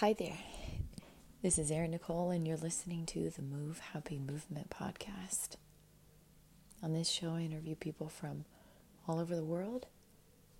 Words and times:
Hi 0.00 0.12
there. 0.12 0.38
This 1.42 1.58
is 1.58 1.72
Erin 1.72 1.90
Nicole, 1.90 2.30
and 2.30 2.46
you're 2.46 2.56
listening 2.56 3.04
to 3.06 3.30
the 3.30 3.42
Move 3.42 3.80
Happy 3.80 4.20
Movement 4.20 4.70
podcast. 4.70 5.56
On 6.84 6.92
this 6.92 7.08
show, 7.08 7.30
I 7.30 7.40
interview 7.40 7.74
people 7.74 8.08
from 8.08 8.44
all 9.08 9.18
over 9.18 9.34
the 9.34 9.44
world. 9.44 9.86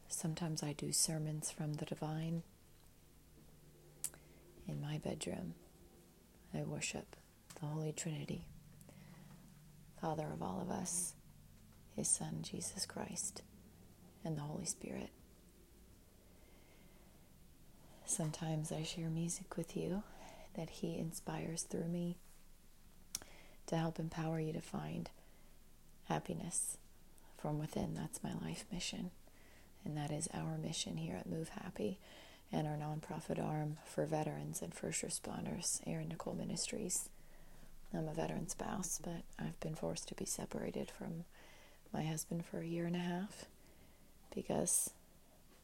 Sometimes 0.09 0.65
I 0.65 0.73
do 0.73 0.91
sermons 0.91 1.53
from 1.53 1.75
the 1.75 1.85
divine. 1.85 2.43
In 4.67 4.81
my 4.81 4.99
bedroom, 4.99 5.55
I 6.53 6.63
worship 6.65 7.15
the 7.61 7.67
Holy 7.67 7.93
Trinity, 7.93 8.45
Father 10.01 10.27
of 10.33 10.43
all 10.43 10.61
of 10.61 10.69
us, 10.69 11.15
His 11.95 12.09
Son, 12.09 12.39
Jesus 12.43 12.87
Christ, 12.87 13.43
and 14.25 14.37
the 14.37 14.43
Holy 14.43 14.67
Spirit. 14.67 15.11
Sometimes 18.09 18.73
I 18.73 18.85
share 18.85 19.11
music 19.11 19.59
with 19.59 19.77
you 19.77 20.03
that 20.57 20.71
He 20.71 20.97
inspires 20.97 21.63
through 21.63 21.89
me 21.89 22.17
to 23.67 23.77
help 23.77 23.99
empower 23.99 24.41
you 24.41 24.55
to 24.55 24.63
find 24.63 25.11
happiness 26.07 26.79
from 27.37 27.59
within. 27.59 27.95
That's 27.95 28.25
my 28.25 28.33
life 28.43 28.65
mission. 28.73 29.11
And 29.85 29.95
that 29.99 30.11
is 30.11 30.27
our 30.33 30.57
mission 30.57 30.97
here 30.97 31.17
at 31.17 31.29
Move 31.29 31.51
Happy 31.51 31.99
and 32.51 32.67
our 32.67 32.79
nonprofit 32.79 33.39
arm 33.45 33.77
for 33.85 34.07
veterans 34.07 34.63
and 34.63 34.73
first 34.73 35.03
responders, 35.03 35.83
Erin 35.87 36.09
Nicole 36.09 36.35
Ministries. 36.35 37.11
I'm 37.93 38.09
a 38.09 38.15
veteran 38.15 38.49
spouse, 38.49 38.99
but 39.05 39.23
I've 39.39 39.61
been 39.61 39.75
forced 39.75 40.09
to 40.09 40.15
be 40.15 40.25
separated 40.25 40.91
from 40.91 41.25
my 41.93 42.05
husband 42.05 42.47
for 42.47 42.61
a 42.61 42.67
year 42.67 42.87
and 42.87 42.97
a 42.97 43.01
half 43.01 43.45
because 44.35 44.91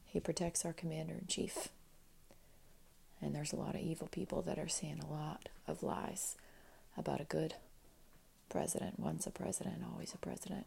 he 0.05 0.21
protects 0.21 0.67
our 0.67 0.75
commander 0.75 1.15
in 1.15 1.27
chief. 1.27 1.71
And 3.25 3.35
there's 3.35 3.55
a 3.55 3.57
lot 3.57 3.75
of 3.75 3.81
evil 3.81 4.07
people 4.09 4.43
that 4.43 4.59
are 4.59 4.69
saying 4.69 5.01
a 5.01 5.11
lot 5.11 5.49
of 5.67 5.83
lies 5.83 6.37
about 6.99 7.23
a 7.23 7.25
good 7.25 7.55
president. 8.51 9.01
Once 9.01 9.27
a 9.27 9.31
president, 9.31 9.77
always 9.91 10.13
a 10.13 10.19
president. 10.19 10.67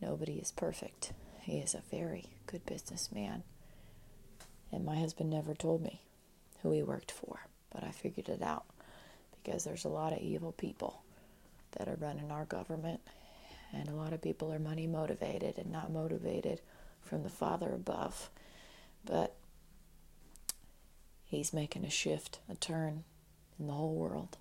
Nobody 0.00 0.34
is 0.34 0.52
perfect. 0.52 1.12
He 1.40 1.58
is 1.58 1.74
a 1.74 1.82
very 1.90 2.26
good 2.46 2.64
businessman. 2.66 3.42
And 4.70 4.84
my 4.84 4.96
husband 4.96 5.28
never 5.28 5.54
told 5.54 5.82
me 5.82 6.02
who 6.62 6.70
he 6.70 6.84
worked 6.84 7.10
for, 7.10 7.40
but 7.72 7.82
I 7.82 7.90
figured 7.90 8.28
it 8.28 8.42
out 8.42 8.64
because 9.42 9.64
there's 9.64 9.84
a 9.84 9.88
lot 9.88 10.12
of 10.12 10.20
evil 10.20 10.52
people 10.52 11.02
that 11.72 11.88
are 11.88 11.98
running 12.00 12.30
our 12.30 12.44
government, 12.44 13.00
and 13.72 13.88
a 13.88 13.94
lot 13.94 14.12
of 14.12 14.22
people 14.22 14.52
are 14.52 14.60
money 14.60 14.86
motivated 14.86 15.58
and 15.58 15.72
not 15.72 15.92
motivated 15.92 16.60
from 17.02 17.24
the 17.24 17.28
Father 17.28 17.72
above. 17.72 18.30
But 19.04 19.34
He's 21.26 21.52
making 21.52 21.84
a 21.84 21.90
shift, 21.90 22.38
a 22.48 22.54
turn 22.54 23.04
in 23.58 23.66
the 23.66 23.72
whole 23.72 23.94
world. 23.94 24.36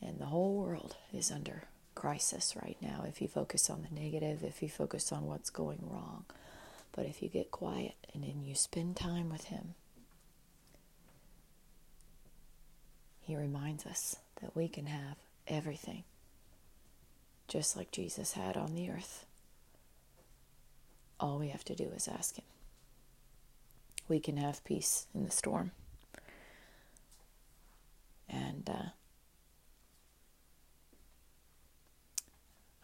And 0.00 0.18
the 0.18 0.26
whole 0.26 0.56
world 0.56 0.96
is 1.12 1.30
under 1.30 1.64
crisis 1.94 2.54
right 2.60 2.76
now 2.80 3.04
if 3.06 3.20
you 3.20 3.28
focus 3.28 3.68
on 3.70 3.82
the 3.88 4.00
negative, 4.00 4.42
if 4.42 4.62
you 4.62 4.68
focus 4.68 5.12
on 5.12 5.26
what's 5.26 5.50
going 5.50 5.78
wrong. 5.82 6.24
But 6.92 7.06
if 7.06 7.22
you 7.22 7.28
get 7.28 7.50
quiet 7.50 7.94
and 8.12 8.22
then 8.22 8.42
you 8.42 8.54
spend 8.54 8.96
time 8.96 9.30
with 9.30 9.44
Him, 9.44 9.74
He 13.20 13.36
reminds 13.36 13.86
us 13.86 14.16
that 14.40 14.56
we 14.56 14.68
can 14.68 14.86
have 14.86 15.16
everything 15.46 16.04
just 17.48 17.76
like 17.76 17.90
Jesus 17.92 18.32
had 18.32 18.56
on 18.56 18.74
the 18.74 18.90
earth. 18.90 19.26
All 21.20 21.38
we 21.38 21.48
have 21.48 21.64
to 21.66 21.74
do 21.74 21.84
is 21.94 22.08
ask 22.08 22.36
Him. 22.36 22.44
We 24.08 24.20
can 24.20 24.36
have 24.36 24.64
peace 24.64 25.06
in 25.14 25.24
the 25.24 25.30
storm. 25.30 25.72
And 28.28 28.68
uh, 28.68 28.90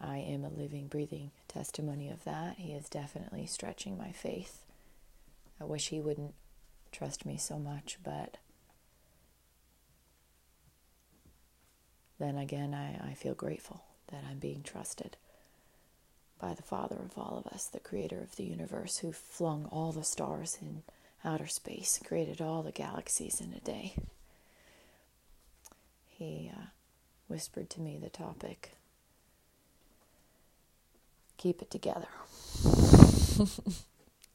I 0.01 0.17
am 0.17 0.43
a 0.43 0.49
living, 0.49 0.87
breathing 0.87 1.31
testimony 1.47 2.09
of 2.09 2.23
that. 2.23 2.57
He 2.57 2.73
is 2.73 2.89
definitely 2.89 3.45
stretching 3.45 3.97
my 3.97 4.11
faith. 4.11 4.63
I 5.59 5.65
wish 5.65 5.89
he 5.89 5.99
wouldn't 5.99 6.33
trust 6.91 7.25
me 7.25 7.37
so 7.37 7.59
much, 7.59 7.97
but 8.03 8.37
then 12.17 12.37
again, 12.37 12.73
I, 12.73 13.09
I 13.09 13.13
feel 13.13 13.33
grateful 13.33 13.83
that 14.07 14.23
I'm 14.29 14.39
being 14.39 14.63
trusted 14.63 15.17
by 16.39 16.53
the 16.53 16.63
Father 16.63 16.95
of 16.97 17.17
all 17.17 17.37
of 17.37 17.51
us, 17.51 17.65
the 17.65 17.79
creator 17.79 18.19
of 18.19 18.35
the 18.35 18.43
universe, 18.45 18.99
who 18.99 19.11
flung 19.11 19.65
all 19.65 19.91
the 19.91 20.03
stars 20.03 20.57
in 20.61 20.83
outer 21.23 21.47
space, 21.47 21.99
created 22.05 22.41
all 22.41 22.63
the 22.63 22.71
galaxies 22.71 23.41
in 23.41 23.53
a 23.53 23.59
day 23.59 23.95
he 26.19 26.51
uh, 26.53 26.65
whispered 27.29 27.69
to 27.69 27.79
me 27.79 27.97
the 27.97 28.09
topic 28.09 28.73
keep 31.37 31.61
it 31.61 31.71
together. 31.71 32.09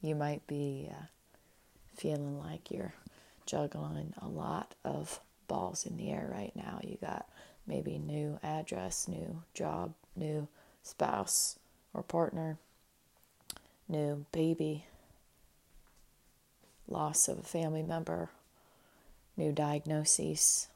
you 0.00 0.14
might 0.14 0.46
be 0.46 0.88
uh, 0.90 1.04
feeling 1.94 2.38
like 2.38 2.70
you're 2.70 2.94
juggling 3.44 4.14
a 4.22 4.26
lot 4.26 4.74
of 4.86 5.20
balls 5.46 5.84
in 5.84 5.98
the 5.98 6.10
air 6.10 6.26
right 6.32 6.56
now. 6.56 6.80
You 6.82 6.96
got 6.98 7.28
maybe 7.66 7.98
new 7.98 8.38
address, 8.42 9.06
new 9.06 9.42
job, 9.52 9.92
new 10.16 10.48
spouse 10.82 11.58
or 11.92 12.02
partner, 12.02 12.56
new 13.86 14.24
baby, 14.32 14.86
loss 16.88 17.28
of 17.28 17.38
a 17.38 17.42
family 17.42 17.82
member, 17.82 18.30
new 19.36 19.52
diagnoses, 19.52 20.68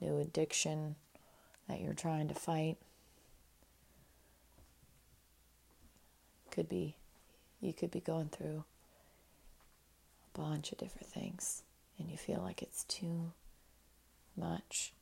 new 0.00 0.18
addiction 0.18 0.96
that 1.68 1.80
you're 1.80 1.94
trying 1.94 2.28
to 2.28 2.34
fight. 2.34 2.76
Could 6.50 6.68
be, 6.68 6.96
you 7.60 7.72
could 7.72 7.90
be 7.90 8.00
going 8.00 8.28
through 8.28 8.64
a 10.34 10.38
bunch 10.38 10.70
of 10.70 10.78
different 10.78 11.08
things 11.08 11.62
and 11.98 12.10
you 12.10 12.16
feel 12.16 12.40
like 12.40 12.62
it's 12.62 12.84
too 12.84 13.32
much. 14.36 14.92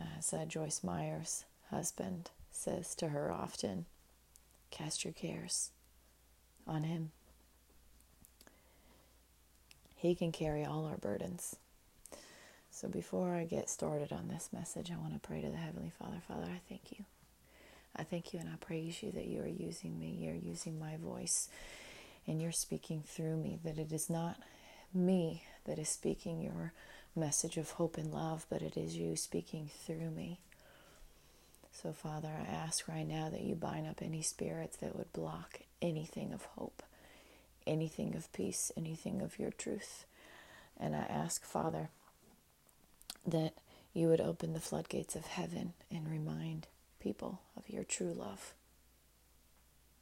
As 0.00 0.32
uh, 0.32 0.44
Joyce 0.44 0.82
Meyer's 0.84 1.44
husband 1.70 2.30
says 2.50 2.94
to 2.96 3.08
her 3.08 3.32
often, 3.32 3.86
cast 4.70 5.04
your 5.04 5.12
cares 5.12 5.70
on 6.66 6.84
him. 6.84 7.12
He 9.94 10.14
can 10.14 10.32
carry 10.32 10.64
all 10.64 10.84
our 10.84 10.98
burdens. 10.98 11.56
So 12.70 12.88
before 12.88 13.34
I 13.34 13.44
get 13.44 13.70
started 13.70 14.12
on 14.12 14.28
this 14.28 14.50
message, 14.52 14.90
I 14.90 14.98
want 14.98 15.14
to 15.14 15.26
pray 15.26 15.40
to 15.40 15.48
the 15.48 15.56
Heavenly 15.56 15.92
Father. 15.98 16.20
Father, 16.28 16.44
I 16.44 16.60
thank 16.68 16.92
you. 16.98 17.04
I 17.96 18.02
thank 18.02 18.34
you 18.34 18.40
and 18.40 18.50
I 18.50 18.56
praise 18.60 19.02
you 19.02 19.10
that 19.12 19.26
you 19.26 19.40
are 19.40 19.48
using 19.48 19.98
me. 19.98 20.18
You're 20.20 20.34
using 20.34 20.78
my 20.78 20.96
voice 20.98 21.48
and 22.26 22.42
you're 22.42 22.52
speaking 22.52 23.02
through 23.06 23.36
me, 23.36 23.58
that 23.64 23.78
it 23.78 23.92
is 23.92 24.10
not 24.10 24.36
me 24.92 25.44
that 25.64 25.78
is 25.78 25.88
speaking 25.88 26.40
your 26.42 26.72
message 27.16 27.56
of 27.56 27.72
hope 27.72 27.96
and 27.96 28.12
love, 28.12 28.46
but 28.50 28.62
it 28.62 28.76
is 28.76 28.96
you 28.96 29.16
speaking 29.16 29.70
through 29.86 30.10
me. 30.10 30.38
So, 31.72 31.92
Father, 31.92 32.28
I 32.28 32.50
ask 32.50 32.88
right 32.88 33.06
now 33.06 33.28
that 33.28 33.42
you 33.42 33.54
bind 33.54 33.86
up 33.86 34.00
any 34.00 34.22
spirits 34.22 34.76
that 34.78 34.96
would 34.96 35.12
block 35.12 35.60
anything 35.82 36.32
of 36.32 36.44
hope, 36.56 36.82
anything 37.66 38.14
of 38.14 38.32
peace, 38.32 38.72
anything 38.76 39.20
of 39.20 39.38
your 39.38 39.50
truth. 39.50 40.04
And 40.78 40.94
I 40.94 41.00
ask, 41.08 41.44
Father, 41.44 41.90
that 43.26 43.54
you 43.92 44.08
would 44.08 44.20
open 44.20 44.52
the 44.52 44.60
floodgates 44.60 45.16
of 45.16 45.26
heaven 45.26 45.72
and 45.90 46.08
remind 46.08 46.66
people 47.00 47.40
of 47.56 47.68
your 47.68 47.84
true 47.84 48.12
love. 48.12 48.54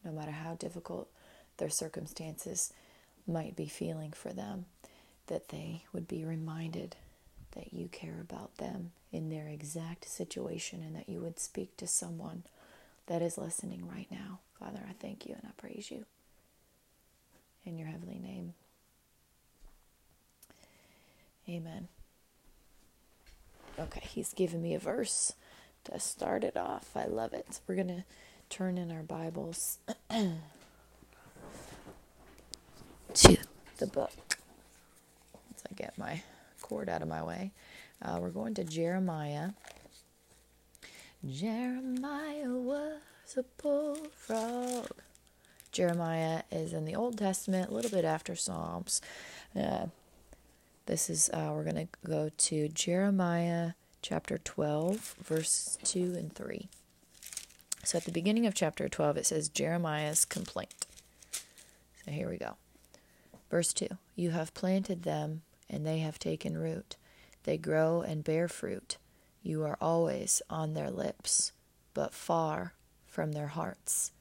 No 0.05 0.12
matter 0.12 0.32
how 0.32 0.55
difficult 0.55 1.08
their 1.56 1.70
circumstances 1.70 2.72
might 3.26 3.56
be 3.56 3.67
feeling 3.67 4.12
for 4.12 4.32
them, 4.32 4.67
that 5.28 5.49
they 5.49 5.84
would 5.93 6.06
be 6.06 6.25
reminded 6.25 6.96
that 7.55 7.73
you 7.73 7.89
care 7.89 8.21
about 8.21 8.56
them 8.56 8.93
in 9.12 9.31
their 9.31 9.49
exact 9.49 10.09
situation 10.09 10.83
and 10.83 10.95
that 10.97 11.09
you 11.09 11.21
would 11.21 11.39
speak 11.39 11.77
to 11.77 11.87
someone 11.87 12.45
that 13.06 13.23
is 13.23 13.39
listening 13.39 13.89
right 13.89 14.09
now. 14.11 14.41
Father, 14.59 14.81
I 14.89 14.93
thank 14.93 15.27
you 15.27 15.35
and 15.35 15.45
I 15.47 15.51
praise 15.56 15.91
you 15.91 16.05
in 17.65 17.79
your 17.79 17.89
heavenly 17.89 18.19
name. 18.19 18.55
Amen. 21.49 21.89
Okay, 23.79 24.03
he's 24.09 24.33
given 24.33 24.62
me 24.62 24.75
a 24.75 24.79
verse 24.79 25.35
to 25.85 25.99
start 25.99 26.45
it 26.45 26.56
off. 26.56 26.91
I 26.97 27.06
love 27.06 27.35
it. 27.35 27.61
We're 27.67 27.75
going 27.75 27.89
to 27.89 28.05
turn 28.49 28.79
in 28.79 28.91
our 28.91 29.03
Bibles 29.03 29.79
to 33.15 33.37
the 33.79 33.87
book. 33.87 34.12
Once 35.35 35.62
I 35.71 35.75
get 35.75 35.99
my 35.99 36.23
cord 36.64 36.88
out 36.88 37.02
of 37.02 37.08
my 37.08 37.22
way, 37.22 37.52
uh, 38.00 38.16
we're 38.19 38.31
going 38.31 38.55
to 38.55 38.64
Jeremiah, 38.64 39.50
Jeremiah 41.26 42.49
was 42.49 43.37
a 43.37 43.44
bullfrog. 43.62 44.88
Jeremiah 45.70 46.43
is 46.50 46.72
in 46.72 46.87
the 46.87 46.94
Old 46.94 47.19
Testament, 47.19 47.70
a 47.70 47.75
little 47.75 47.90
bit 47.90 48.05
after 48.05 48.34
Psalms. 48.34 49.02
Uh, 49.55 49.87
this 50.87 51.11
is, 51.11 51.28
uh, 51.34 51.50
we're 51.52 51.64
going 51.64 51.88
to 51.88 52.08
go 52.08 52.31
to 52.34 52.69
Jeremiah 52.69 53.72
chapter 54.00 54.38
12, 54.38 55.17
verse 55.22 55.78
2 55.84 56.14
and 56.17 56.34
3. 56.34 56.69
So 57.82 57.99
at 57.99 58.05
the 58.05 58.12
beginning 58.12 58.46
of 58.46 58.55
chapter 58.55 58.88
12, 58.88 59.19
it 59.19 59.26
says 59.26 59.49
Jeremiah's 59.50 60.25
complaint. 60.25 60.87
So 62.05 62.10
here 62.10 62.31
we 62.31 62.38
go. 62.38 62.56
Verse 63.50 63.72
2 63.72 63.88
You 64.17 64.31
have 64.31 64.55
planted 64.55 65.02
them, 65.02 65.43
and 65.75 65.85
they 65.85 65.99
have 65.99 66.21
taken 66.21 66.56
root. 66.56 66.97
They 67.43 67.59
grow 67.59 68.00
and 68.00 68.23
bear 68.23 68.47
fruit. 68.47 68.97
You 69.43 69.65
are 69.65 69.76
always 69.81 70.41
on 70.49 70.75
their 70.75 70.91
lips, 70.91 71.50
but 71.94 72.15
far 72.15 72.75
from 73.09 73.32
their 73.32 73.49
hearts. 73.49 74.12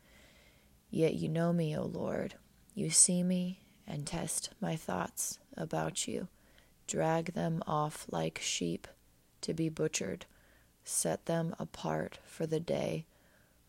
Yet 0.89 1.13
you 1.13 1.29
know 1.29 1.53
me, 1.53 1.77
O 1.77 1.83
Lord. 1.83 2.33
You 2.73 2.89
see 2.89 3.21
me 3.21 3.59
and 3.85 4.07
test 4.07 4.49
my 4.59 4.75
thoughts 4.75 5.37
about 5.55 6.07
you. 6.07 6.27
Drag 6.87 7.33
them 7.33 7.61
off 7.67 8.07
like 8.09 8.39
sheep 8.41 8.87
to 9.41 9.53
be 9.53 9.69
butchered. 9.69 10.25
Set 10.83 11.27
them 11.27 11.55
apart 11.59 12.17
for 12.25 12.47
the 12.47 12.59
day 12.59 13.05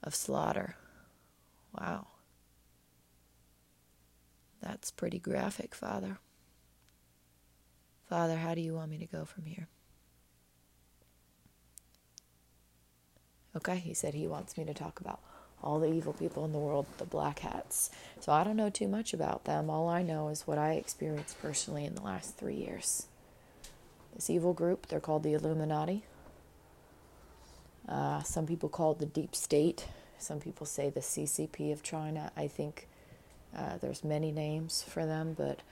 of 0.03 0.15
slaughter. 0.15 0.77
Wow. 1.79 2.07
That's 4.63 4.91
pretty 4.91 5.19
graphic, 5.19 5.75
Father. 5.75 6.19
Father, 8.15 8.37
how 8.37 8.55
do 8.55 8.61
you 8.61 8.75
want 8.75 8.93
me 8.93 8.99
to 8.99 9.07
go 9.07 9.25
from 9.25 9.45
here? 9.45 9.67
Okay, 13.57 13.75
he 13.75 13.93
said 13.93 14.15
he 14.15 14.29
wants 14.29 14.57
me 14.57 14.65
to 14.67 14.73
talk 14.73 15.01
about 15.01 15.19
all 15.61 15.81
the 15.81 15.93
evil 15.93 16.13
people 16.13 16.45
in 16.45 16.53
the 16.53 16.59
world, 16.61 16.87
the 16.99 17.05
black 17.05 17.41
hats. 17.41 17.91
So 18.21 18.31
I 18.31 18.45
don't 18.45 18.55
know 18.55 18.71
too 18.71 18.87
much 18.87 19.15
about 19.15 19.47
them. 19.47 19.69
All 19.69 19.89
I 19.89 20.03
know 20.03 20.29
is 20.29 20.47
what 20.47 20.59
I 20.59 20.75
experienced 20.75 21.43
personally 21.43 21.85
in 21.85 21.97
the 21.97 22.03
last 22.03 22.37
three 22.37 22.55
years. 22.55 23.09
This 24.15 24.31
evil 24.31 24.53
group, 24.53 24.87
they're 24.87 25.01
called 25.01 25.25
the 25.25 25.33
Illuminati. 25.35 26.05
Uh, 27.89 28.23
some 28.23 28.47
people 28.47 28.69
call 28.69 28.93
it 28.93 29.01
the 29.01 29.07
Deep 29.07 29.35
State. 29.35 29.87
Some 30.19 30.39
people 30.39 30.67
say 30.67 30.89
the 30.89 31.01
CCP 31.01 31.73
of 31.73 31.83
China. 31.83 32.31
I 32.37 32.47
think 32.47 32.87
uh, 33.57 33.79
there's 33.79 34.05
many 34.05 34.31
names 34.31 34.85
for 34.87 35.05
them, 35.05 35.35
but 35.37 35.63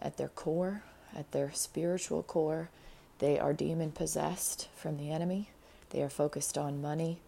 at 0.00 0.16
their 0.16 0.30
core, 0.30 0.82
at 1.16 1.32
their 1.32 1.50
spiritual 1.52 2.22
core, 2.22 2.70
they 3.18 3.38
are 3.38 3.52
demon 3.52 3.92
possessed 3.92 4.68
from 4.74 4.96
the 4.96 5.10
enemy. 5.10 5.50
They 5.90 6.02
are 6.02 6.08
focused 6.08 6.56
on 6.56 6.82
money, 6.82 7.18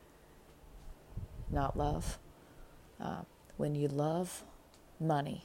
not 1.51 1.77
love. 1.77 2.19
Uh, 3.01 3.23
when 3.57 3.75
you 3.75 3.89
love 3.89 4.43
money, 4.99 5.45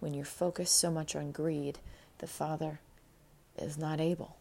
when 0.00 0.14
you're 0.14 0.24
focused 0.24 0.78
so 0.78 0.90
much 0.90 1.16
on 1.16 1.32
greed, 1.32 1.78
the 2.18 2.26
Father 2.26 2.80
is 3.58 3.76
not 3.76 4.00
able 4.00 4.36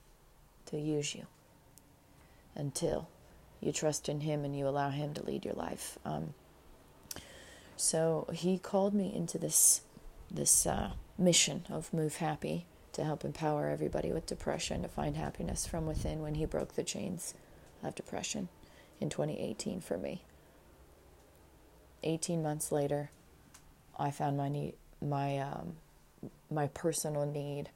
to 0.67 0.77
use 0.77 1.15
you 1.15 1.25
until 2.55 3.07
you 3.59 3.71
trust 3.71 4.07
in 4.07 4.21
Him 4.21 4.45
and 4.45 4.57
you 4.57 4.67
allow 4.67 4.89
Him 4.89 5.13
to 5.13 5.25
lead 5.25 5.45
your 5.45 5.53
life. 5.55 5.97
Um, 6.05 6.33
so 7.75 8.27
He 8.33 8.57
called 8.57 8.93
me 8.93 9.13
into 9.13 9.37
this 9.37 9.81
this 10.31 10.65
uh, 10.65 10.91
mission 11.17 11.63
of 11.69 11.93
Move 11.93 12.15
Happy 12.15 12.65
to 12.93 13.03
help 13.03 13.25
empower 13.25 13.67
everybody 13.67 14.11
with 14.11 14.25
depression 14.25 14.81
to 14.83 14.87
find 14.87 15.15
happiness 15.15 15.65
from 15.65 15.85
within 15.85 16.21
when 16.21 16.35
He 16.35 16.45
broke 16.45 16.73
the 16.73 16.83
chains 16.83 17.33
of 17.83 17.95
depression 17.95 18.49
in 18.99 19.09
2018 19.09 19.81
for 19.81 19.97
me. 19.97 20.23
18 22.03 22.41
months 22.41 22.71
later, 22.71 23.11
I 23.97 24.11
found 24.11 24.37
my 24.37 24.49
need, 24.49 24.73
my 25.01 25.37
um, 25.39 25.73
my 26.49 26.67
personal 26.67 27.25
need, 27.25 27.69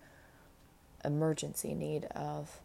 emergency 1.04 1.74
need 1.74 2.06
of 2.06 2.60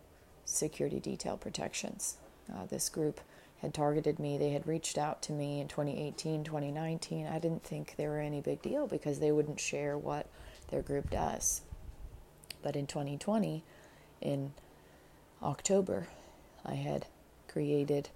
security 0.44 1.00
detail 1.00 1.36
protections. 1.36 2.16
Uh, 2.52 2.66
this 2.66 2.88
group 2.88 3.20
had 3.60 3.72
targeted 3.72 4.18
me. 4.18 4.36
They 4.36 4.50
had 4.50 4.66
reached 4.66 4.98
out 4.98 5.22
to 5.22 5.32
me 5.32 5.60
in 5.60 5.68
2018, 5.68 6.44
2019. 6.44 7.26
I 7.26 7.38
didn't 7.38 7.62
think 7.62 7.94
they 7.96 8.08
were 8.08 8.18
any 8.18 8.40
big 8.40 8.60
deal 8.60 8.86
because 8.86 9.20
they 9.20 9.32
wouldn't 9.32 9.60
share 9.60 9.96
what 9.96 10.26
their 10.68 10.82
group 10.82 11.10
does. 11.10 11.62
But 12.62 12.76
in 12.76 12.86
2020, 12.86 13.64
in 14.20 14.52
October, 15.42 16.08
I 16.64 16.74
had 16.74 17.06
created 17.48 18.10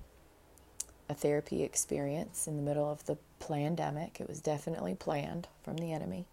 a 1.08 1.14
therapy 1.14 1.62
experience 1.62 2.46
in 2.46 2.56
the 2.56 2.62
middle 2.62 2.90
of 2.90 3.04
the 3.06 3.18
pandemic. 3.38 4.20
It 4.20 4.28
was 4.28 4.40
definitely 4.40 4.94
planned 4.94 5.48
from 5.62 5.76
the 5.76 5.92
enemy. 5.92 6.26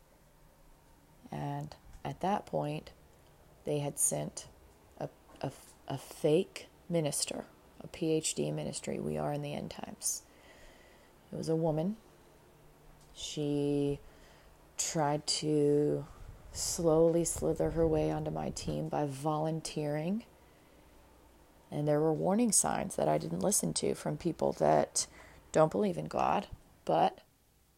And 1.32 1.76
at 2.06 2.22
that 2.22 2.46
point, 2.46 2.92
they 3.66 3.80
had 3.80 3.98
sent 3.98 4.48
a, 5.00 5.10
a, 5.42 5.52
a 5.88 5.98
fake 5.98 6.68
minister, 6.90 7.46
a 7.84 7.88
PhD 7.88 8.48
in 8.48 8.56
ministry. 8.56 9.00
We 9.00 9.18
are 9.18 9.34
in 9.34 9.42
the 9.42 9.54
end 9.54 9.72
times. 9.72 10.24
It 11.32 11.36
was 11.36 11.50
a 11.50 11.56
woman. 11.56 11.98
She 13.16 14.00
tried 14.78 15.26
to 15.28 16.06
slowly 16.54 17.26
slither 17.26 17.72
her 17.72 17.88
way 17.88 18.12
onto 18.12 18.32
my 18.32 18.50
team 18.50 18.88
by 18.88 19.06
volunteering 19.06 20.24
and 21.74 21.88
there 21.88 22.00
were 22.00 22.14
warning 22.14 22.52
signs 22.52 22.96
that 22.98 23.08
I 23.08 23.18
didn't 23.18 23.40
listen 23.40 23.74
to 23.74 23.96
from 23.96 24.16
people 24.16 24.52
that 24.54 25.08
don't 25.52 25.72
believe 25.72 25.98
in 25.98 26.06
God, 26.06 26.46
but 26.86 27.22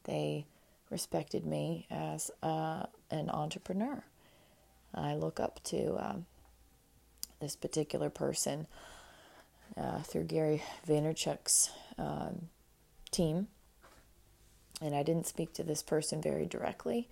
they 0.03 0.45
respected 0.89 1.45
me 1.45 1.87
as 1.89 2.29
uh, 2.43 2.87
an 3.09 3.29
entrepreneur. 3.29 4.03
I 4.93 5.15
look 5.15 5.39
up 5.39 5.63
to 5.65 5.95
um, 5.97 6.25
this 7.39 7.55
particular 7.55 8.09
person 8.09 8.67
uh, 9.77 9.99
through 9.99 10.25
Gary 10.25 10.61
Vaynerchuk's 10.85 11.71
um, 11.97 12.49
team. 13.11 13.47
And 14.81 14.93
I 14.93 15.03
didn't 15.03 15.25
speak 15.25 15.53
to 15.53 15.63
this 15.63 15.81
person 15.81 16.21
very 16.21 16.45
directly, 16.45 17.07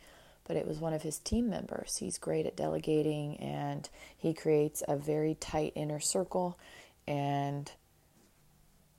but 0.45 0.57
it 0.57 0.67
was 0.67 0.79
one 0.79 0.93
of 0.93 1.01
his 1.01 1.19
team 1.19 1.49
members. 1.49 1.97
He's 1.97 2.17
great 2.17 2.45
at 2.45 2.55
delegating 2.55 3.37
and 3.37 3.89
he 4.17 4.33
creates 4.33 4.83
a 4.87 4.95
very 4.95 5.35
tight 5.35 5.73
inner 5.75 5.99
circle. 5.99 6.57
And 7.07 7.71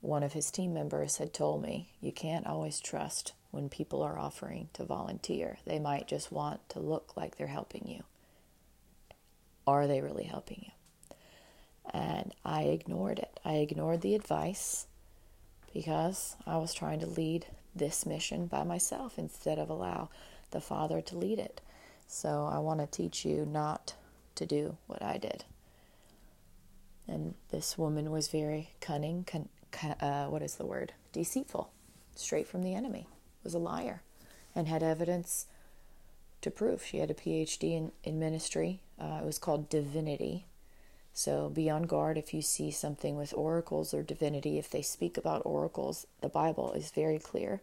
one 0.01 0.23
of 0.23 0.33
his 0.33 0.51
team 0.51 0.73
members 0.73 1.17
had 1.17 1.33
told 1.33 1.61
me, 1.61 1.89
You 2.01 2.11
can't 2.11 2.47
always 2.47 2.79
trust 2.79 3.33
when 3.51 3.69
people 3.69 4.03
are 4.03 4.19
offering 4.19 4.69
to 4.73 4.83
volunteer. 4.83 5.57
They 5.65 5.79
might 5.79 6.07
just 6.07 6.31
want 6.31 6.67
to 6.69 6.79
look 6.79 7.15
like 7.15 7.37
they're 7.37 7.47
helping 7.47 7.87
you. 7.87 8.03
Are 9.67 9.87
they 9.87 10.01
really 10.01 10.25
helping 10.25 10.65
you? 10.65 11.15
And 11.93 12.33
I 12.43 12.63
ignored 12.63 13.19
it. 13.19 13.39
I 13.45 13.53
ignored 13.53 14.01
the 14.01 14.15
advice 14.15 14.87
because 15.73 16.35
I 16.45 16.57
was 16.57 16.73
trying 16.73 16.99
to 16.99 17.07
lead 17.07 17.47
this 17.75 18.05
mission 18.05 18.47
by 18.47 18.63
myself 18.63 19.17
instead 19.17 19.59
of 19.59 19.69
allow 19.69 20.09
the 20.55 20.61
Father 20.61 21.01
to 21.01 21.17
lead 21.17 21.37
it. 21.37 21.59
So 22.07 22.49
I 22.49 22.59
want 22.59 22.79
to 22.79 22.87
teach 22.87 23.25
you 23.25 23.45
not 23.45 23.93
to 24.35 24.45
do 24.45 24.77
what 24.87 25.03
I 25.03 25.17
did. 25.17 25.43
And 27.07 27.35
this 27.51 27.77
woman 27.77 28.09
was 28.09 28.29
very 28.29 28.69
cunning, 28.79 29.25
con, 29.25 29.49
uh, 29.99 30.27
what 30.27 30.41
is 30.41 30.55
the 30.55 30.65
word? 30.65 30.93
Deceitful, 31.11 31.69
straight 32.15 32.47
from 32.47 32.63
the 32.63 32.73
enemy, 32.73 33.05
was 33.43 33.53
a 33.53 33.59
liar, 33.59 34.01
and 34.55 34.67
had 34.67 34.81
evidence 34.81 35.45
to 36.41 36.49
prove. 36.49 36.85
She 36.85 36.99
had 36.99 37.11
a 37.11 37.15
PhD 37.15 37.75
in, 37.75 37.91
in 38.03 38.17
ministry. 38.17 38.79
Uh, 38.97 39.19
it 39.21 39.25
was 39.25 39.37
called 39.37 39.69
divinity. 39.69 40.45
So 41.13 41.49
be 41.49 41.69
on 41.69 41.83
guard 41.83 42.17
if 42.17 42.33
you 42.33 42.41
see 42.41 42.71
something 42.71 43.17
with 43.17 43.33
oracles 43.35 43.93
or 43.93 44.03
divinity. 44.03 44.57
If 44.57 44.69
they 44.69 44.81
speak 44.81 45.17
about 45.17 45.41
oracles, 45.45 46.07
the 46.21 46.29
Bible 46.29 46.71
is 46.71 46.91
very 46.91 47.19
clear. 47.19 47.61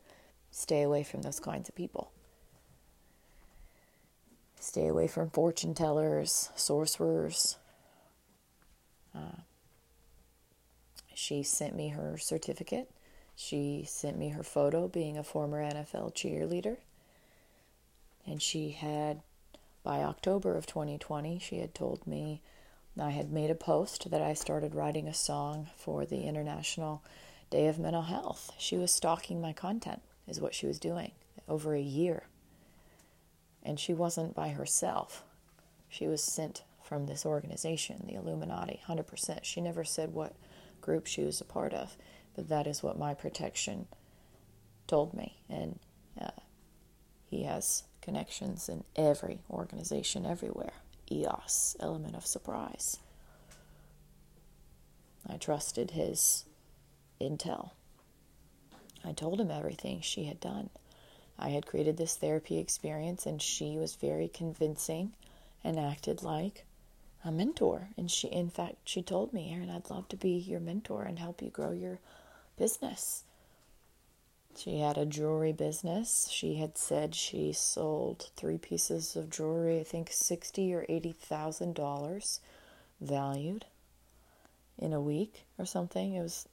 Stay 0.50 0.82
away 0.82 1.02
from 1.02 1.22
those 1.22 1.40
kinds 1.40 1.70
of 1.70 1.74
people. 1.74 2.12
Stay 4.62 4.86
away 4.86 5.08
from 5.08 5.28
fortune 5.28 5.74
tellers, 5.74 6.50
sorcerers. 6.54 7.56
Uh, 9.12 9.42
she 11.12 11.42
sent 11.42 11.74
me 11.74 11.88
her 11.88 12.16
certificate. 12.16 12.88
She 13.34 13.84
sent 13.88 14.16
me 14.16 14.28
her 14.28 14.44
photo 14.44 14.86
being 14.86 15.18
a 15.18 15.24
former 15.24 15.60
NFL 15.60 16.14
cheerleader. 16.14 16.76
And 18.24 18.40
she 18.40 18.70
had, 18.70 19.22
by 19.82 20.04
October 20.04 20.56
of 20.56 20.66
2020, 20.66 21.40
she 21.40 21.58
had 21.58 21.74
told 21.74 22.06
me 22.06 22.40
I 22.98 23.10
had 23.10 23.32
made 23.32 23.50
a 23.50 23.56
post 23.56 24.12
that 24.12 24.22
I 24.22 24.32
started 24.32 24.76
writing 24.76 25.08
a 25.08 25.12
song 25.12 25.70
for 25.74 26.06
the 26.06 26.22
International 26.22 27.02
Day 27.50 27.66
of 27.66 27.80
Mental 27.80 28.02
Health. 28.02 28.52
She 28.58 28.76
was 28.76 28.92
stalking 28.92 29.40
my 29.40 29.52
content, 29.52 30.02
is 30.28 30.40
what 30.40 30.54
she 30.54 30.68
was 30.68 30.78
doing, 30.78 31.10
over 31.48 31.74
a 31.74 31.82
year. 31.82 32.28
And 33.62 33.78
she 33.78 33.94
wasn't 33.94 34.34
by 34.34 34.50
herself. 34.50 35.22
She 35.88 36.06
was 36.06 36.22
sent 36.22 36.62
from 36.82 37.06
this 37.06 37.24
organization, 37.24 38.04
the 38.06 38.14
Illuminati, 38.14 38.80
100%. 38.88 39.40
She 39.42 39.60
never 39.60 39.84
said 39.84 40.12
what 40.12 40.34
group 40.80 41.06
she 41.06 41.22
was 41.22 41.40
a 41.40 41.44
part 41.44 41.72
of, 41.72 41.96
but 42.34 42.48
that 42.48 42.66
is 42.66 42.82
what 42.82 42.98
my 42.98 43.14
protection 43.14 43.86
told 44.86 45.14
me. 45.14 45.38
And 45.48 45.78
uh, 46.20 46.30
he 47.30 47.44
has 47.44 47.84
connections 48.02 48.68
in 48.68 48.84
every 48.96 49.38
organization 49.50 50.26
everywhere. 50.26 50.72
EOS, 51.10 51.76
element 51.80 52.16
of 52.16 52.26
surprise. 52.26 52.98
I 55.28 55.36
trusted 55.36 55.92
his 55.92 56.44
intel. 57.20 57.70
I 59.04 59.12
told 59.12 59.40
him 59.40 59.50
everything 59.50 60.00
she 60.00 60.24
had 60.24 60.40
done. 60.40 60.70
I 61.38 61.50
had 61.50 61.66
created 61.66 61.96
this 61.96 62.16
therapy 62.16 62.58
experience, 62.58 63.26
and 63.26 63.40
she 63.40 63.76
was 63.76 63.94
very 63.96 64.28
convincing 64.28 65.12
and 65.64 65.78
acted 65.78 66.22
like 66.22 66.64
a 67.24 67.30
mentor. 67.32 67.88
And 67.96 68.10
she, 68.10 68.28
in 68.28 68.50
fact, 68.50 68.76
she 68.84 69.02
told 69.02 69.32
me, 69.32 69.52
Erin, 69.52 69.70
I'd 69.70 69.90
love 69.90 70.08
to 70.08 70.16
be 70.16 70.30
your 70.30 70.60
mentor 70.60 71.02
and 71.02 71.18
help 71.18 71.42
you 71.42 71.50
grow 71.50 71.72
your 71.72 71.98
business. 72.58 73.24
She 74.56 74.80
had 74.80 74.98
a 74.98 75.06
jewelry 75.06 75.52
business. 75.52 76.28
She 76.30 76.56
had 76.56 76.76
said 76.76 77.14
she 77.14 77.52
sold 77.52 78.30
three 78.36 78.58
pieces 78.58 79.16
of 79.16 79.30
jewelry, 79.30 79.80
I 79.80 79.84
think 79.84 80.10
sixty 80.12 80.74
or 80.74 80.84
eighty 80.88 81.12
thousand 81.12 81.74
dollars 81.74 82.40
valued 83.00 83.64
in 84.78 84.92
a 84.92 85.00
week 85.00 85.44
or 85.58 85.64
something. 85.64 86.14
It 86.14 86.22
was 86.22 86.46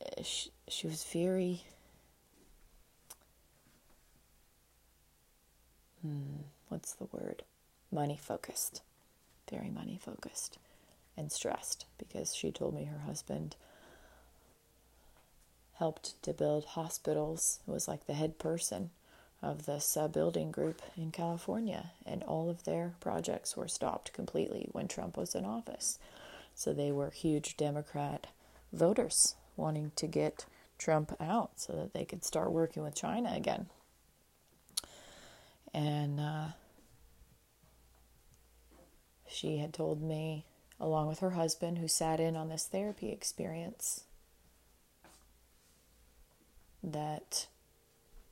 eh, 0.00 0.22
she, 0.22 0.50
she 0.68 0.86
was 0.86 1.04
very 1.04 1.64
hmm, 6.02 6.42
what's 6.68 6.94
the 6.94 7.06
word? 7.12 7.44
Money 7.90 8.18
focused. 8.20 8.82
Very 9.50 9.70
money 9.70 9.98
focused 10.02 10.58
and 11.16 11.30
stressed 11.30 11.86
because 11.98 12.34
she 12.34 12.50
told 12.50 12.74
me 12.74 12.84
her 12.84 13.00
husband 13.00 13.56
helped 15.74 16.22
to 16.22 16.32
build 16.32 16.64
hospitals, 16.64 17.60
it 17.66 17.70
was 17.70 17.88
like 17.88 18.06
the 18.06 18.14
head 18.14 18.38
person 18.38 18.90
of 19.42 19.66
this 19.66 19.96
uh, 19.96 20.06
building 20.06 20.52
group 20.52 20.80
in 20.96 21.10
California, 21.10 21.90
and 22.06 22.22
all 22.22 22.48
of 22.48 22.62
their 22.62 22.94
projects 23.00 23.56
were 23.56 23.66
stopped 23.66 24.12
completely 24.12 24.68
when 24.70 24.86
Trump 24.86 25.16
was 25.16 25.34
in 25.34 25.44
office. 25.44 25.98
So 26.54 26.72
they 26.72 26.92
were 26.92 27.10
huge 27.10 27.56
Democrat 27.56 28.28
voters 28.72 29.34
wanting 29.56 29.90
to 29.96 30.06
get 30.06 30.46
Trump 30.78 31.16
out 31.20 31.50
so 31.56 31.72
that 31.72 31.92
they 31.92 32.04
could 32.04 32.24
start 32.24 32.52
working 32.52 32.82
with 32.84 32.94
China 32.94 33.32
again. 33.34 33.66
And 35.74 36.20
uh, 36.20 36.48
she 39.26 39.58
had 39.58 39.72
told 39.72 40.02
me, 40.02 40.44
along 40.78 41.08
with 41.08 41.20
her 41.20 41.30
husband, 41.30 41.78
who 41.78 41.88
sat 41.88 42.20
in 42.20 42.36
on 42.36 42.48
this 42.48 42.66
therapy 42.66 43.10
experience, 43.10 44.04
that 46.82 47.46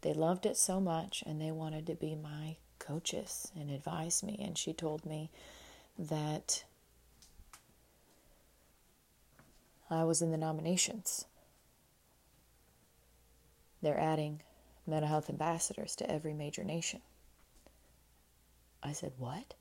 they 0.02 0.12
loved 0.12 0.44
it 0.44 0.56
so 0.56 0.80
much 0.80 1.22
and 1.26 1.40
they 1.40 1.50
wanted 1.50 1.86
to 1.86 1.94
be 1.94 2.14
my 2.14 2.56
coaches 2.78 3.50
and 3.54 3.70
advise 3.70 4.22
me. 4.22 4.38
And 4.42 4.58
she 4.58 4.72
told 4.72 5.06
me 5.06 5.30
that 5.98 6.64
I 9.88 10.04
was 10.04 10.22
in 10.22 10.30
the 10.30 10.36
nominations. 10.36 11.26
They're 13.82 13.98
adding 13.98 14.42
mental 14.86 15.08
health 15.08 15.30
ambassadors 15.30 15.96
to 15.96 16.10
every 16.10 16.34
major 16.34 16.64
nation. 16.64 17.00
I 18.82 18.92
said, 18.92 19.12
What? 19.18 19.54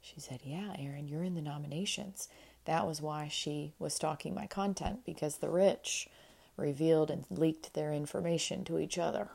She 0.00 0.20
said, 0.20 0.40
Yeah, 0.44 0.74
Erin, 0.78 1.08
you're 1.08 1.22
in 1.22 1.34
the 1.34 1.40
nominations. 1.40 2.28
That 2.64 2.86
was 2.86 3.02
why 3.02 3.28
she 3.28 3.72
was 3.78 3.94
stalking 3.94 4.34
my 4.34 4.46
content 4.46 5.04
because 5.04 5.36
the 5.36 5.50
rich 5.50 6.08
revealed 6.56 7.10
and 7.10 7.24
leaked 7.30 7.74
their 7.74 7.92
information 7.92 8.64
to 8.64 8.78
each 8.78 8.98
other. 8.98 9.28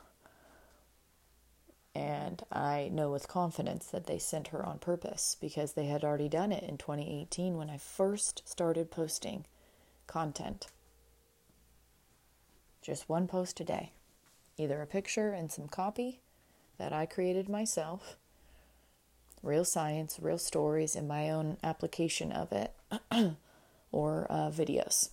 And 1.94 2.44
I 2.52 2.90
know 2.92 3.12
with 3.12 3.28
confidence 3.28 3.88
that 3.88 4.06
they 4.06 4.20
sent 4.20 4.50
her 4.50 4.66
on 4.66 4.80
purpose 4.80 5.36
because 5.40 5.74
they 5.74 5.86
had 5.86 6.04
already 6.04 6.30
done 6.30 6.52
it 6.52 6.64
in 6.64 6.78
2018 6.78 7.58
when 7.58 7.70
I 7.70 7.78
first 7.78 8.48
started 8.48 8.92
posting 8.92 9.46
content. 10.08 10.68
Just 12.82 13.10
one 13.10 13.28
post 13.28 13.60
a 13.60 13.64
day, 13.64 13.92
either 14.58 14.82
a 14.82 14.88
picture 14.88 15.32
and 15.32 15.52
some 15.52 15.68
copy 15.68 16.22
that 16.78 16.94
I 16.94 17.06
created 17.06 17.50
myself, 17.50 18.16
real 19.42 19.66
science, 19.66 20.18
real 20.22 20.38
stories, 20.38 20.96
and 20.96 21.08
my 21.08 21.30
own 21.30 21.58
application 21.64 22.32
of 22.32 22.52
it, 22.52 22.74
or 23.92 24.28
uh, 24.30 24.50
videos. 24.50 25.10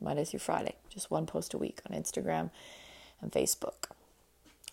Monday 0.00 0.24
through 0.24 0.40
Friday, 0.40 0.74
just 0.88 1.10
one 1.10 1.26
post 1.26 1.54
a 1.54 1.58
week 1.58 1.80
on 1.88 1.96
Instagram 1.96 2.50
and 3.20 3.30
Facebook. 3.30 3.90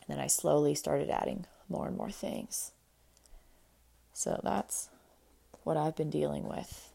And 0.02 0.18
then 0.18 0.20
I 0.20 0.28
slowly 0.28 0.74
started 0.74 1.10
adding 1.10 1.46
more 1.68 1.88
and 1.88 1.96
more 1.96 2.10
things. 2.10 2.72
So 4.14 4.42
that's 4.44 4.90
what 5.64 5.78
I've 5.78 5.96
been 5.96 6.10
dealing 6.10 6.48
with 6.48 6.92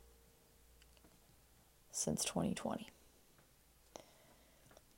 since 1.92 2.24
2020. 2.24 2.90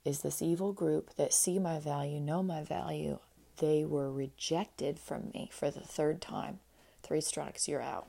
Is 0.03 0.21
this 0.21 0.41
evil 0.41 0.73
group 0.73 1.13
that 1.15 1.33
see 1.33 1.59
my 1.59 1.79
value, 1.79 2.19
know 2.19 2.41
my 2.41 2.63
value, 2.63 3.19
they 3.57 3.83
were 3.85 4.11
rejected 4.11 4.99
from 4.99 5.31
me 5.33 5.49
for 5.51 5.69
the 5.71 5.81
third 5.81 6.21
time. 6.21 6.59
Three 7.03 7.21
strikes, 7.21 7.67
you're 7.67 7.81
out. 7.81 8.07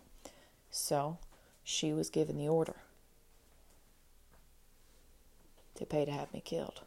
So 0.70 1.18
she 1.64 1.92
was 1.92 2.10
given 2.10 2.36
the 2.36 2.48
order 2.48 2.76
to 5.76 5.86
pay 5.86 6.04
to 6.04 6.10
have 6.10 6.32
me 6.32 6.40
killed. 6.44 6.80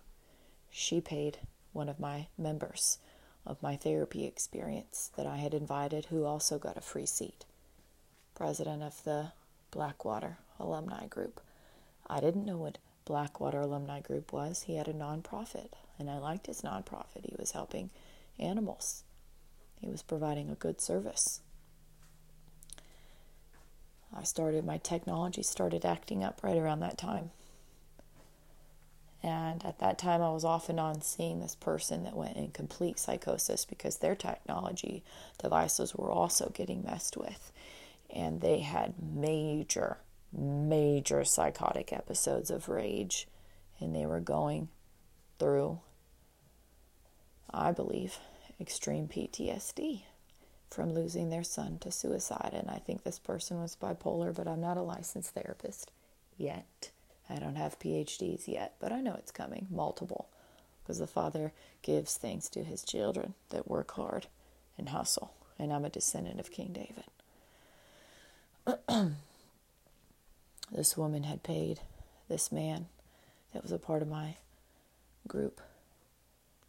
She 0.70 1.02
paid 1.02 1.40
one 1.74 1.90
of 1.90 2.00
my 2.00 2.28
members 2.38 2.98
of 3.46 3.62
my 3.64 3.76
therapy 3.76 4.26
experience 4.26 5.12
that 5.16 5.26
I 5.26 5.38
had 5.38 5.54
invited, 5.54 6.06
who 6.06 6.26
also 6.26 6.60
got 6.60 6.78
a 6.78 6.82
free 6.82 7.06
seat, 7.06 7.46
president 8.36 8.84
of 8.84 9.04
the 9.04 9.32
Blackwater 9.72 10.38
Alumni 10.60 11.08
Group. 11.08 11.42
I 12.08 12.20
didn't 12.20 12.46
know 12.46 12.58
what 12.58 12.78
Blackwater 13.06 13.62
Alumni 13.62 14.02
Group 14.02 14.32
was. 14.32 14.64
He 14.64 14.76
had 14.76 14.88
a 14.88 14.94
nonprofit, 14.94 15.72
and 15.98 16.10
I 16.10 16.18
liked 16.18 16.48
his 16.48 16.62
nonprofit. 16.62 17.26
He 17.26 17.36
was 17.38 17.52
helping 17.52 17.90
animals, 18.42 19.04
he 19.80 19.90
was 19.90 20.02
providing 20.02 20.50
a 20.50 20.56
good 20.56 20.82
service. 20.82 21.42
I 24.16 24.24
started, 24.24 24.66
my 24.66 24.78
technology 24.78 25.42
started 25.42 25.86
acting 25.86 26.24
up 26.24 26.44
right 26.44 26.58
around 26.58 26.82
that 26.82 26.98
time. 26.98 27.32
And 29.24 29.64
at 29.64 29.80
that 29.80 30.00
time, 30.00 30.22
I 30.22 30.32
was 30.32 30.44
off 30.44 30.68
and 30.68 30.80
on 30.80 31.02
seeing 31.02 31.40
this 31.40 31.56
person 31.56 32.04
that 32.04 32.16
went 32.16 32.38
in 32.38 32.50
complete 32.52 32.98
psychosis 32.98 33.66
because 33.66 33.98
their 33.98 34.16
technology 34.16 35.04
devices 35.42 35.94
were 35.96 36.12
also 36.12 36.52
getting 36.54 36.84
messed 36.84 37.16
with. 37.16 37.52
And 38.10 38.42
they 38.42 38.60
had 38.60 38.96
major, 39.02 39.98
major 40.34 41.24
psychotic 41.24 41.94
episodes 41.94 42.50
of 42.50 42.68
rage. 42.68 43.28
And 43.80 43.96
they 43.96 44.08
were 44.08 44.20
going 44.20 44.70
through, 45.38 45.80
I 47.52 47.72
believe, 47.72 48.18
extreme 48.62 49.08
PTSD 49.08 50.04
from 50.70 50.94
losing 50.94 51.30
their 51.30 51.44
son 51.44 51.78
to 51.80 51.92
suicide. 51.92 52.52
And 52.54 52.70
I 52.70 52.78
think 52.78 53.04
this 53.04 53.20
person 53.20 53.60
was 53.62 53.76
bipolar, 53.76 54.34
but 54.34 54.48
I'm 54.48 54.62
not 54.62 54.78
a 54.78 54.82
licensed 54.82 55.34
therapist 55.34 55.92
yet. 56.38 56.92
I 57.30 57.36
don't 57.36 57.56
have 57.56 57.80
PhDs 57.80 58.48
yet, 58.48 58.76
but 58.80 58.92
I 58.92 59.02
know 59.02 59.16
it's 59.18 59.32
coming, 59.32 59.68
multiple, 59.70 60.30
because 60.82 61.00
the 61.00 61.08
Father 61.08 61.52
gives 61.82 62.16
things 62.16 62.50
to 62.50 62.64
his 62.64 62.84
children 62.84 63.34
that 63.50 63.70
work 63.70 63.92
hard 63.92 64.28
and 64.78 64.90
hustle. 64.90 65.34
And 65.60 65.74
I'm 65.74 65.86
a 65.86 65.90
descendant 65.90 66.40
of 66.40 66.52
King 66.52 66.74
David. 66.74 67.06
this 70.72 70.96
woman 70.98 71.24
had 71.24 71.44
paid 71.44 71.80
this 72.30 72.52
man 72.52 72.88
that 73.54 73.64
was 73.64 73.72
a 73.72 73.80
part 73.80 74.02
of 74.02 74.08
my 74.08 74.36
group 75.28 75.62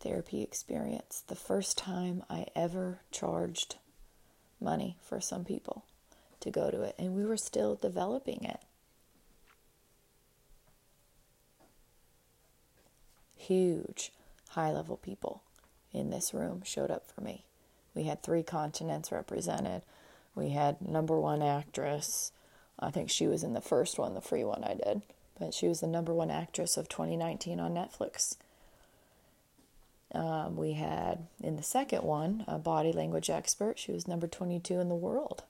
therapy 0.03 0.43
experience 0.43 1.23
the 1.27 1.35
first 1.37 1.79
time 1.79 2.23
I 2.29 2.47
ever 2.55 3.01
charged 3.11 3.77
money 4.61 4.97
for 5.01 5.21
some 5.21 5.45
people 5.45 5.85
to 6.41 6.51
go 6.51 6.71
to 6.71 6.83
it. 6.83 6.95
And 6.99 7.15
we 7.15 7.25
were 7.25 7.37
still 7.37 7.77
developing 7.77 8.45
it. 8.45 8.61
huge 13.43 14.13
high 14.51 14.71
level 14.71 14.97
people 14.97 15.43
in 15.93 16.11
this 16.11 16.33
room 16.33 16.63
showed 16.65 16.91
up 16.91 17.11
for 17.11 17.21
me. 17.21 17.45
We 17.95 18.05
had 18.05 18.23
three 18.23 18.43
continents 18.43 19.13
represented. 19.13 19.83
We 20.35 20.51
had 20.51 20.81
number 20.81 21.19
one 21.21 21.43
actress. 21.43 22.33
I 22.79 22.91
think 22.91 23.11
she 23.11 23.27
was 23.27 23.43
in 23.43 23.53
the 23.53 23.61
first 23.61 23.99
one, 23.99 24.15
the 24.15 24.21
free 24.21 24.45
one 24.45 24.65
I 24.65 24.75
did, 24.75 25.03
but 25.39 25.53
she 25.53 25.69
was 25.69 25.81
the 25.81 25.87
number 25.87 26.15
one 26.15 26.31
actress 26.31 26.77
of 26.77 26.89
2019 26.89 27.61
on 27.61 27.75
Netflix. 27.75 28.37
Um, 30.15 30.57
we 30.57 30.75
had 30.75 31.27
in 31.43 31.57
the 31.57 31.63
second 31.63 32.03
one 32.03 32.45
a 32.47 32.59
body 32.59 32.93
language 32.93 33.31
expert. 33.31 33.79
She 33.79 33.93
was 33.93 34.07
number 34.07 34.27
22 34.27 34.79
in 34.79 34.89
the 34.89 34.95
world. 34.95 35.45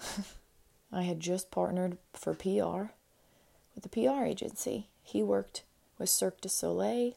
I 0.92 1.02
had 1.02 1.20
just 1.20 1.50
partnered 1.50 1.98
for 2.12 2.34
PR 2.34 2.92
with 3.74 3.86
a 3.86 3.88
PR 3.88 4.24
agency. 4.24 4.88
He 5.02 5.22
worked 5.22 5.62
with 5.98 6.10
Cirque 6.10 6.40
du 6.40 6.48
Soleil, 6.48 7.12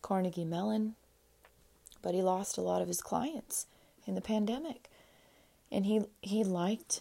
Carnegie 0.00 0.44
Mellon, 0.44 0.94
but 2.00 2.14
he 2.14 2.22
lost 2.22 2.56
a 2.56 2.62
lot 2.62 2.82
of 2.82 2.88
his 2.88 3.00
clients 3.00 3.66
in 4.06 4.14
the 4.14 4.20
pandemic. 4.20 4.88
And 5.70 5.86
he 5.86 6.02
he 6.20 6.44
liked 6.44 7.00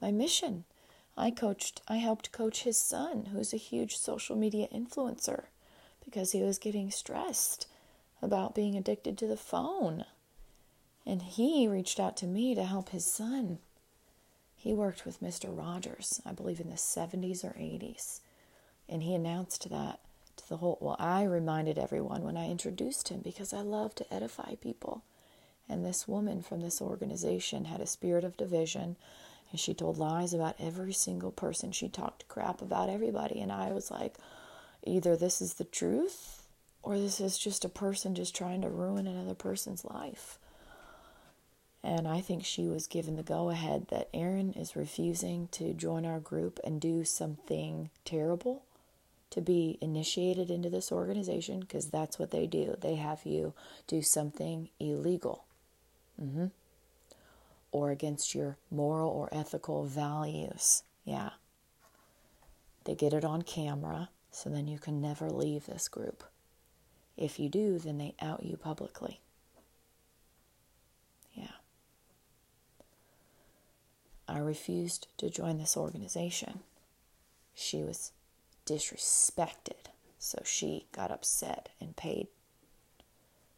my 0.00 0.10
mission. 0.10 0.64
I 1.16 1.30
coached 1.30 1.82
I 1.88 1.96
helped 1.96 2.32
coach 2.32 2.62
his 2.62 2.78
son, 2.78 3.30
who's 3.32 3.52
a 3.52 3.58
huge 3.58 3.96
social 3.96 4.36
media 4.36 4.68
influencer, 4.72 5.44
because 6.10 6.32
he 6.32 6.42
was 6.42 6.58
getting 6.58 6.90
stressed 6.90 7.66
about 8.20 8.54
being 8.54 8.76
addicted 8.76 9.16
to 9.18 9.26
the 9.26 9.36
phone. 9.36 10.04
And 11.06 11.22
he 11.22 11.68
reached 11.68 12.00
out 12.00 12.16
to 12.18 12.26
me 12.26 12.54
to 12.54 12.64
help 12.64 12.90
his 12.90 13.04
son. 13.04 13.58
He 14.56 14.74
worked 14.74 15.06
with 15.06 15.22
Mr. 15.22 15.56
Rogers, 15.56 16.20
I 16.26 16.32
believe 16.32 16.60
in 16.60 16.68
the 16.68 16.76
70s 16.76 17.44
or 17.44 17.54
80s. 17.54 18.20
And 18.88 19.02
he 19.02 19.14
announced 19.14 19.70
that 19.70 20.00
to 20.36 20.48
the 20.48 20.58
whole. 20.58 20.78
Well, 20.80 20.96
I 20.98 21.22
reminded 21.22 21.78
everyone 21.78 22.24
when 22.24 22.36
I 22.36 22.50
introduced 22.50 23.08
him 23.08 23.20
because 23.20 23.54
I 23.54 23.60
love 23.60 23.94
to 23.94 24.12
edify 24.12 24.56
people. 24.56 25.04
And 25.68 25.84
this 25.84 26.08
woman 26.08 26.42
from 26.42 26.60
this 26.60 26.82
organization 26.82 27.66
had 27.66 27.80
a 27.80 27.86
spirit 27.86 28.24
of 28.24 28.36
division, 28.36 28.96
and 29.50 29.60
she 29.60 29.72
told 29.72 29.96
lies 29.96 30.34
about 30.34 30.56
every 30.58 30.92
single 30.92 31.30
person. 31.30 31.70
She 31.70 31.88
talked 31.88 32.28
crap 32.28 32.60
about 32.60 32.90
everybody. 32.90 33.40
And 33.40 33.52
I 33.52 33.72
was 33.72 33.90
like, 33.90 34.16
either 34.84 35.16
this 35.16 35.40
is 35.40 35.54
the 35.54 35.64
truth 35.64 36.46
or 36.82 36.98
this 36.98 37.20
is 37.20 37.38
just 37.38 37.64
a 37.64 37.68
person 37.68 38.14
just 38.14 38.34
trying 38.34 38.62
to 38.62 38.68
ruin 38.68 39.06
another 39.06 39.34
person's 39.34 39.84
life. 39.84 40.38
And 41.82 42.06
I 42.06 42.20
think 42.20 42.44
she 42.44 42.66
was 42.66 42.86
given 42.86 43.16
the 43.16 43.22
go 43.22 43.50
ahead 43.50 43.88
that 43.88 44.10
Erin 44.12 44.52
is 44.52 44.76
refusing 44.76 45.48
to 45.52 45.72
join 45.72 46.04
our 46.04 46.20
group 46.20 46.60
and 46.62 46.80
do 46.80 47.04
something 47.04 47.90
terrible 48.04 48.64
to 49.30 49.40
be 49.40 49.78
initiated 49.80 50.50
into 50.50 50.68
this 50.68 50.92
organization 50.92 51.60
because 51.60 51.86
that's 51.86 52.18
what 52.18 52.32
they 52.32 52.46
do. 52.46 52.76
They 52.80 52.96
have 52.96 53.24
you 53.24 53.54
do 53.86 54.02
something 54.02 54.68
illegal 54.78 55.44
mm-hmm. 56.20 56.46
or 57.72 57.90
against 57.90 58.34
your 58.34 58.58
moral 58.70 59.08
or 59.08 59.28
ethical 59.32 59.84
values. 59.84 60.82
Yeah. 61.04 61.30
They 62.84 62.94
get 62.94 63.14
it 63.14 63.24
on 63.24 63.42
camera 63.42 64.08
so 64.30 64.48
then 64.48 64.68
you 64.68 64.78
can 64.78 65.00
never 65.00 65.28
leave 65.30 65.66
this 65.66 65.88
group. 65.88 66.24
If 67.16 67.38
you 67.38 67.48
do, 67.48 67.78
then 67.78 67.98
they 67.98 68.14
out 68.20 68.44
you 68.44 68.56
publicly. 68.56 69.20
Yeah. 71.34 71.56
I 74.28 74.38
refused 74.38 75.08
to 75.18 75.28
join 75.28 75.58
this 75.58 75.76
organization. 75.76 76.60
She 77.54 77.82
was 77.82 78.12
disrespected. 78.66 79.90
So 80.18 80.42
she 80.44 80.86
got 80.92 81.10
upset 81.10 81.70
and 81.80 81.96
paid. 81.96 82.28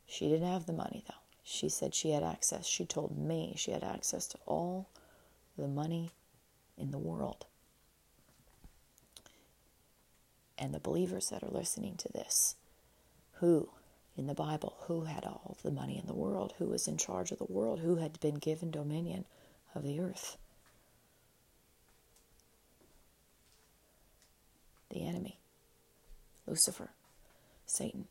She 0.07 0.29
didn't 0.29 0.49
have 0.49 0.67
the 0.67 0.73
money 0.73 1.05
though. 1.09 1.15
She 1.43 1.69
said 1.69 1.95
she 1.95 2.11
had 2.11 2.23
access. 2.23 2.67
She 2.67 2.85
told 2.85 3.19
me 3.19 3.55
she 3.57 3.73
had 3.73 3.83
access 3.83 4.27
to 4.29 4.39
all 4.47 4.89
the 5.59 5.67
money 5.67 6.13
in 6.79 6.93
the 6.93 6.99
world. 6.99 7.47
And 10.63 10.73
the 10.73 10.79
believers 10.79 11.27
that 11.31 11.43
are 11.43 11.51
listening 11.51 11.97
to 11.97 12.09
this, 12.13 12.55
who 13.41 13.69
in 14.17 14.29
the 14.29 14.35
Bible, 14.35 14.77
who 14.83 15.05
had 15.05 15.25
all 15.25 15.57
the 15.63 15.73
money 15.73 15.99
in 15.99 16.07
the 16.07 16.15
world, 16.15 16.55
who 16.59 16.67
was 16.67 16.87
in 16.87 16.97
charge 16.97 17.33
of 17.33 17.39
the 17.39 17.53
world, 17.53 17.81
who 17.81 17.97
had 17.97 18.21
been 18.21 18.37
given 18.37 18.71
dominion 18.71 19.25
of 19.75 19.83
the 19.83 19.99
earth. 19.99 20.37
the 24.93 25.07
enemy, 25.07 25.39
Lucifer, 26.47 26.91
Satan. 27.67 28.07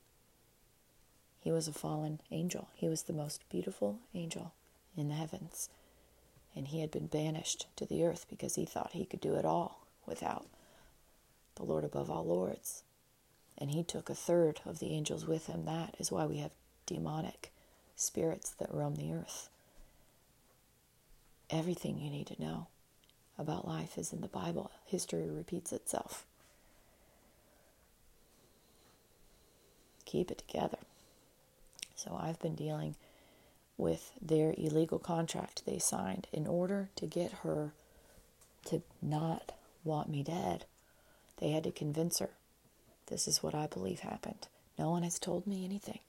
He 1.40 1.52
was 1.52 1.68
a 1.68 1.74
fallen 1.74 2.20
angel. 2.32 2.70
He 2.76 2.88
was 2.88 3.04
the 3.04 3.14
most 3.14 3.48
beautiful 3.50 4.00
angel 4.14 4.54
in 4.98 5.08
the 5.08 5.16
heavens. 5.16 5.70
And 6.56 6.68
he 6.68 6.82
had 6.82 6.92
been 6.92 7.08
banished 7.08 7.68
to 7.78 7.86
the 7.86 8.04
earth 8.04 8.26
because 8.30 8.56
he 8.56 8.66
thought 8.66 8.92
he 8.94 9.06
could 9.06 9.22
do 9.22 9.36
it 9.36 9.46
all 9.46 9.86
without 10.06 10.46
the 11.62 11.72
Lord 11.72 11.84
above 11.84 12.10
all 12.10 12.26
lords. 12.26 12.84
And 13.58 13.72
he 13.72 13.84
took 13.84 14.10
a 14.10 14.16
third 14.16 14.62
of 14.66 14.80
the 14.80 14.94
angels 14.94 15.26
with 15.26 15.48
him. 15.48 15.66
That 15.66 15.96
is 16.00 16.12
why 16.12 16.26
we 16.26 16.38
have 16.38 16.52
demonic 16.86 17.52
spirits 17.96 18.50
that 18.60 18.74
roam 18.74 18.96
the 18.96 19.14
earth. 19.14 19.50
Everything 21.50 22.00
you 22.00 22.10
need 22.10 22.28
to 22.28 22.42
know 22.42 22.68
about 23.38 23.68
life 23.68 23.98
is 23.98 24.14
in 24.14 24.22
the 24.22 24.28
Bible. 24.28 24.72
History 24.86 25.30
repeats 25.30 25.72
itself. 25.72 26.26
keep 30.12 30.30
it 30.30 30.44
together. 30.46 30.78
So 31.96 32.20
I've 32.22 32.40
been 32.40 32.56
dealing 32.56 32.96
with 33.78 34.12
their 34.22 34.54
illegal 34.58 35.00
contract 35.00 35.64
they 35.66 35.80
signed 35.80 36.28
in 36.34 36.46
order 36.46 36.90
to 36.98 37.06
get 37.06 37.32
her 37.44 37.72
to 38.66 38.82
not 39.02 39.54
want 39.84 40.10
me 40.10 40.22
dead. 40.22 40.66
They 41.42 41.50
had 41.50 41.66
to 41.66 41.72
convince 41.72 42.20
her. 42.20 42.30
This 43.08 43.28
is 43.28 43.44
what 43.44 43.54
I 43.54 43.68
believe 43.68 44.00
happened. 44.00 44.48
No 44.80 44.90
one 44.90 45.04
has 45.04 45.20
told 45.20 45.46
me 45.46 45.66
anything. 45.66 46.00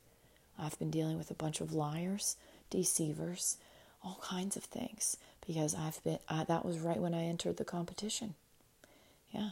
I've 0.58 0.78
been 0.78 0.90
dealing 0.90 1.18
with 1.18 1.30
a 1.30 1.34
bunch 1.34 1.60
of 1.60 1.72
liars, 1.72 2.36
deceivers, 2.70 3.56
all 4.04 4.20
kinds 4.22 4.56
of 4.56 4.64
things 4.64 5.16
because 5.46 5.74
I've 5.74 6.02
been 6.04 6.18
I, 6.28 6.44
that 6.44 6.64
was 6.64 6.78
right 6.78 7.00
when 7.00 7.14
I 7.14 7.24
entered 7.24 7.56
the 7.56 7.64
competition. 7.64 8.34
Yeah. 9.30 9.50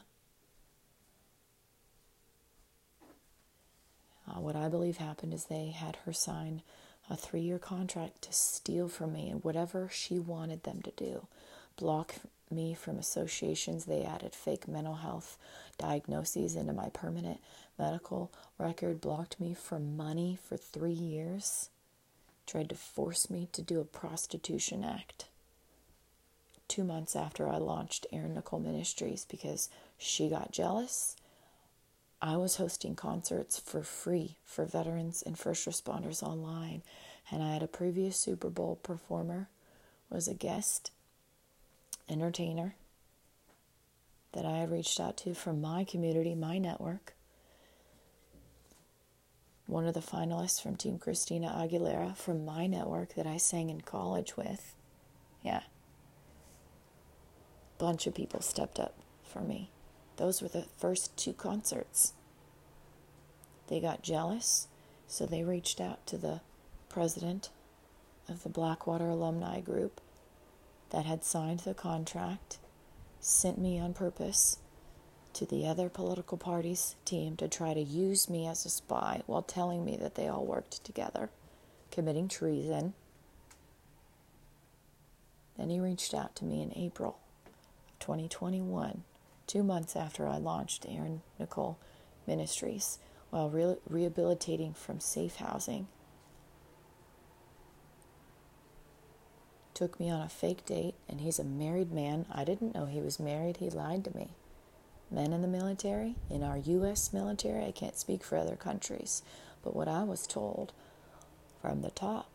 Uh, 4.29 4.41
what 4.41 4.57
I 4.57 4.69
believe 4.69 4.99
happened 4.99 5.35
is 5.35 5.45
they 5.45 5.69
had 5.69 5.97
her 6.05 6.13
sign 6.13 6.63
a 7.09 7.17
three 7.17 7.41
year 7.41 7.59
contract 7.59 8.23
to 8.23 8.33
steal 8.33 8.89
from 8.89 9.13
me 9.15 9.31
and 9.31 9.43
whatever 9.43 9.89
she 9.91 10.19
wanted 10.19 10.63
them 10.63 10.83
to 10.83 10.93
do. 10.93 11.27
Block 11.77 12.15
me 12.51 12.75
from 12.75 12.99
associations. 12.99 13.85
They 13.85 14.03
added 14.03 14.35
fake 14.35 14.69
mental 14.69 14.97
health 14.97 15.39
diagnoses 15.79 16.57
into 16.57 16.73
my 16.73 16.89
permanent 16.91 17.41
medical 17.79 18.31
record, 18.59 19.01
blocked 19.01 19.41
me 19.41 19.55
from 19.55 19.97
money 19.97 20.39
for 20.43 20.57
three 20.57 20.93
years, 20.93 21.71
tried 22.47 22.69
to 22.71 22.75
force 22.75 23.31
me 23.31 23.49
to 23.53 23.63
do 23.63 23.81
a 23.81 23.85
prostitution 23.85 24.85
act. 24.85 25.27
Two 26.69 26.85
months 26.85 27.17
after 27.17 27.49
I 27.49 27.57
launched 27.59 28.07
Erin 28.13 28.35
Nicole 28.35 28.61
Ministries 28.61 29.25
because 29.25 29.69
she 29.99 30.29
got 30.29 30.53
jealous 30.53 31.17
I 32.23 32.37
was 32.37 32.57
hosting 32.57 32.97
concerts 32.97 33.59
for 33.59 33.83
free 33.83 34.37
for 34.45 34.67
veterans 34.67 35.23
and 35.23 35.39
first 35.39 35.67
responders 35.67 36.23
online, 36.23 36.83
and 37.31 37.43
I 37.43 37.55
had 37.55 37.63
a 37.63 37.67
previous 37.67 38.19
Super 38.19 38.51
Bowl 38.51 38.79
performer 38.83 39.49
was 40.11 40.29
a 40.29 40.35
guest 40.35 40.91
entertainer 42.11 42.75
that 44.33 44.45
I 44.45 44.59
had 44.59 44.71
reached 44.71 45.01
out 45.01 45.17
to 45.19 45.35
from 45.35 45.61
my 45.61 45.85
community, 45.85 46.35
my 46.35 46.59
network. 46.59 47.15
One 49.67 49.87
of 49.87 49.95
the 49.95 50.01
finalists 50.01 50.61
from 50.61 50.77
Team 50.77 50.99
Christina 50.99 51.49
Aguilera 51.49 52.17
from 52.17 52.45
my 52.45 52.67
network 52.67 53.15
that 53.15 53.27
I 53.27 53.37
sang 53.37 53.71
in 53.71 53.81
college 53.81 54.37
with. 54.37 54.75
Yeah. 55.43 55.63
Bunch 57.79 58.07
of 58.07 58.15
people 58.15 58.41
stepped 58.41 58.79
up 58.79 58.97
for 59.23 59.41
me. 59.41 59.71
Those 60.17 60.43
were 60.43 60.49
the 60.49 60.67
first 60.77 61.17
two 61.17 61.33
concerts. 61.33 62.13
They 63.69 63.81
got 63.81 64.03
jealous, 64.03 64.67
so 65.07 65.25
they 65.25 65.45
reached 65.45 65.81
out 65.81 66.05
to 66.09 66.19
the 66.19 66.41
president 66.89 67.51
of 68.29 68.43
the 68.43 68.49
Blackwater 68.49 69.09
Alumni 69.09 69.61
Group 69.61 70.01
that 70.91 71.07
had 71.07 71.25
signed 71.25 71.61
the 71.61 71.75
contract, 71.75 72.59
sent 73.21 73.59
me 73.59 73.79
on 73.79 73.95
purpose 73.95 74.59
to 75.33 75.47
the 75.47 75.67
other 75.67 75.89
political 75.89 76.37
party's 76.37 76.97
team 77.05 77.37
to 77.37 77.49
try 77.49 77.73
to 77.75 77.81
use 77.81 78.29
me 78.29 78.47
as 78.47 78.65
a 78.65 78.71
spy 78.71 79.23
while 79.27 79.43
telling 79.43 79.85
me 79.85 79.97
that 79.97 80.17
they 80.17 80.27
all 80.27 80.45
worked 80.45 80.85
together, 80.85 81.31
committing 81.91 82.29
treason. 82.29 82.95
Then 85.57 85.71
he 85.71 85.79
reached 85.79 86.15
out 86.15 86.35
to 86.37 86.45
me 86.45 86.63
in 86.63 86.77
April 86.77 87.19
2021 88.01 89.05
two 89.47 89.63
months 89.65 89.97
after 89.97 90.29
I 90.29 90.39
launched 90.39 90.87
Erin 90.89 91.23
Nicole 91.39 91.77
Ministries 92.25 92.99
while 93.31 93.51
re- 93.51 93.77
rehabilitating 93.89 94.75
from 94.75 95.01
safe 95.01 95.37
housing. 95.37 95.89
Took 99.81 99.99
me 99.99 100.11
on 100.11 100.21
a 100.21 100.29
fake 100.29 100.67
date, 100.67 100.95
and 101.09 101.23
he's 101.23 101.39
a 101.39 101.43
married 101.43 101.91
man. 101.91 102.27
I 102.31 102.45
didn't 102.45 102.75
know 102.75 102.85
he 102.85 103.01
was 103.01 103.19
married. 103.19 103.57
He 103.57 103.71
lied 103.71 104.05
to 104.05 104.15
me. 104.15 104.33
Men 105.11 105.33
in 105.33 105.41
the 105.41 105.49
military, 105.49 106.17
in 106.29 106.43
our 106.43 106.59
U.S. 106.59 107.15
military, 107.15 107.65
I 107.65 107.71
can't 107.71 107.97
speak 107.97 108.23
for 108.23 108.37
other 108.37 108.57
countries, 108.57 109.23
but 109.65 109.75
what 109.75 109.89
I 109.89 110.03
was 110.03 110.27
told 110.27 110.75
from 111.63 111.81
the 111.81 111.89
top, 111.89 112.29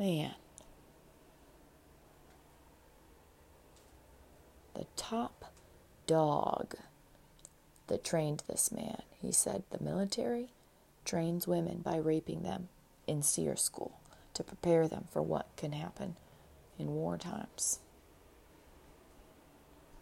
man, 0.00 0.34
the 4.74 4.86
top 4.96 5.52
dog 6.08 6.74
that 7.86 8.02
trained 8.02 8.42
this 8.48 8.72
man. 8.72 9.00
He 9.22 9.30
said 9.30 9.62
the 9.70 9.78
military 9.80 10.48
trains 11.04 11.46
women 11.46 11.82
by 11.84 11.98
raping 11.98 12.42
them 12.42 12.68
in 13.06 13.22
SERE 13.22 13.54
school 13.54 14.00
to 14.34 14.42
prepare 14.42 14.88
them 14.88 15.04
for 15.12 15.22
what 15.22 15.46
can 15.56 15.70
happen 15.70 16.16
in 16.78 16.94
war 16.94 17.16
times. 17.16 17.78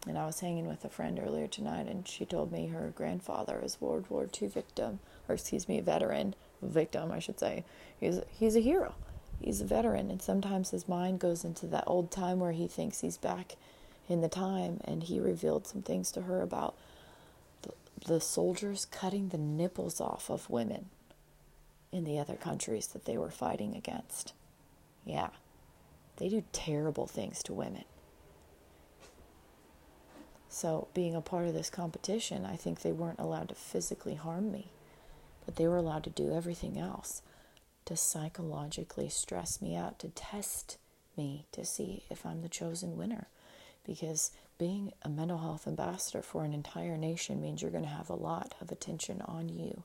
And 0.07 0.19
I 0.19 0.27
was 0.27 0.41
hanging 0.41 0.67
with 0.67 0.85
a 0.85 0.89
friend 0.89 1.21
earlier 1.23 1.47
tonight, 1.47 1.87
and 1.87 2.07
she 2.09 2.25
told 2.25 2.51
me 2.51 2.67
her 2.69 2.93
grandfather 2.97 3.61
is 3.63 3.81
World 3.81 4.07
War 4.09 4.29
II 4.41 4.49
victim, 4.49 4.99
or 5.29 5.35
excuse 5.35 5.69
me, 5.69 5.81
veteran 5.81 6.35
victim, 6.61 7.13
I 7.13 7.21
should 7.21 7.39
say. 7.39 7.65
He's 8.01 8.21
he's 8.31 8.57
a 8.57 8.61
hero. 8.61 8.95
He's 9.41 9.61
a 9.61 9.65
veteran, 9.65 10.11
and 10.11 10.21
sometimes 10.21 10.71
his 10.71 10.89
mind 10.89 11.21
goes 11.21 11.45
into 11.45 11.67
that 11.69 11.85
old 11.87 12.11
time 12.11 12.41
where 12.41 12.53
he 12.53 12.67
thinks 12.67 13.01
he's 13.01 13.17
back 13.17 13.57
in 14.09 14.21
the 14.21 14.29
time, 14.29 14.81
and 14.85 15.05
he 15.05 15.21
revealed 15.21 15.67
some 15.67 15.83
things 15.83 16.11
to 16.13 16.23
her 16.23 16.43
about 16.43 16.75
the, 17.63 17.73
the 18.07 18.21
soldiers 18.21 18.85
cutting 18.85 19.29
the 19.29 19.39
nipples 19.39 20.01
off 20.01 20.31
of 20.31 20.51
women 20.51 20.87
in 21.93 22.05
the 22.05 22.19
other 22.19 22.37
countries 22.37 22.89
that 22.89 23.05
they 23.05 23.17
were 23.17 23.31
fighting 23.31 23.77
against. 23.77 24.33
Yeah, 25.05 25.29
they 26.17 26.29
do 26.29 26.45
terrible 26.53 27.07
things 27.07 27.43
to 27.45 27.53
women. 27.53 27.85
So, 30.49 30.89
being 30.93 31.15
a 31.15 31.23
part 31.23 31.47
of 31.47 31.55
this 31.55 31.71
competition, 31.71 32.45
I 32.45 32.57
think 32.57 32.81
they 32.81 32.93
weren't 32.93 33.19
allowed 33.19 33.49
to 33.49 33.55
physically 33.55 34.17
harm 34.17 34.53
me, 34.53 34.71
but 35.47 35.57
they 35.57 35.67
were 35.67 35.79
allowed 35.79 36.05
to 36.05 36.11
do 36.11 36.31
everything 36.31 36.79
else 36.79 37.23
to 37.87 37.97
psychologically 37.97 39.09
stress 39.09 39.61
me 39.61 39.75
out, 39.75 39.99
to 40.01 40.09
test 40.09 40.77
me 41.17 41.47
to 41.53 41.65
see 41.65 42.05
if 42.11 42.25
I'm 42.25 42.43
the 42.43 42.49
chosen 42.49 42.97
winner. 42.97 43.29
Because 43.85 44.31
being 44.59 44.93
a 45.03 45.09
mental 45.09 45.39
health 45.39 45.67
ambassador 45.67 46.23
for 46.23 46.45
an 46.45 46.53
entire 46.53 46.97
nation 46.97 47.41
means 47.41 47.63
you're 47.63 47.71
going 47.71 47.85
to 47.85 47.91
have 47.91 48.11
a 48.11 48.15
lot 48.15 48.55
of 48.61 48.71
attention 48.71 49.23
on 49.23 49.49
you. 49.49 49.83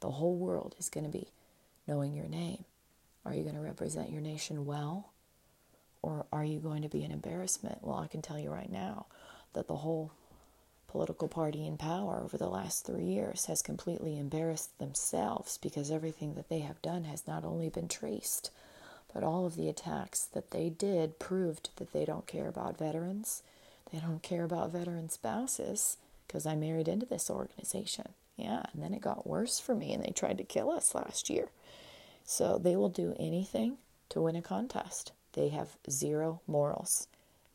The 0.00 0.12
whole 0.12 0.36
world 0.36 0.74
is 0.78 0.88
going 0.88 1.04
to 1.04 1.10
be 1.10 1.28
knowing 1.86 2.14
your 2.14 2.28
name. 2.28 2.64
Are 3.24 3.34
you 3.34 3.42
going 3.42 3.56
to 3.56 3.60
represent 3.60 4.10
your 4.10 4.22
nation 4.22 4.64
well? 4.64 5.12
Or 6.02 6.26
are 6.32 6.44
you 6.44 6.58
going 6.58 6.82
to 6.82 6.88
be 6.88 7.04
an 7.04 7.10
embarrassment? 7.10 7.78
Well, 7.82 7.98
I 7.98 8.06
can 8.06 8.22
tell 8.22 8.38
you 8.38 8.50
right 8.50 8.70
now 8.70 9.06
that 9.54 9.66
the 9.66 9.76
whole 9.76 10.12
political 10.88 11.28
party 11.28 11.66
in 11.66 11.76
power 11.76 12.20
over 12.24 12.38
the 12.38 12.48
last 12.48 12.86
three 12.86 13.04
years 13.04 13.44
has 13.46 13.60
completely 13.62 14.18
embarrassed 14.18 14.78
themselves 14.78 15.58
because 15.58 15.90
everything 15.90 16.34
that 16.34 16.48
they 16.48 16.60
have 16.60 16.80
done 16.82 17.04
has 17.04 17.26
not 17.26 17.44
only 17.44 17.68
been 17.68 17.88
traced, 17.88 18.50
but 19.12 19.22
all 19.22 19.44
of 19.44 19.56
the 19.56 19.68
attacks 19.68 20.24
that 20.24 20.50
they 20.50 20.70
did 20.70 21.18
proved 21.18 21.70
that 21.76 21.92
they 21.92 22.04
don't 22.04 22.26
care 22.26 22.48
about 22.48 22.78
veterans. 22.78 23.42
They 23.92 23.98
don't 23.98 24.22
care 24.22 24.44
about 24.44 24.72
veteran 24.72 25.08
spouses 25.10 25.98
because 26.26 26.46
I 26.46 26.54
married 26.56 26.88
into 26.88 27.06
this 27.06 27.30
organization. 27.30 28.12
Yeah, 28.36 28.62
and 28.72 28.82
then 28.82 28.94
it 28.94 29.00
got 29.00 29.26
worse 29.26 29.58
for 29.58 29.74
me 29.74 29.92
and 29.92 30.02
they 30.02 30.12
tried 30.12 30.38
to 30.38 30.44
kill 30.44 30.70
us 30.70 30.94
last 30.94 31.28
year. 31.28 31.48
So 32.24 32.58
they 32.58 32.76
will 32.76 32.88
do 32.88 33.14
anything 33.18 33.78
to 34.10 34.20
win 34.20 34.36
a 34.36 34.42
contest. 34.42 35.12
They 35.38 35.50
have 35.50 35.76
zero 35.88 36.40
morals, 36.48 37.06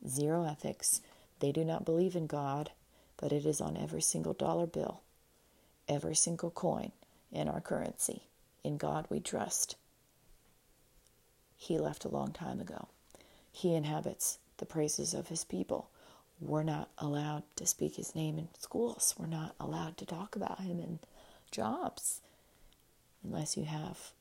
zero 0.08 0.46
ethics, 0.46 1.02
they 1.40 1.52
do 1.52 1.66
not 1.66 1.84
believe 1.84 2.16
in 2.16 2.26
God, 2.26 2.70
but 3.18 3.30
it 3.30 3.44
is 3.44 3.60
on 3.60 3.76
every 3.76 4.00
single 4.00 4.32
dollar 4.32 4.66
bill, 4.66 5.02
every 5.86 6.14
single 6.14 6.50
coin 6.50 6.92
in 7.30 7.46
our 7.46 7.60
currency. 7.60 8.22
In 8.64 8.78
God 8.78 9.04
we 9.10 9.20
trust. 9.20 9.76
He 11.58 11.78
left 11.78 12.06
a 12.06 12.08
long 12.08 12.32
time 12.32 12.58
ago. 12.58 12.88
He 13.52 13.74
inhabits 13.74 14.38
the 14.56 14.64
praises 14.64 15.12
of 15.12 15.28
his 15.28 15.44
people. 15.44 15.90
We're 16.40 16.62
not 16.62 16.88
allowed 16.96 17.42
to 17.56 17.66
speak 17.66 17.96
his 17.96 18.14
name 18.14 18.38
in 18.38 18.48
schools. 18.58 19.14
We're 19.18 19.26
not 19.26 19.56
allowed 19.60 19.98
to 19.98 20.06
talk 20.06 20.36
about 20.36 20.60
him 20.60 20.80
in 20.80 21.00
jobs 21.50 22.22
unless 23.22 23.58
you 23.58 23.64
have 23.64 24.14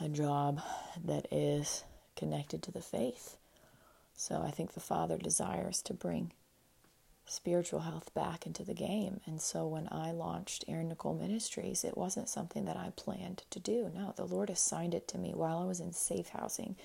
a 0.00 0.08
job 0.08 0.60
that 1.04 1.26
is 1.30 1.84
connected 2.16 2.62
to 2.62 2.72
the 2.72 2.80
faith. 2.80 3.36
So 4.14 4.42
I 4.42 4.50
think 4.50 4.72
the 4.72 4.80
Father 4.80 5.18
desires 5.18 5.82
to 5.82 5.94
bring 5.94 6.32
spiritual 7.26 7.80
health 7.80 8.12
back 8.12 8.44
into 8.46 8.64
the 8.64 8.74
game. 8.74 9.20
And 9.24 9.40
so 9.40 9.66
when 9.66 9.88
I 9.90 10.10
launched 10.10 10.64
Erin 10.66 10.88
Nicole 10.88 11.14
Ministries, 11.14 11.84
it 11.84 11.96
wasn't 11.96 12.28
something 12.28 12.64
that 12.64 12.76
I 12.76 12.92
planned 12.96 13.44
to 13.50 13.60
do. 13.60 13.90
No, 13.94 14.12
the 14.16 14.24
Lord 14.24 14.50
assigned 14.50 14.94
it 14.94 15.06
to 15.08 15.18
me 15.18 15.32
while 15.34 15.58
I 15.58 15.64
was 15.64 15.80
in 15.80 15.92
safe 15.92 16.30
housing 16.30 16.76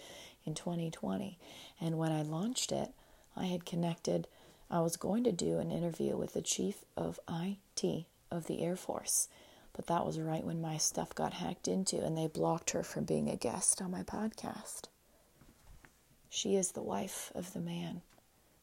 in 0.45 0.53
2020. 0.53 1.39
And 1.81 1.97
when 1.97 2.11
I 2.11 2.21
launched 2.21 2.71
it, 2.71 2.89
I 3.35 3.45
had 3.45 3.65
connected, 3.65 4.27
I 4.69 4.81
was 4.81 4.97
going 4.97 5.23
to 5.23 5.31
do 5.31 5.57
an 5.59 5.71
interview 5.71 6.15
with 6.15 6.33
the 6.33 6.41
chief 6.41 6.85
of 6.95 7.19
IT 7.27 8.05
of 8.29 8.45
the 8.47 8.61
Air 8.61 8.75
Force. 8.75 9.27
But 9.75 9.87
that 9.87 10.05
was 10.05 10.19
right 10.19 10.43
when 10.43 10.61
my 10.61 10.77
stuff 10.77 11.13
got 11.13 11.33
hacked 11.33 11.67
into, 11.67 12.01
and 12.01 12.17
they 12.17 12.27
blocked 12.27 12.71
her 12.71 12.81
from 12.81 13.03
being 13.03 13.29
a 13.29 13.35
guest 13.35 13.81
on 13.81 13.91
my 13.91 14.03
podcast. 14.03 14.83
She 16.29 16.55
is 16.55 16.71
the 16.71 16.81
wife 16.81 17.31
of 17.35 17.53
the 17.53 17.59
man 17.59 18.01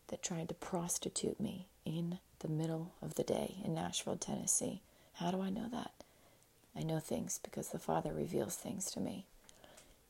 that 0.08 0.22
tried 0.22 0.48
to 0.48 0.54
prostitute 0.54 1.38
me 1.38 1.66
in 1.84 2.18
the 2.38 2.48
middle 2.48 2.92
of 3.02 3.14
the 3.14 3.24
day 3.24 3.56
in 3.64 3.74
Nashville, 3.74 4.16
Tennessee. 4.16 4.80
How 5.14 5.30
do 5.30 5.40
I 5.42 5.50
know 5.50 5.68
that? 5.70 5.92
I 6.74 6.82
know 6.82 6.98
things 6.98 7.38
because 7.42 7.68
the 7.68 7.78
Father 7.78 8.12
reveals 8.12 8.56
things 8.56 8.90
to 8.92 9.00
me. 9.00 9.26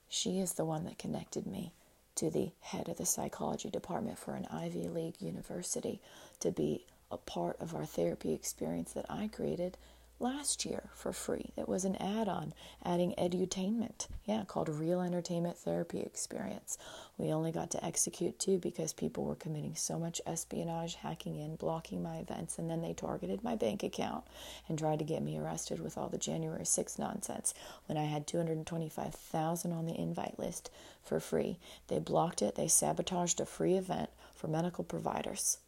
She 0.09 0.39
is 0.39 0.55
the 0.55 0.65
one 0.65 0.85
that 0.85 0.99
connected 0.99 1.47
me 1.47 1.73
to 2.15 2.31
the 2.31 2.51
head 2.61 2.89
of 2.89 2.99
the 2.99 3.07
psychology 3.07 3.71
department 3.71 4.19
for 4.19 4.35
an 4.35 4.47
Ivy 4.51 4.89
League 4.89 5.21
university 5.21 6.01
to 6.41 6.51
be 6.51 6.85
a 7.11 7.17
part 7.17 7.57
of 7.61 7.75
our 7.75 7.85
therapy 7.85 8.33
experience 8.33 8.93
that 8.93 9.07
I 9.09 9.29
created 9.29 9.77
last 10.23 10.65
year 10.65 10.85
for 10.95 11.13
free. 11.13 11.53
It 11.57 11.69
was 11.69 11.85
an 11.85 11.97
add 11.97 12.29
on 12.29 12.55
adding 12.85 13.13
edutainment, 13.19 14.07
yeah, 14.25 14.45
called 14.47 14.69
Real 14.69 15.01
Entertainment 15.01 15.59
Therapy 15.59 15.99
Experience. 16.01 16.79
We 17.19 17.33
only 17.33 17.51
got 17.51 17.73
to 17.73 17.85
execute 17.85 18.39
two 18.39 18.59
because 18.59 18.93
people 18.93 19.25
were 19.25 19.35
committing 19.35 19.75
so 19.75 19.99
much 19.99 20.21
espionage, 20.25 20.95
hacking 20.95 21.37
in, 21.37 21.57
blocking 21.57 22.03
my 22.03 22.19
events, 22.19 22.59
and 22.59 22.71
then 22.71 22.81
they 22.81 22.95
targeted 22.95 23.43
my 23.43 23.57
bank 23.57 23.83
account 23.83 24.25
and 24.69 24.79
tried 24.79 25.01
to 25.01 25.05
get 25.05 25.23
me 25.23 25.37
arrested 25.37 25.81
with 25.81 25.99
all 25.99 26.09
the 26.09 26.19
January 26.19 26.65
6 26.65 26.99
nonsense 26.99 27.53
when 27.87 27.99
I 27.99 28.05
had 28.05 28.29
225,000 28.29 29.73
on 29.73 29.87
the 29.87 29.99
invite 29.99 30.39
list 30.39 30.71
for 31.03 31.19
free. 31.19 31.59
They 31.89 31.99
blocked 31.99 32.43
it, 32.43 32.55
they 32.55 32.69
sabotaged 32.69 33.41
a 33.41 33.47
free 33.47 33.75
event 33.75 34.11
for 34.35 34.47
medical 34.47 34.85
providers 34.85 35.59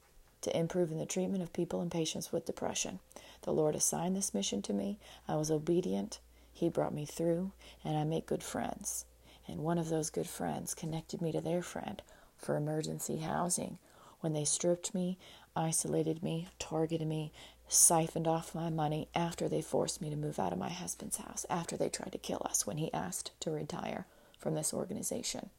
to 0.43 0.57
improve 0.57 0.93
in 0.93 0.99
the 0.99 1.07
treatment 1.07 1.43
of 1.43 1.53
people 1.53 1.81
and 1.81 1.91
patients 1.91 2.31
with 2.31 2.47
depression. 2.47 3.01
The 3.45 3.53
Lord 3.53 3.75
assigned 3.75 4.17
this 4.17 4.33
mission 4.33 4.63
to 4.63 4.73
me. 4.73 4.99
I 5.29 5.37
was 5.37 5.51
obedient. 5.51 6.19
He 6.51 6.71
brought 6.71 6.95
me 6.95 7.05
through, 7.05 7.53
and 7.85 7.97
I 7.97 8.05
make 8.05 8.25
good 8.27 8.43
friends. 8.43 9.05
And 9.47 9.61
one 9.61 9.77
of 9.77 9.91
those 9.91 10.09
good 10.09 10.27
friends 10.27 10.75
connected 10.75 11.21
me 11.21 11.31
to 11.33 11.43
their 11.43 11.63
friend 11.63 12.01
for 12.39 12.57
emergency 12.57 13.19
housing. 13.19 13.79
When 14.21 14.33
they 14.33 14.47
stripped 14.47 14.95
me, 14.95 15.19
isolated 15.55 16.23
me, 16.23 16.49
targeted 16.59 17.07
me, 17.07 17.33
siphoned 17.69 18.27
off 18.27 18.55
my 18.55 18.71
money 18.71 19.09
after 19.15 19.47
they 19.47 19.61
forced 19.61 20.01
me 20.01 20.09
to 20.09 20.17
move 20.17 20.39
out 20.39 20.53
of 20.55 20.59
my 20.59 20.71
husband's 20.71 21.19
house, 21.19 21.45
after 21.51 21.77
they 21.77 21.91
tried 21.91 22.13
to 22.13 22.19
kill 22.19 22.41
us 22.47 22.67
when 22.67 22.79
he 22.79 22.93
asked 22.95 23.33
to 23.41 23.51
retire 23.51 24.07
from 24.39 24.55
this 24.55 24.73
organization. 24.73 25.51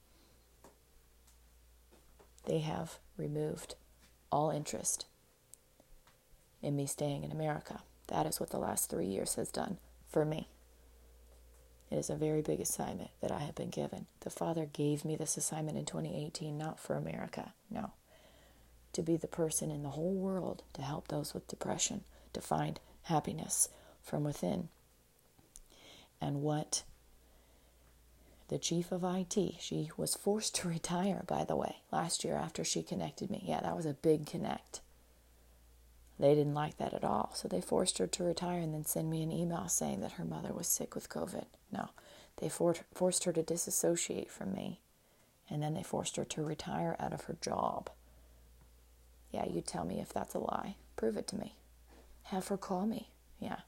They 2.46 2.60
have 2.60 2.98
removed 3.16 3.76
all 4.32 4.50
interest 4.50 5.06
in 6.66 6.76
me 6.76 6.86
staying 6.86 7.24
in 7.24 7.32
America. 7.32 7.82
That 8.08 8.26
is 8.26 8.40
what 8.40 8.50
the 8.50 8.60
last 8.60 8.90
three 8.90 9.08
years 9.08 9.36
has 9.36 9.50
done 9.50 9.78
for 10.10 10.26
me. 10.26 10.50
It 11.92 11.98
is 11.98 12.10
a 12.10 12.16
very 12.16 12.42
big 12.42 12.60
assignment 12.60 13.12
that 13.22 13.32
I 13.32 13.40
have 13.40 13.56
been 13.56 13.70
given. 13.70 14.08
The 14.22 14.30
Father 14.30 14.66
gave 14.66 15.06
me 15.06 15.16
this 15.16 15.38
assignment 15.38 15.78
in 15.78 15.86
2018, 15.86 16.58
not 16.58 16.80
for 16.80 16.96
America, 16.96 17.54
no. 17.70 17.92
To 18.94 19.02
be 19.02 19.18
the 19.18 19.28
person 19.28 19.70
in 19.70 19.84
the 19.84 19.90
whole 19.90 20.14
world 20.14 20.64
to 20.74 20.82
help 20.82 21.08
those 21.08 21.34
with 21.34 21.48
depression 21.48 22.04
to 22.34 22.42
find 22.42 22.80
happiness 23.04 23.70
from 24.02 24.24
within. 24.24 24.70
And 26.20 26.42
what 26.42 26.84
the 28.48 28.58
chief 28.58 28.92
of 28.92 29.04
IT, 29.04 29.56
she 29.60 29.90
was 29.98 30.16
forced 30.16 30.56
to 30.56 30.68
retire, 30.70 31.24
by 31.28 31.44
the 31.44 31.56
way, 31.56 31.78
last 31.92 32.24
year 32.24 32.36
after 32.36 32.64
she 32.64 32.84
connected 32.84 33.30
me. 33.30 33.44
Yeah, 33.46 33.62
that 33.62 33.76
was 33.76 33.86
a 33.86 33.94
big 33.94 34.26
connect. 34.26 34.82
They 36.20 36.34
didn't 36.34 36.54
like 36.54 36.78
that 36.78 36.94
at 36.94 37.04
all. 37.04 37.32
So 37.34 37.48
they 37.48 37.62
forced 37.62 37.98
her 37.98 38.08
to 38.08 38.24
retire 38.24 38.60
and 38.60 38.74
then 38.74 38.86
send 38.86 39.10
me 39.10 39.22
an 39.22 39.32
email 39.32 39.68
saying 39.68 40.02
that 40.02 40.14
her 40.14 40.26
mother 40.26 40.54
was 40.54 40.68
sick 40.68 40.96
with 40.96 41.10
COVID. 41.10 41.46
No, 41.72 41.90
they 42.38 42.50
for- 42.50 42.76
forced 42.94 43.26
her 43.26 43.34
to 43.34 43.44
disassociate 43.44 44.32
from 44.32 44.54
me. 44.54 44.80
And 45.50 45.62
then 45.62 45.74
they 45.74 45.84
forced 45.84 46.16
her 46.16 46.26
to 46.26 46.44
retire 46.44 46.96
out 47.00 47.14
of 47.14 47.26
her 47.26 47.38
job. 47.40 47.90
Yeah, 49.32 49.46
you 49.46 49.62
tell 49.62 49.86
me 49.86 50.00
if 50.00 50.12
that's 50.14 50.34
a 50.34 50.40
lie. 50.40 50.76
Prove 50.96 51.18
it 51.18 51.28
to 51.28 51.36
me. 51.36 51.56
Have 52.24 52.48
her 52.48 52.58
call 52.58 52.86
me. 52.86 53.10
Yeah. 53.40 53.60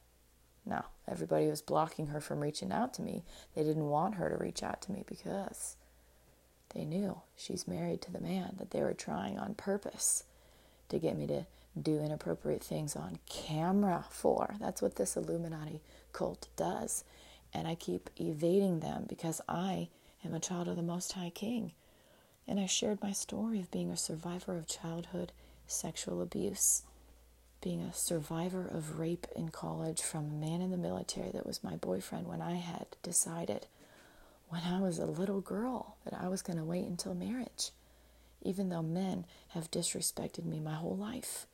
No, 0.65 0.83
everybody 1.07 1.47
was 1.47 1.61
blocking 1.61 2.07
her 2.07 2.19
from 2.19 2.41
reaching 2.41 2.71
out 2.71 2.93
to 2.95 3.01
me. 3.01 3.23
They 3.55 3.63
didn't 3.63 3.89
want 3.89 4.15
her 4.15 4.29
to 4.29 4.37
reach 4.37 4.63
out 4.63 4.81
to 4.83 4.91
me 4.91 5.03
because 5.05 5.75
they 6.73 6.83
knew 6.83 7.21
she's 7.35 7.67
married 7.67 8.01
to 8.01 8.11
the 8.11 8.19
man 8.19 8.55
that 8.57 8.71
they 8.71 8.81
were 8.81 8.93
trying 8.93 9.37
on 9.37 9.53
purpose 9.53 10.23
to 10.89 10.99
get 10.99 11.17
me 11.17 11.27
to 11.27 11.45
do 11.83 11.99
inappropriate 11.99 12.63
things 12.63 12.95
on 12.95 13.19
camera 13.29 14.05
for. 14.09 14.55
That's 14.59 14.81
what 14.81 14.95
this 14.95 15.15
Illuminati 15.15 15.81
cult 16.13 16.47
does. 16.55 17.03
And 17.53 17.67
I 17.67 17.75
keep 17.75 18.09
evading 18.19 18.79
them 18.79 19.05
because 19.07 19.41
I 19.47 19.89
am 20.25 20.33
a 20.33 20.39
child 20.39 20.67
of 20.67 20.75
the 20.75 20.81
Most 20.81 21.13
High 21.13 21.31
King. 21.31 21.73
And 22.47 22.59
I 22.59 22.65
shared 22.65 23.01
my 23.01 23.11
story 23.11 23.59
of 23.59 23.71
being 23.71 23.91
a 23.91 23.97
survivor 23.97 24.55
of 24.57 24.67
childhood 24.67 25.31
sexual 25.67 26.21
abuse, 26.21 26.83
being 27.61 27.81
a 27.81 27.93
survivor 27.93 28.67
of 28.67 28.99
rape 28.99 29.27
in 29.35 29.49
college 29.49 30.01
from 30.01 30.25
a 30.25 30.33
man 30.33 30.61
in 30.61 30.71
the 30.71 30.77
military 30.77 31.31
that 31.31 31.45
was 31.45 31.63
my 31.63 31.75
boyfriend 31.75 32.27
when 32.27 32.41
I 32.41 32.55
had 32.55 32.87
decided 33.03 33.67
when 34.49 34.61
I 34.61 34.79
was 34.79 34.99
a 34.99 35.05
little 35.05 35.41
girl 35.41 35.97
that 36.05 36.13
I 36.13 36.29
was 36.29 36.41
going 36.41 36.57
to 36.57 36.63
wait 36.63 36.85
until 36.85 37.13
marriage, 37.13 37.71
even 38.41 38.69
though 38.69 38.81
men 38.81 39.25
have 39.49 39.71
disrespected 39.71 40.45
me 40.45 40.59
my 40.59 40.75
whole 40.75 40.95
life. 40.95 41.47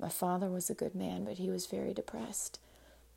My 0.00 0.08
father 0.08 0.48
was 0.48 0.70
a 0.70 0.74
good 0.74 0.94
man, 0.94 1.24
but 1.24 1.36
he 1.36 1.50
was 1.50 1.66
very 1.66 1.92
depressed. 1.92 2.58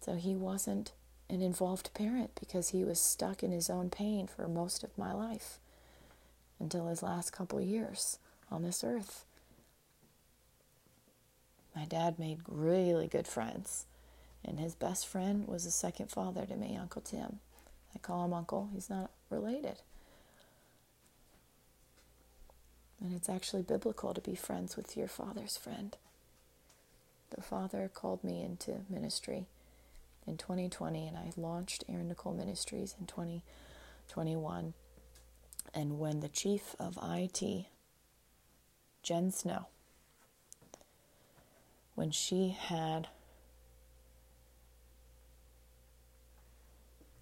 So 0.02 0.15
he 0.15 0.36
wasn't 0.36 0.91
an 1.30 1.41
involved 1.41 1.93
parent 1.93 2.32
because 2.38 2.69
he 2.69 2.84
was 2.84 3.00
stuck 3.00 3.41
in 3.41 3.52
his 3.52 3.69
own 3.69 3.89
pain 3.89 4.28
for 4.28 4.48
most 4.50 4.84
of 4.84 4.98
my 4.98 5.13
life 5.13 5.60
until 6.60 6.88
his 6.88 7.02
last 7.02 7.32
couple 7.32 7.62
years 7.62 8.19
on 8.52 8.63
this 8.63 8.84
earth. 8.84 9.24
My 11.74 11.86
dad 11.86 12.19
made 12.19 12.41
really 12.48 13.08
good 13.08 13.28
friends, 13.28 13.86
and 14.43 14.60
his 14.60 14.76
best 14.76 15.08
friend 15.08 15.48
was 15.48 15.65
a 15.65 15.72
second 15.72 16.12
father 16.12 16.46
to 16.46 16.56
me, 16.56 16.78
Uncle 16.80 17.02
Tim. 17.02 17.39
I 17.96 18.00
call 18.00 18.26
him 18.26 18.34
Uncle, 18.34 18.69
he's 18.74 18.89
not 18.89 19.10
related. 19.30 19.82
And 23.02 23.13
it's 23.15 23.30
actually 23.30 23.63
biblical 23.63 24.13
to 24.13 24.22
be 24.22 24.36
friends 24.36 24.76
with 24.76 24.96
your 24.96 25.08
father's 25.08 25.58
friend. 25.58 25.96
The 27.34 27.41
Father 27.41 27.89
called 27.91 28.24
me 28.24 28.43
into 28.43 28.82
ministry 28.89 29.48
in 30.28 30.38
2020, 30.38 31.08
and 31.08 31.17
I 31.17 31.32
launched 31.36 31.84
Erin 31.89 32.08
Nicole 32.08 32.34
Ministries 32.34 32.96
in 33.00 33.08
2021. 33.08 34.74
And 35.74 35.98
when 35.98 36.19
the 36.19 36.30
chief 36.30 36.76
of 36.80 37.00
IT, 37.02 37.65
Jen 39.02 39.32
Snow, 39.32 39.65
when 41.96 42.12
she 42.12 42.50
had 42.50 43.08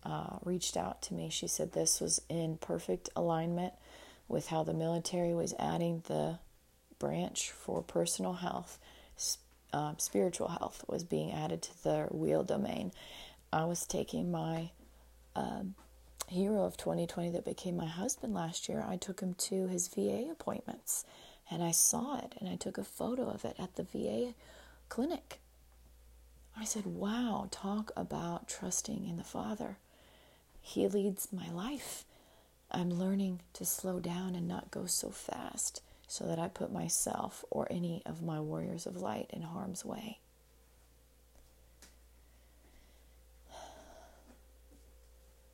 uh, 0.03 0.39
reached 0.43 0.75
out 0.75 1.01
to 1.03 1.13
me, 1.13 1.29
she 1.29 1.47
said 1.47 1.71
this 1.71 2.01
was 2.01 2.21
in 2.27 2.57
perfect 2.57 3.09
alignment 3.15 3.73
with 4.27 4.47
how 4.47 4.63
the 4.63 4.73
military 4.73 5.33
was 5.33 5.53
adding 5.57 6.03
the 6.07 6.39
branch 6.99 7.51
for 7.51 7.81
personal 7.81 8.33
health 8.33 8.77
um, 9.73 9.95
spiritual 9.99 10.49
health 10.49 10.83
was 10.87 11.03
being 11.03 11.31
added 11.31 11.61
to 11.61 11.83
the 11.83 12.07
wheel 12.11 12.43
domain. 12.43 12.91
I 13.53 13.65
was 13.65 13.85
taking 13.85 14.31
my 14.31 14.71
um, 15.35 15.75
hero 16.27 16.63
of 16.63 16.77
2020 16.77 17.31
that 17.31 17.45
became 17.45 17.75
my 17.75 17.87
husband 17.87 18.33
last 18.33 18.69
year. 18.69 18.85
I 18.87 18.97
took 18.97 19.19
him 19.21 19.33
to 19.33 19.67
his 19.67 19.87
VA 19.87 20.27
appointments 20.31 21.05
and 21.49 21.63
I 21.63 21.71
saw 21.71 22.17
it 22.17 22.35
and 22.39 22.47
I 22.49 22.55
took 22.55 22.77
a 22.77 22.83
photo 22.83 23.29
of 23.29 23.43
it 23.43 23.55
at 23.59 23.75
the 23.75 23.83
VA 23.83 24.33
clinic. 24.89 25.39
I 26.57 26.65
said, 26.65 26.85
Wow, 26.85 27.47
talk 27.51 27.91
about 27.95 28.47
trusting 28.47 29.05
in 29.07 29.17
the 29.17 29.23
Father. 29.23 29.77
He 30.61 30.87
leads 30.87 31.33
my 31.33 31.49
life. 31.49 32.05
I'm 32.71 32.89
learning 32.89 33.41
to 33.53 33.65
slow 33.65 33.99
down 33.99 34.35
and 34.35 34.47
not 34.47 34.71
go 34.71 34.85
so 34.85 35.09
fast 35.09 35.81
so 36.11 36.25
that 36.25 36.37
I 36.37 36.49
put 36.49 36.73
myself 36.73 37.45
or 37.49 37.67
any 37.71 38.01
of 38.05 38.21
my 38.21 38.41
warriors 38.41 38.85
of 38.85 38.97
light 38.97 39.27
in 39.29 39.43
harm's 39.43 39.85
way. 39.85 40.19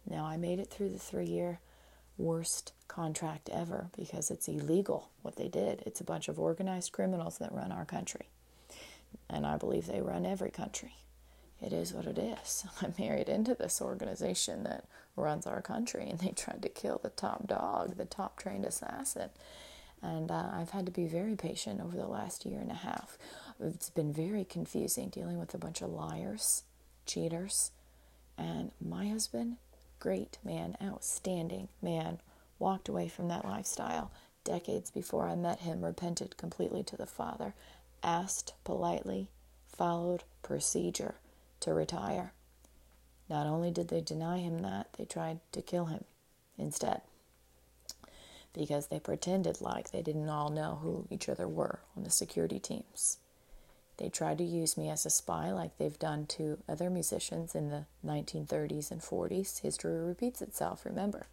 Now, 0.10 0.26
I 0.26 0.36
made 0.36 0.58
it 0.58 0.72
through 0.72 0.89
the 0.89 0.98
three 0.98 1.28
year 1.28 1.60
worst 2.17 2.74
contract 2.88 3.52
ever 3.54 3.91
because 3.96 4.32
it's 4.32 4.48
illegal 4.48 5.12
what 5.22 5.36
they 5.36 5.48
did. 5.48 5.84
It's 5.86 6.02
a 6.02 6.04
bunch 6.04 6.28
of 6.28 6.39
organized 6.39 6.91
criminals 6.91 7.38
that 7.38 7.54
run 7.54 7.72
our 7.72 7.86
country. 7.86 8.26
And 9.30 9.46
I 9.46 9.58
believe 9.58 9.86
they 9.86 10.02
run 10.02 10.26
every 10.26 10.50
country. 10.50 10.96
It 11.62 11.72
is 11.72 11.93
what 11.93 12.08
it 12.08 12.17
is. 12.17 12.65
I 12.82 12.88
married 12.98 13.30
into 13.30 13.54
this 13.54 13.80
organization 13.80 14.63
that 14.63 14.86
runs 15.15 15.46
our 15.46 15.62
country, 15.62 16.10
and 16.10 16.17
they 16.17 16.32
tried 16.32 16.63
to 16.63 16.70
kill 16.70 17.00
the 17.04 17.10
top 17.10 17.46
dog, 17.46 17.98
the 17.98 18.06
top 18.06 18.39
trained 18.39 18.65
assassin. 18.65 19.30
And 20.02 20.30
uh, 20.30 20.50
I've 20.54 20.70
had 20.70 20.86
to 20.86 20.92
be 20.92 21.08
very 21.08 21.36
patient 21.36 21.82
over 21.82 21.98
the 21.98 22.08
last 22.08 22.46
year 22.46 22.60
and 22.60 22.72
a 22.72 22.76
half. 22.76 23.18
It's 23.60 23.90
been 23.90 24.14
very 24.14 24.46
confusing 24.46 25.10
dealing 25.10 25.40
with 25.40 25.54
a 25.54 25.58
bunch 25.58 25.82
of 25.82 25.90
liars, 25.90 26.64
cheaters. 27.06 27.72
And 28.38 28.72
my 28.80 29.08
husband, 29.08 29.58
great 30.00 30.38
man, 30.44 30.78
outstanding 30.84 31.70
man, 31.82 32.20
walked 32.60 32.90
away 32.90 33.08
from 33.08 33.28
that 33.30 33.46
lifestyle 33.46 34.12
decades 34.44 34.92
before 34.92 35.28
I 35.28 35.36
met 35.36 35.60
him, 35.60 35.84
repented 35.84 36.38
completely 36.38 36.84
to 36.84 36.96
the 36.96 37.08
Father, 37.08 37.54
asked 38.04 38.54
politely, 38.64 39.30
followed 39.68 40.24
procedure 40.44 41.16
to 41.60 41.74
retire. 41.74 42.34
Not 43.30 43.48
only 43.48 43.72
did 43.72 43.90
they 43.90 44.02
deny 44.02 44.38
him 44.38 44.60
that, 44.60 44.94
they 44.98 45.06
tried 45.06 45.40
to 45.52 45.62
kill 45.62 45.86
him 45.86 46.06
instead 46.58 47.02
because 48.58 48.88
they 48.88 49.00
pretended 49.00 49.62
like 49.62 49.91
they 49.91 50.02
didn't 50.02 50.30
all 50.30 50.50
know 50.50 50.80
who 50.82 51.08
each 51.10 51.30
other 51.30 51.48
were 51.48 51.80
on 51.96 52.04
the 52.04 52.10
security 52.10 52.60
teams. 52.60 53.17
They 53.98 54.10
tried 54.10 54.38
to 54.39 54.43
use 54.43 54.78
me 54.78 54.89
as 54.89 55.06
a 55.06 55.10
spy 55.10 55.52
like 55.52 55.78
they've 55.78 55.98
done 55.98 56.28
to 56.28 56.60
other 56.70 56.89
musicians 56.89 57.56
in 57.56 57.70
the 57.70 57.86
1930s 58.06 58.91
and 58.91 59.02
40s. 59.02 59.62
History 59.62 60.00
repeats 60.00 60.41
itself, 60.41 60.86
remember. 60.86 61.28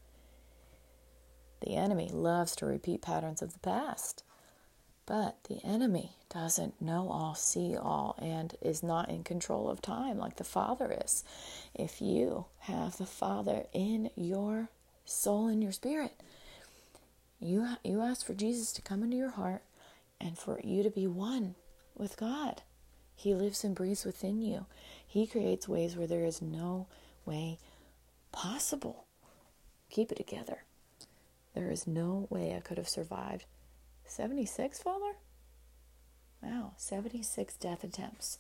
The 1.61 1.77
enemy 1.77 2.09
loves 2.11 2.57
to 2.57 2.67
repeat 2.67 3.03
patterns 3.03 3.43
of 3.43 3.53
the 3.53 3.59
past. 3.59 4.23
But 5.07 5.45
the 5.49 5.61
enemy 5.65 6.17
doesn't 6.31 6.81
know 6.81 7.11
all, 7.11 7.35
see 7.35 7.77
all, 7.77 8.17
and 8.19 8.55
is 8.63 8.83
not 8.83 9.11
in 9.11 9.23
control 9.23 9.69
of 9.69 9.83
time 9.83 10.19
like 10.19 10.37
the 10.37 10.45
Father 10.45 10.99
is. 11.05 11.25
If 11.75 12.01
you 12.01 12.47
have 12.61 12.97
the 12.97 13.07
Father 13.07 13.67
in 13.75 14.11
your 14.17 14.71
soul 15.05 15.49
and 15.49 15.63
your 15.63 15.73
spirit, 15.73 16.15
you, 17.41 17.69
you 17.85 18.01
ask 18.01 18.25
for 18.27 18.35
Jesus 18.35 18.73
to 18.73 18.83
come 18.83 19.03
into 19.03 19.17
your 19.17 19.31
heart 19.31 19.63
and 20.21 20.39
for 20.39 20.61
you 20.63 20.83
to 20.83 20.91
be 20.91 21.07
one 21.07 21.55
with 21.97 22.17
God. 22.17 22.63
He 23.15 23.35
lives 23.35 23.65
and 23.65 23.75
breathes 23.75 24.05
within 24.05 24.43
you. 24.43 24.67
He 25.07 25.27
creates 25.27 25.69
ways 25.69 25.97
where 25.97 26.07
there 26.07 26.25
is 26.25 26.43
no 26.43 26.87
way 27.25 27.59
possible. 28.33 29.05
Keep 29.91 30.13
it 30.13 30.17
together. 30.17 30.65
There 31.55 31.71
is 31.71 31.87
no 31.87 32.27
way 32.31 32.55
I 32.57 32.61
could 32.61 32.79
have 32.79 32.89
survived. 32.89 33.45
76, 34.07 34.83
Father? 34.83 35.15
Wow, 36.43 36.73
76 36.77 37.57
death 37.57 37.85
attempts. 37.85 38.39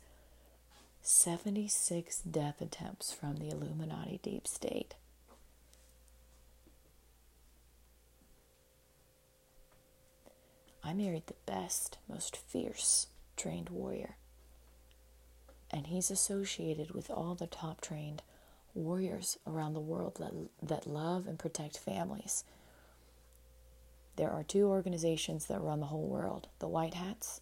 76 1.01 2.21
death 2.23 2.61
attempts 2.61 3.13
from 3.13 3.37
the 3.37 3.51
Illuminati 3.51 4.19
deep 4.23 4.47
state. 4.49 4.95
I 10.85 10.93
married 10.93 11.27
the 11.27 11.35
best, 11.47 11.97
most 12.09 12.37
fierce 12.37 13.07
trained 13.37 13.71
warrior. 13.71 14.17
And 15.71 15.87
he's 15.87 16.11
associated 16.11 16.91
with 16.93 17.11
all 17.11 17.35
the 17.35 17.47
top 17.47 17.81
trained 17.81 18.23
warriors 18.75 19.39
around 19.47 19.73
the 19.73 19.81
world 19.81 20.17
that, 20.19 20.33
that 20.63 20.87
love 20.87 21.27
and 21.27 21.39
protect 21.39 21.79
families. 21.79 22.45
There 24.17 24.31
are 24.31 24.45
two 24.45 24.67
organizations 24.67 25.47
that 25.47 25.63
run 25.63 25.81
the 25.81 25.87
whole 25.87 26.07
world 26.07 26.49
the 26.59 26.69
White 26.69 26.95
Hats 26.95 27.41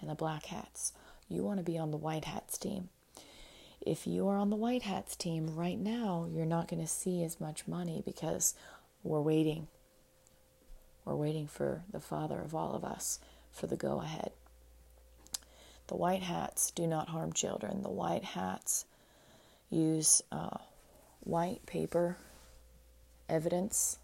and 0.00 0.10
the 0.10 0.14
Black 0.14 0.46
Hats. 0.46 0.92
You 1.28 1.44
want 1.44 1.58
to 1.58 1.64
be 1.64 1.78
on 1.78 1.92
the 1.92 1.96
White 1.96 2.24
Hats 2.24 2.58
team. 2.58 2.88
If 3.80 4.06
you 4.06 4.28
are 4.28 4.36
on 4.36 4.50
the 4.50 4.56
White 4.56 4.82
Hats 4.82 5.14
team 5.14 5.54
right 5.54 5.78
now, 5.78 6.26
you're 6.30 6.44
not 6.44 6.68
going 6.68 6.82
to 6.82 6.88
see 6.88 7.22
as 7.22 7.40
much 7.40 7.68
money 7.68 8.02
because 8.04 8.54
we're 9.02 9.22
waiting 9.22 9.68
we're 11.04 11.14
waiting 11.14 11.46
for 11.46 11.82
the 11.90 12.00
Father 12.00 12.40
of 12.40 12.54
all 12.54 12.74
of 12.74 12.84
us 12.84 13.18
for 13.50 13.66
the 13.66 13.76
go 13.76 14.00
ahead. 14.00 14.32
The 15.88 15.96
white 15.96 16.22
hats 16.22 16.70
do 16.70 16.86
not 16.86 17.08
harm 17.08 17.32
children. 17.32 17.82
The 17.82 17.90
white 17.90 18.24
hats 18.24 18.84
use 19.70 20.22
uh, 20.30 20.58
white 21.20 21.66
paper 21.66 22.16
evidence, 23.28 23.98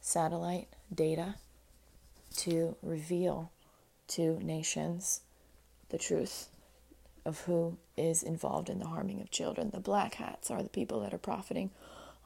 satellite 0.00 0.68
data 0.94 1.34
to 2.36 2.76
reveal 2.82 3.50
to 4.08 4.38
nations 4.40 5.20
the 5.88 5.98
truth 5.98 6.48
of 7.24 7.40
who 7.42 7.76
is 7.96 8.22
involved 8.22 8.68
in 8.68 8.78
the 8.78 8.86
harming 8.86 9.20
of 9.20 9.30
children. 9.30 9.70
The 9.70 9.80
black 9.80 10.14
hats 10.14 10.50
are 10.50 10.62
the 10.62 10.68
people 10.68 11.00
that 11.00 11.12
are 11.12 11.18
profiting 11.18 11.70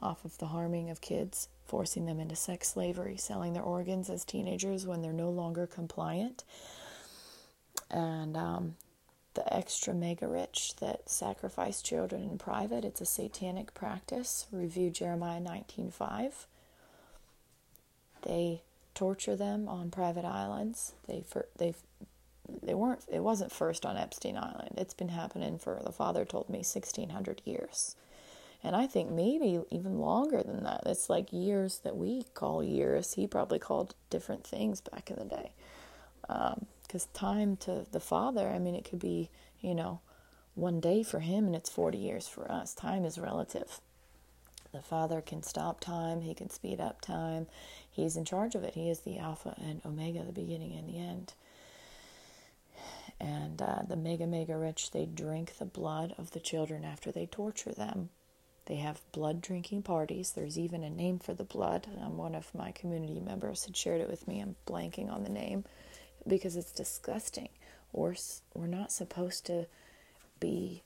off 0.01 0.23
of 0.23 0.37
the 0.37 0.47
harming 0.47 0.89
of 0.89 1.01
kids 1.01 1.47
forcing 1.73 2.05
them 2.05 2.19
into 2.19 2.35
sex 2.35 2.67
slavery, 2.67 3.17
selling 3.17 3.53
their 3.53 3.63
organs 3.63 4.07
as 4.07 4.23
teenagers 4.23 4.85
when 4.85 5.01
they're 5.01 5.11
no 5.11 5.31
longer 5.31 5.65
compliant. 5.65 6.43
And 7.89 8.37
um, 8.37 8.75
the 9.33 9.51
extra 9.51 9.91
mega 9.91 10.27
rich 10.27 10.75
that 10.81 11.09
sacrifice 11.09 11.81
children 11.81 12.21
in 12.21 12.37
private. 12.37 12.85
It's 12.85 13.01
a 13.01 13.07
satanic 13.07 13.73
practice. 13.73 14.45
Review 14.51 14.91
Jeremiah 14.91 15.41
19:5. 15.41 16.45
They 18.21 18.61
torture 18.93 19.35
them 19.35 19.67
on 19.67 19.89
private 19.89 20.25
islands. 20.25 20.93
They 21.07 21.23
they 21.57 21.73
they 22.61 22.75
weren't 22.75 23.03
it 23.11 23.23
wasn't 23.23 23.51
first 23.51 23.83
on 23.83 23.97
Epstein 23.97 24.37
Island. 24.37 24.75
It's 24.77 24.93
been 24.93 25.09
happening 25.09 25.57
for 25.57 25.81
the 25.83 25.91
father 25.91 26.23
told 26.23 26.49
me 26.49 26.59
1600 26.59 27.41
years. 27.45 27.95
And 28.63 28.77
I 28.77 28.87
think 28.87 29.11
maybe 29.11 29.59
even 29.71 29.99
longer 29.99 30.41
than 30.41 30.63
that. 30.63 30.83
It's 30.85 31.09
like 31.09 31.33
years 31.33 31.79
that 31.79 31.97
we 31.97 32.23
call 32.33 32.63
years. 32.63 33.13
He 33.13 33.27
probably 33.27 33.59
called 33.59 33.93
different 34.09 34.47
things 34.47 34.79
back 34.79 35.11
in 35.11 35.17
the 35.17 35.25
day. 35.25 35.51
Because 36.21 37.03
um, 37.03 37.09
time 37.13 37.57
to 37.57 37.85
the 37.91 37.99
Father, 37.99 38.47
I 38.47 38.59
mean, 38.59 38.75
it 38.75 38.85
could 38.85 38.99
be, 38.99 39.29
you 39.59 39.75
know, 39.75 39.99
one 40.55 40.79
day 40.79 41.03
for 41.03 41.19
him 41.19 41.45
and 41.45 41.55
it's 41.55 41.69
40 41.69 41.97
years 41.97 42.27
for 42.27 42.49
us. 42.49 42.73
Time 42.73 43.03
is 43.03 43.17
relative. 43.17 43.81
The 44.71 44.81
Father 44.81 45.19
can 45.19 45.43
stop 45.43 45.81
time, 45.81 46.21
He 46.21 46.33
can 46.33 46.49
speed 46.49 46.79
up 46.79 47.01
time. 47.01 47.47
He's 47.91 48.15
in 48.15 48.23
charge 48.23 48.55
of 48.55 48.63
it. 48.63 48.75
He 48.75 48.89
is 48.89 49.01
the 49.01 49.19
Alpha 49.19 49.55
and 49.61 49.81
Omega, 49.85 50.23
the 50.23 50.31
beginning 50.31 50.73
and 50.73 50.87
the 50.87 50.99
end. 50.99 51.33
And 53.19 53.61
uh, 53.61 53.83
the 53.87 53.95
mega, 53.95 54.25
mega 54.25 54.57
rich, 54.57 54.91
they 54.91 55.05
drink 55.05 55.57
the 55.59 55.65
blood 55.65 56.15
of 56.17 56.31
the 56.31 56.39
children 56.39 56.83
after 56.83 57.11
they 57.11 57.25
torture 57.25 57.71
them 57.71 58.09
they 58.65 58.75
have 58.77 59.01
blood 59.11 59.41
drinking 59.41 59.83
parties. 59.83 60.31
There's 60.31 60.57
even 60.57 60.83
a 60.83 60.89
name 60.89 61.19
for 61.19 61.33
the 61.33 61.43
blood. 61.43 61.87
Um, 62.01 62.17
one 62.17 62.35
of 62.35 62.53
my 62.55 62.71
community 62.71 63.19
members 63.19 63.65
had 63.65 63.75
shared 63.75 64.01
it 64.01 64.09
with 64.09 64.27
me. 64.27 64.39
I'm 64.39 64.55
blanking 64.65 65.11
on 65.11 65.23
the 65.23 65.29
name 65.29 65.65
because 66.27 66.55
it's 66.55 66.71
disgusting. 66.71 67.49
We're, 67.91 68.15
we're 68.53 68.67
not 68.67 68.91
supposed 68.91 69.45
to 69.47 69.67
be 70.39 70.83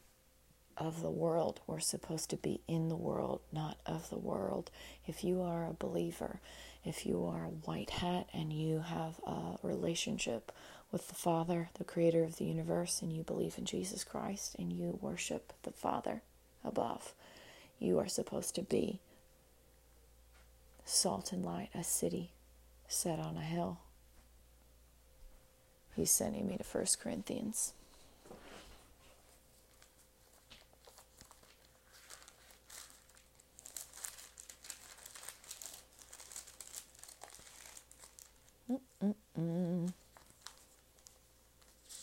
of 0.77 1.01
the 1.01 1.09
world. 1.09 1.61
We're 1.67 1.79
supposed 1.79 2.29
to 2.31 2.37
be 2.37 2.61
in 2.67 2.89
the 2.89 2.95
world, 2.95 3.41
not 3.51 3.77
of 3.85 4.09
the 4.09 4.17
world. 4.17 4.71
If 5.05 5.23
you 5.23 5.41
are 5.41 5.65
a 5.65 5.73
believer, 5.73 6.39
if 6.83 7.05
you 7.05 7.25
are 7.25 7.45
a 7.45 7.49
white 7.49 7.89
hat 7.89 8.27
and 8.33 8.53
you 8.53 8.79
have 8.79 9.19
a 9.25 9.57
relationship 9.63 10.51
with 10.91 11.07
the 11.07 11.15
Father, 11.15 11.69
the 11.75 11.83
creator 11.83 12.23
of 12.23 12.37
the 12.37 12.45
universe, 12.45 13.01
and 13.01 13.11
you 13.11 13.23
believe 13.23 13.55
in 13.57 13.65
Jesus 13.65 14.03
Christ 14.03 14.55
and 14.57 14.71
you 14.71 14.97
worship 15.01 15.53
the 15.63 15.71
Father 15.71 16.21
above, 16.63 17.13
you 17.79 17.99
are 17.99 18.07
supposed 18.07 18.55
to 18.55 18.61
be 18.61 18.99
salt 20.85 21.31
and 21.31 21.45
light, 21.45 21.69
a 21.75 21.83
city 21.83 22.31
set 22.87 23.19
on 23.19 23.37
a 23.37 23.41
hill. 23.41 23.79
He's 25.95 26.11
sending 26.11 26.47
me 26.47 26.57
to 26.57 26.63
First 26.63 26.99
Corinthians. 26.99 27.73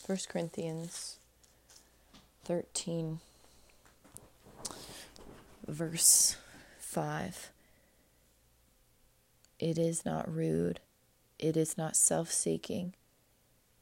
First 0.05 0.29
Corinthians 0.29 1.17
13 2.43 3.19
verse 5.67 6.37
5. 6.79 7.51
It 9.59 9.77
is 9.77 10.05
not 10.05 10.33
rude, 10.33 10.79
it 11.39 11.55
is 11.55 11.77
not 11.77 11.95
self 11.95 12.31
seeking, 12.31 12.93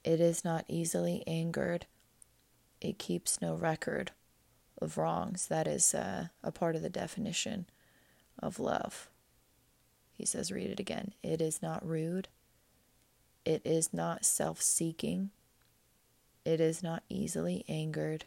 it 0.04 0.20
is 0.20 0.46
not 0.46 0.66
easily 0.68 1.24
angered, 1.26 1.88
it 2.80 3.00
keeps 3.00 3.42
no 3.42 3.56
record 3.56 4.12
of 4.82 4.98
wrongs. 4.98 5.48
That 5.48 5.68
is 5.68 5.94
uh, 5.94 6.28
a 6.44 6.52
part 6.52 6.76
of 6.76 6.82
the 6.82 6.90
definition 6.90 7.66
of 8.40 8.60
love. 8.60 9.10
He 10.12 10.26
says, 10.26 10.52
read 10.52 10.70
it 10.70 10.80
again. 10.80 11.14
It 11.24 11.42
is 11.42 11.62
not 11.62 11.86
rude, 11.86 12.28
it 13.46 13.62
is 13.66 13.94
not 13.94 14.26
self 14.26 14.62
seeking, 14.62 15.32
it 16.46 16.62
is 16.62 16.84
not 16.84 17.04
easily 17.10 17.66
angered, 17.68 18.26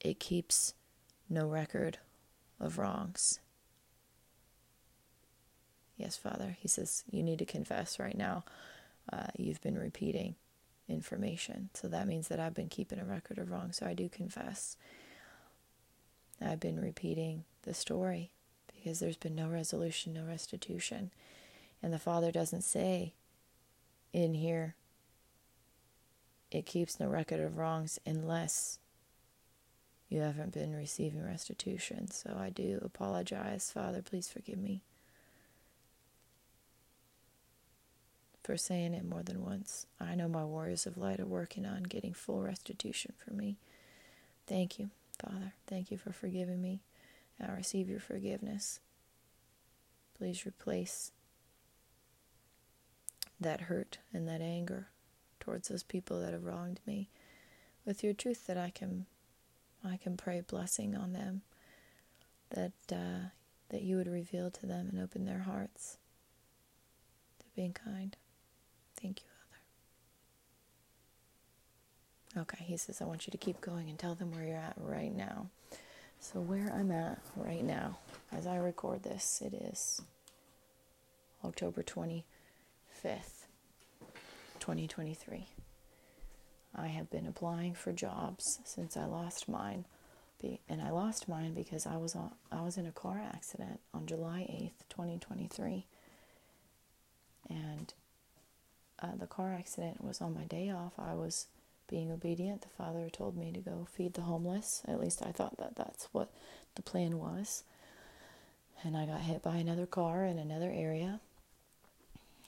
it 0.00 0.20
keeps 0.20 0.74
no 1.28 1.48
record 1.48 1.98
of 2.60 2.78
wrongs. 2.78 3.40
Yes, 5.96 6.16
Father. 6.16 6.56
He 6.58 6.68
says, 6.68 7.04
You 7.10 7.22
need 7.22 7.38
to 7.38 7.44
confess 7.44 7.98
right 7.98 8.16
now. 8.16 8.44
Uh, 9.10 9.28
you've 9.36 9.60
been 9.60 9.78
repeating 9.78 10.34
information. 10.88 11.70
So 11.74 11.88
that 11.88 12.06
means 12.06 12.28
that 12.28 12.40
I've 12.40 12.54
been 12.54 12.68
keeping 12.68 12.98
a 12.98 13.04
record 13.04 13.38
of 13.38 13.50
wrong. 13.50 13.72
So 13.72 13.86
I 13.86 13.94
do 13.94 14.08
confess. 14.08 14.76
I've 16.40 16.60
been 16.60 16.80
repeating 16.80 17.44
the 17.62 17.74
story 17.74 18.30
because 18.66 19.00
there's 19.00 19.16
been 19.16 19.34
no 19.34 19.48
resolution, 19.48 20.12
no 20.12 20.24
restitution. 20.24 21.10
And 21.82 21.92
the 21.92 21.98
Father 21.98 22.30
doesn't 22.30 22.62
say 22.62 23.14
in 24.12 24.34
here, 24.34 24.74
it 26.50 26.66
keeps 26.66 27.00
no 27.00 27.08
record 27.08 27.40
of 27.40 27.56
wrongs 27.56 27.98
unless 28.06 28.78
you 30.08 30.20
haven't 30.20 30.52
been 30.52 30.74
receiving 30.74 31.24
restitution. 31.24 32.10
So 32.10 32.36
I 32.38 32.50
do 32.50 32.80
apologize. 32.82 33.70
Father, 33.72 34.02
please 34.02 34.28
forgive 34.28 34.58
me 34.58 34.82
for 38.44 38.56
saying 38.56 38.94
it 38.94 39.04
more 39.04 39.24
than 39.24 39.44
once. 39.44 39.86
I 40.00 40.14
know 40.14 40.28
my 40.28 40.44
warriors 40.44 40.86
of 40.86 40.96
light 40.96 41.18
are 41.18 41.26
working 41.26 41.66
on 41.66 41.82
getting 41.82 42.12
full 42.12 42.42
restitution 42.42 43.12
for 43.18 43.34
me. 43.34 43.56
Thank 44.46 44.78
you, 44.78 44.90
Father. 45.20 45.54
Thank 45.66 45.90
you 45.90 45.98
for 45.98 46.12
forgiving 46.12 46.62
me. 46.62 46.80
I 47.44 47.50
receive 47.52 47.90
your 47.90 48.00
forgiveness. 48.00 48.78
Please 50.16 50.46
replace 50.46 51.10
that 53.40 53.62
hurt 53.62 53.98
and 54.14 54.28
that 54.28 54.40
anger 54.40 54.86
towards 55.40 55.68
those 55.68 55.82
people 55.82 56.20
that 56.20 56.32
have 56.32 56.44
wronged 56.44 56.80
me 56.86 57.08
with 57.84 58.02
your 58.02 58.14
truth 58.14 58.46
that 58.46 58.56
I 58.56 58.70
can 58.70 59.06
I 59.86 59.96
can 59.96 60.16
pray 60.16 60.40
blessing 60.40 60.96
on 60.96 61.12
them, 61.12 61.42
that 62.50 62.72
uh, 62.92 63.28
that 63.70 63.82
you 63.82 63.96
would 63.96 64.08
reveal 64.08 64.50
to 64.50 64.66
them 64.66 64.88
and 64.90 65.00
open 65.00 65.24
their 65.24 65.40
hearts 65.40 65.98
to 67.40 67.46
being 67.54 67.72
kind. 67.72 68.16
Thank 69.00 69.22
you, 69.22 69.26
Father. 72.34 72.42
Okay, 72.42 72.64
he 72.64 72.76
says, 72.76 73.00
I 73.00 73.04
want 73.04 73.26
you 73.26 73.30
to 73.30 73.38
keep 73.38 73.60
going 73.60 73.88
and 73.88 73.98
tell 73.98 74.14
them 74.14 74.32
where 74.32 74.44
you're 74.44 74.56
at 74.56 74.76
right 74.78 75.14
now. 75.14 75.46
So, 76.20 76.40
where 76.40 76.72
I'm 76.72 76.90
at 76.90 77.18
right 77.36 77.64
now, 77.64 77.98
as 78.32 78.46
I 78.46 78.56
record 78.56 79.02
this, 79.02 79.42
it 79.44 79.54
is 79.54 80.00
October 81.44 81.82
25th, 81.82 82.22
2023. 84.60 85.46
I 86.76 86.88
have 86.88 87.10
been 87.10 87.26
applying 87.26 87.74
for 87.74 87.92
jobs 87.92 88.60
since 88.64 88.96
I 88.96 89.06
lost 89.06 89.48
mine. 89.48 89.86
And 90.68 90.80
I 90.80 90.90
lost 90.90 91.28
mine 91.28 91.54
because 91.54 91.86
I 91.86 91.96
was 91.96 92.14
on, 92.14 92.30
I 92.52 92.62
was 92.62 92.76
in 92.76 92.86
a 92.86 92.92
car 92.92 93.20
accident 93.20 93.80
on 93.92 94.06
July 94.06 94.46
8th, 94.48 94.88
2023. 94.90 95.86
And 97.48 97.94
uh, 99.00 99.16
the 99.18 99.26
car 99.26 99.54
accident 99.54 100.04
was 100.04 100.20
on 100.20 100.34
my 100.34 100.44
day 100.44 100.70
off. 100.70 100.92
I 100.98 101.14
was 101.14 101.46
being 101.88 102.12
obedient. 102.12 102.62
The 102.62 102.68
father 102.68 103.08
told 103.10 103.36
me 103.36 103.50
to 103.52 103.60
go 103.60 103.88
feed 103.90 104.14
the 104.14 104.22
homeless. 104.22 104.82
At 104.86 105.00
least 105.00 105.22
I 105.24 105.32
thought 105.32 105.56
that 105.58 105.76
that's 105.76 106.08
what 106.12 106.30
the 106.74 106.82
plan 106.82 107.18
was. 107.18 107.64
And 108.84 108.96
I 108.96 109.06
got 109.06 109.20
hit 109.20 109.42
by 109.42 109.56
another 109.56 109.86
car 109.86 110.24
in 110.24 110.38
another 110.38 110.70
area. 110.70 111.20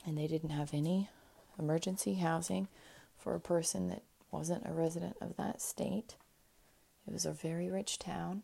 And 0.07 0.16
they 0.16 0.26
didn't 0.26 0.50
have 0.50 0.72
any 0.72 1.09
emergency 1.59 2.14
housing 2.14 2.68
for 3.18 3.34
a 3.34 3.40
person 3.40 3.88
that 3.88 4.03
wasn't 4.31 4.66
a 4.66 4.72
resident 4.72 5.16
of 5.20 5.37
that 5.37 5.61
state. 5.61 6.16
It 7.07 7.12
was 7.12 7.24
a 7.24 7.33
very 7.33 7.70
rich 7.70 7.99
town, 7.99 8.43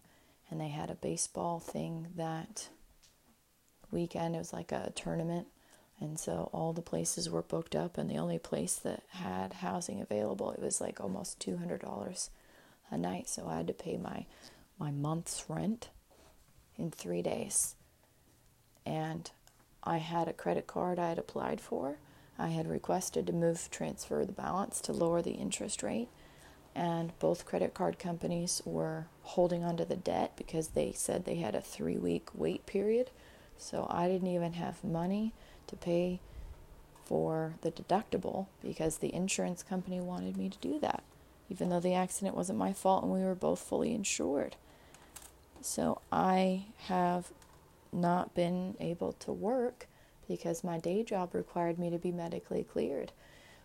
and 0.50 0.60
they 0.60 0.68
had 0.68 0.90
a 0.90 0.94
baseball 0.94 1.60
thing 1.60 2.08
that 2.16 2.68
weekend. 3.90 4.34
It 4.34 4.38
was 4.38 4.52
like 4.52 4.72
a 4.72 4.92
tournament, 4.94 5.48
and 6.00 6.18
so 6.18 6.48
all 6.52 6.72
the 6.72 6.82
places 6.82 7.28
were 7.28 7.42
booked 7.42 7.76
up, 7.76 7.98
and 7.98 8.08
the 8.10 8.18
only 8.18 8.38
place 8.38 8.76
that 8.76 9.02
had 9.10 9.54
housing 9.54 10.00
available, 10.00 10.50
it 10.52 10.60
was 10.60 10.80
like 10.80 11.00
almost 11.00 11.40
two 11.40 11.58
hundred 11.58 11.80
dollars 11.80 12.30
a 12.90 12.96
night. 12.96 13.28
So 13.28 13.46
I 13.46 13.56
had 13.58 13.66
to 13.66 13.74
pay 13.74 13.96
my 13.96 14.26
my 14.78 14.90
month's 14.90 15.44
rent 15.48 15.90
in 16.76 16.90
three 16.90 17.22
days, 17.22 17.76
and 18.84 19.30
I 19.82 19.98
had 19.98 20.28
a 20.28 20.32
credit 20.32 20.66
card 20.66 20.98
I 20.98 21.10
had 21.10 21.18
applied 21.18 21.60
for 21.60 21.98
I 22.38 22.48
had 22.48 22.68
requested 22.68 23.26
to 23.26 23.32
move 23.32 23.68
transfer 23.70 24.24
the 24.24 24.32
balance 24.32 24.80
to 24.82 24.92
lower 24.92 25.22
the 25.22 25.32
interest 25.32 25.82
rate, 25.82 26.08
and 26.74 27.16
both 27.18 27.46
credit 27.46 27.74
card 27.74 27.98
companies 27.98 28.60
were 28.64 29.06
holding 29.22 29.62
onto 29.64 29.84
the 29.84 29.96
debt 29.96 30.32
because 30.36 30.68
they 30.68 30.92
said 30.92 31.24
they 31.24 31.36
had 31.36 31.54
a 31.54 31.60
three 31.60 31.96
week 31.98 32.28
wait 32.34 32.66
period. 32.66 33.10
So 33.56 33.86
I 33.88 34.08
didn't 34.08 34.28
even 34.28 34.54
have 34.54 34.82
money 34.82 35.32
to 35.68 35.76
pay 35.76 36.20
for 37.04 37.54
the 37.60 37.70
deductible 37.70 38.46
because 38.62 38.98
the 38.98 39.14
insurance 39.14 39.62
company 39.62 40.00
wanted 40.00 40.36
me 40.36 40.48
to 40.48 40.58
do 40.58 40.78
that. 40.80 41.04
even 41.50 41.68
though 41.68 41.80
the 41.80 41.94
accident 41.94 42.34
wasn't 42.36 42.58
my 42.58 42.72
fault 42.72 43.02
and 43.04 43.12
we 43.12 43.22
were 43.22 43.34
both 43.34 43.60
fully 43.60 43.94
insured. 43.94 44.56
So 45.60 46.00
I 46.10 46.64
have 46.88 47.30
not 47.92 48.34
been 48.34 48.76
able 48.80 49.12
to 49.12 49.32
work 49.32 49.86
because 50.28 50.64
my 50.64 50.78
day 50.78 51.02
job 51.02 51.34
required 51.34 51.78
me 51.78 51.90
to 51.90 51.98
be 51.98 52.12
medically 52.12 52.64
cleared. 52.64 53.12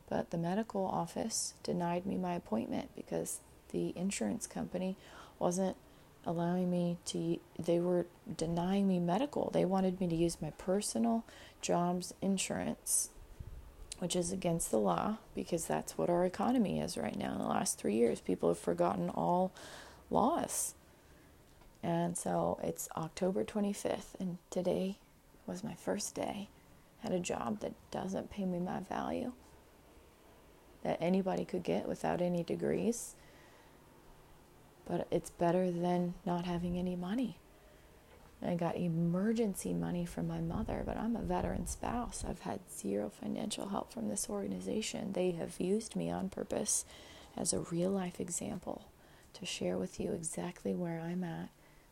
But 0.09 0.31
the 0.31 0.37
medical 0.37 0.85
office 0.85 1.53
denied 1.63 2.05
me 2.05 2.17
my 2.17 2.33
appointment 2.33 2.89
because 2.95 3.39
the 3.71 3.93
insurance 3.95 4.47
company 4.47 4.97
wasn't 5.37 5.77
allowing 6.25 6.69
me 6.69 6.97
to, 7.05 7.39
they 7.57 7.79
were 7.79 8.05
denying 8.35 8.87
me 8.87 8.99
medical. 8.99 9.49
They 9.53 9.65
wanted 9.65 9.99
me 9.99 10.07
to 10.07 10.15
use 10.15 10.41
my 10.41 10.51
personal 10.51 11.25
jobs 11.61 12.13
insurance, 12.21 13.09
which 13.99 14.15
is 14.15 14.31
against 14.31 14.71
the 14.71 14.79
law 14.79 15.17
because 15.35 15.65
that's 15.65 15.97
what 15.97 16.09
our 16.09 16.25
economy 16.25 16.79
is 16.79 16.97
right 16.97 17.17
now. 17.17 17.33
In 17.33 17.39
the 17.39 17.45
last 17.45 17.77
three 17.77 17.95
years, 17.95 18.19
people 18.19 18.49
have 18.49 18.59
forgotten 18.59 19.09
all 19.09 19.51
laws. 20.09 20.73
And 21.81 22.17
so 22.17 22.59
it's 22.61 22.89
October 22.97 23.43
25th, 23.43 24.19
and 24.19 24.37
today 24.49 24.97
was 25.49 25.63
my 25.63 25.73
first 25.73 26.15
day 26.15 26.49
at 27.03 27.11
a 27.11 27.19
job 27.19 27.59
that 27.59 27.73
doesn't 27.91 28.29
pay 28.29 28.45
me 28.45 28.59
my 28.59 28.79
value 28.81 29.33
that 30.83 30.97
anybody 31.01 31.43
could 31.43 31.63
get 31.63 31.87
without 31.87 32.21
any 32.21 32.43
degrees. 32.43 33.15
But 34.87 35.07
it's 35.11 35.29
better 35.29 35.71
than 35.71 36.13
not 36.25 36.45
having 36.45 36.77
any 36.77 36.95
money. 36.95 37.37
I 38.41 38.55
got 38.55 38.77
emergency 38.77 39.73
money 39.73 40.05
from 40.05 40.27
my 40.27 40.39
mother, 40.39 40.83
but 40.85 40.95
I'm 40.95 41.17
a 41.17 41.21
veteran 41.21 41.67
spouse. 41.67 42.23
I've 42.27 42.41
had 42.41 42.61
zero 42.71 43.09
financial 43.09 43.67
help 43.67 43.91
from 43.91 44.07
this 44.07 44.29
organization. 44.29 45.11
They 45.11 45.31
have 45.31 45.59
used 45.59 45.95
me 45.97 46.09
on 46.09 46.29
purpose 46.29 46.85
as 47.35 47.51
a 47.51 47.59
real 47.59 47.91
life 47.91 48.21
example 48.21 48.85
to 49.33 49.45
share 49.45 49.77
with 49.77 49.99
you 49.99 50.13
exactly 50.13 50.73
where 50.73 51.01
I'm 51.01 51.23
at 51.25 51.49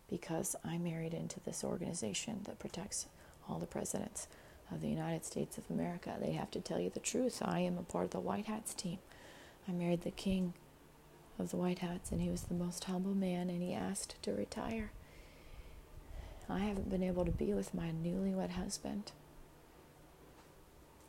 because 0.09 0.55
I'm 0.63 0.85
married 0.85 1.13
into 1.13 1.41
this 1.41 1.65
organization 1.65 2.41
that 2.45 2.59
protects 2.59 3.07
all 3.49 3.59
the 3.59 3.65
presidents 3.65 4.27
of 4.71 4.81
the 4.81 4.89
United 4.89 5.25
States 5.25 5.57
of 5.57 5.63
America. 5.69 6.15
They 6.19 6.33
have 6.33 6.51
to 6.51 6.59
tell 6.59 6.79
you 6.79 6.89
the 6.89 6.99
truth. 6.99 7.41
I 7.43 7.59
am 7.59 7.77
a 7.77 7.83
part 7.83 8.05
of 8.05 8.11
the 8.11 8.19
White 8.19 8.45
Hats 8.45 8.73
team. 8.73 8.99
I 9.67 9.71
married 9.71 10.01
the 10.01 10.11
king 10.11 10.53
of 11.39 11.51
the 11.51 11.57
White 11.57 11.79
Hats, 11.79 12.11
and 12.11 12.21
he 12.21 12.29
was 12.29 12.43
the 12.43 12.53
most 12.53 12.83
humble 12.85 13.13
man, 13.13 13.49
and 13.49 13.61
he 13.61 13.73
asked 13.73 14.21
to 14.23 14.33
retire. 14.33 14.91
I 16.49 16.59
haven't 16.59 16.89
been 16.89 17.03
able 17.03 17.25
to 17.25 17.31
be 17.31 17.53
with 17.53 17.73
my 17.73 17.91
newlywed 17.91 18.51
husband. 18.51 19.11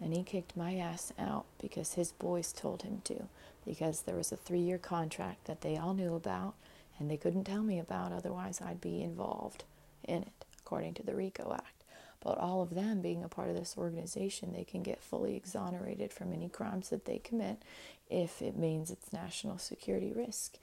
And 0.01 0.14
he 0.14 0.22
kicked 0.22 0.57
my 0.57 0.76
ass 0.76 1.12
out 1.18 1.47
because 1.61 1.95
his 1.95 2.12
boys 2.12 2.53
told 2.53 2.82
him 2.82 3.01
to, 3.05 3.28
because 3.64 4.03
there 4.03 4.16
was 4.16 4.32
a 4.32 4.36
three 4.36 4.61
year 4.61 4.78
contract 4.78 5.47
that 5.47 5.61
they 5.61 5.76
all 5.76 5.95
knew 5.95 6.14
about 6.14 6.55
and 6.99 7.11
they 7.11 7.16
couldn't 7.16 7.45
tell 7.45 7.62
me 7.62 7.78
about, 7.78 8.12
otherwise, 8.12 8.61
I'd 8.61 8.80
be 8.80 9.03
involved 9.03 9.64
in 10.05 10.22
it, 10.22 10.45
according 10.61 10.95
to 10.95 11.03
the 11.03 11.14
RICO 11.14 11.53
Act. 11.53 11.78
But 12.21 12.39
all 12.39 12.62
of 12.62 12.75
them 12.75 13.01
being 13.01 13.23
a 13.23 13.29
part 13.29 13.49
of 13.49 13.57
this 13.57 13.77
organization, 13.79 14.53
they 14.53 14.64
can 14.64 14.83
get 14.83 15.03
fully 15.03 15.37
exonerated 15.37 16.12
from 16.12 16.33
any 16.33 16.49
crimes 16.49 16.89
that 16.89 17.05
they 17.05 17.19
commit 17.19 17.62
if 18.11 18.43
it 18.43 18.57
means 18.57 18.91
it's 18.91 19.12
national 19.12 19.59
security 19.59 20.12
risk. 20.12 20.59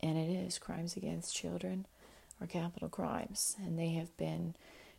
And 0.00 0.16
it 0.16 0.30
is 0.30 0.58
crimes 0.58 0.96
against 0.96 1.36
children 1.36 1.86
or 2.40 2.46
capital 2.46 2.88
crimes. 2.88 3.56
And 3.62 3.78
they 3.78 3.90
have 3.90 4.16
been 4.16 4.54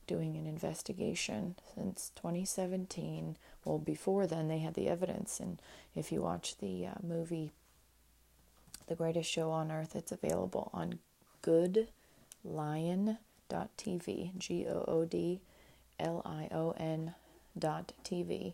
doing 0.07 0.35
an 0.37 0.45
investigation 0.45 1.55
since 1.73 2.11
2017. 2.15 3.37
Well, 3.63 3.79
before 3.79 4.27
then, 4.27 4.47
they 4.47 4.59
had 4.59 4.75
the 4.75 4.87
evidence. 4.87 5.39
And 5.39 5.59
if 5.95 6.11
you 6.11 6.21
watch 6.21 6.57
the 6.57 6.85
uh, 6.87 6.93
movie 7.03 7.51
The 8.87 8.95
Greatest 8.95 9.29
Show 9.29 9.49
on 9.49 9.71
Earth, 9.71 9.95
it's 9.95 10.11
available 10.11 10.69
on 10.73 10.99
goodlion.tv, 11.41 13.17
G 14.37 14.67
O 14.67 14.85
O 14.87 15.05
D 15.05 15.41
L-I-O-N 15.99 17.15
dot 17.57 17.93
TV, 18.03 18.53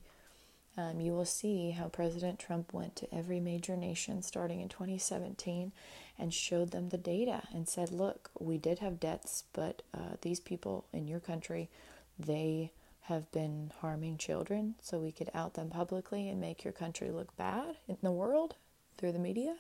um, 0.77 1.01
you 1.01 1.11
will 1.11 1.25
see 1.25 1.71
how 1.71 1.87
President 1.87 2.39
Trump 2.39 2.73
went 2.73 2.95
to 2.95 3.13
every 3.13 3.39
major 3.39 3.75
nation 3.75 4.21
starting 4.21 4.61
in 4.61 4.69
2017 4.69 5.71
and 6.17 6.33
showed 6.33 6.71
them 6.71 6.89
the 6.89 6.97
data 6.97 7.43
and 7.53 7.67
said, 7.67 7.91
look, 7.91 8.29
we 8.39 8.57
did 8.57 8.79
have 8.79 8.99
debts, 8.99 9.43
but 9.53 9.81
uh, 9.93 10.15
these 10.21 10.39
people 10.39 10.85
in 10.93 11.07
your 11.07 11.19
country, 11.19 11.69
they 12.17 12.71
have 13.03 13.29
been 13.31 13.71
harming 13.81 14.17
children, 14.17 14.75
so 14.81 14.99
we 14.99 15.11
could 15.11 15.29
out 15.33 15.55
them 15.55 15.69
publicly 15.69 16.29
and 16.29 16.39
make 16.39 16.63
your 16.63 16.71
country 16.71 17.11
look 17.11 17.35
bad 17.35 17.75
in 17.87 17.97
the 18.01 18.11
world 18.11 18.55
through 18.97 19.11
the 19.11 19.19
media, 19.19 19.55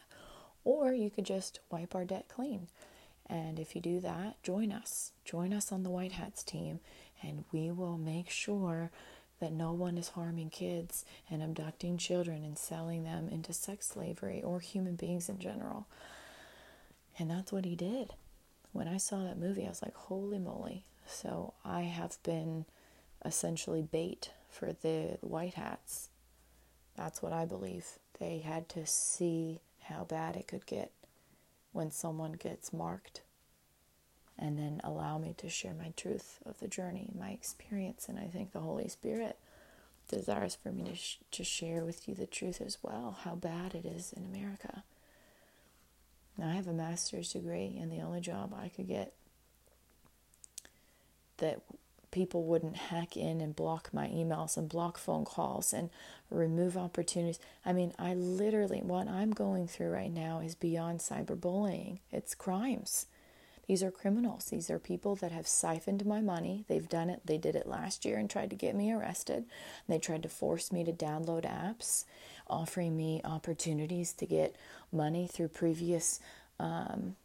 or 0.63 0.93
you 0.93 1.09
could 1.09 1.25
just 1.25 1.59
wipe 1.69 1.95
our 1.95 2.05
debt 2.05 2.25
clean. 2.29 2.67
And 3.27 3.59
if 3.59 3.75
you 3.75 3.81
do 3.81 3.99
that, 4.01 4.41
join 4.43 4.71
us. 4.71 5.11
Join 5.25 5.53
us 5.53 5.71
on 5.71 5.83
the 5.83 5.89
White 5.89 6.13
Hats 6.13 6.43
team 6.43 6.79
and 7.21 7.43
we 7.51 7.71
will 7.71 7.97
make 7.97 8.29
sure 8.29 8.91
that 9.39 9.51
no 9.51 9.73
one 9.73 9.97
is 9.97 10.09
harming 10.09 10.49
kids 10.51 11.03
and 11.29 11.41
abducting 11.41 11.97
children 11.97 12.43
and 12.43 12.57
selling 12.57 13.03
them 13.03 13.27
into 13.29 13.51
sex 13.53 13.87
slavery 13.87 14.41
or 14.43 14.59
human 14.59 14.95
beings 14.95 15.27
in 15.27 15.39
general. 15.39 15.87
And 17.17 17.29
that's 17.29 17.51
what 17.51 17.65
he 17.65 17.75
did. 17.75 18.13
When 18.71 18.87
I 18.87 18.97
saw 18.97 19.23
that 19.23 19.39
movie, 19.39 19.65
I 19.65 19.69
was 19.69 19.81
like, 19.81 19.95
holy 19.95 20.39
moly. 20.39 20.85
So 21.07 21.53
I 21.65 21.81
have 21.81 22.17
been 22.23 22.65
essentially 23.25 23.81
bait 23.81 24.31
for 24.49 24.73
the 24.73 25.17
white 25.21 25.55
hats. 25.55 26.09
That's 26.95 27.21
what 27.21 27.33
I 27.33 27.45
believe. 27.45 27.85
They 28.19 28.39
had 28.39 28.69
to 28.69 28.85
see 28.85 29.59
how 29.83 30.03
bad 30.03 30.35
it 30.35 30.47
could 30.47 30.65
get 30.65 30.91
when 31.71 31.91
someone 31.91 32.33
gets 32.33 32.71
marked 32.71 33.21
and 34.41 34.57
then 34.57 34.81
allow 34.83 35.19
me 35.19 35.35
to 35.37 35.47
share 35.47 35.73
my 35.73 35.93
truth 35.95 36.39
of 36.45 36.59
the 36.59 36.67
journey, 36.67 37.09
my 37.17 37.29
experience. 37.29 38.09
And 38.09 38.17
I 38.17 38.25
think 38.25 38.51
the 38.51 38.59
Holy 38.59 38.87
Spirit 38.87 39.37
desires 40.09 40.57
for 40.61 40.71
me 40.71 40.83
to, 40.83 40.95
sh- 40.95 41.19
to 41.31 41.43
share 41.43 41.85
with 41.85 42.07
you 42.07 42.15
the 42.15 42.25
truth 42.25 42.59
as 42.59 42.79
well, 42.81 43.19
how 43.23 43.35
bad 43.35 43.75
it 43.75 43.85
is 43.85 44.13
in 44.13 44.25
America. 44.25 44.83
Now, 46.37 46.49
I 46.49 46.53
have 46.53 46.67
a 46.67 46.73
master's 46.73 47.31
degree, 47.31 47.77
and 47.79 47.91
the 47.91 48.01
only 48.01 48.19
job 48.19 48.53
I 48.59 48.69
could 48.69 48.87
get 48.87 49.13
that 51.37 51.61
people 52.09 52.43
wouldn't 52.43 52.75
hack 52.75 53.15
in 53.15 53.41
and 53.41 53.55
block 53.55 53.89
my 53.93 54.07
emails 54.07 54.57
and 54.57 54.67
block 54.67 54.97
phone 54.97 55.23
calls 55.23 55.71
and 55.71 55.89
remove 56.29 56.77
opportunities. 56.77 57.39
I 57.65 57.73
mean, 57.73 57.93
I 57.97 58.13
literally, 58.15 58.81
what 58.81 59.07
I'm 59.07 59.31
going 59.31 59.67
through 59.67 59.89
right 59.89 60.11
now 60.11 60.39
is 60.39 60.55
beyond 60.55 60.99
cyberbullying, 60.99 61.99
it's 62.11 62.35
crimes. 62.35 63.05
These 63.67 63.83
are 63.83 63.91
criminals. 63.91 64.45
These 64.45 64.69
are 64.69 64.79
people 64.79 65.15
that 65.17 65.31
have 65.31 65.47
siphoned 65.47 66.05
my 66.05 66.19
money. 66.19 66.65
They've 66.67 66.89
done 66.89 67.09
it. 67.09 67.21
They 67.25 67.37
did 67.37 67.55
it 67.55 67.67
last 67.67 68.03
year 68.03 68.17
and 68.17 68.29
tried 68.29 68.49
to 68.49 68.55
get 68.55 68.75
me 68.75 68.91
arrested. 68.91 69.45
They 69.87 69.99
tried 69.99 70.23
to 70.23 70.29
force 70.29 70.71
me 70.71 70.83
to 70.83 70.91
download 70.91 71.45
apps, 71.45 72.05
offering 72.47 72.97
me 72.97 73.21
opportunities 73.23 74.13
to 74.13 74.25
get 74.25 74.55
money 74.91 75.27
through 75.27 75.49
previous, 75.49 76.19
um, 76.59 77.15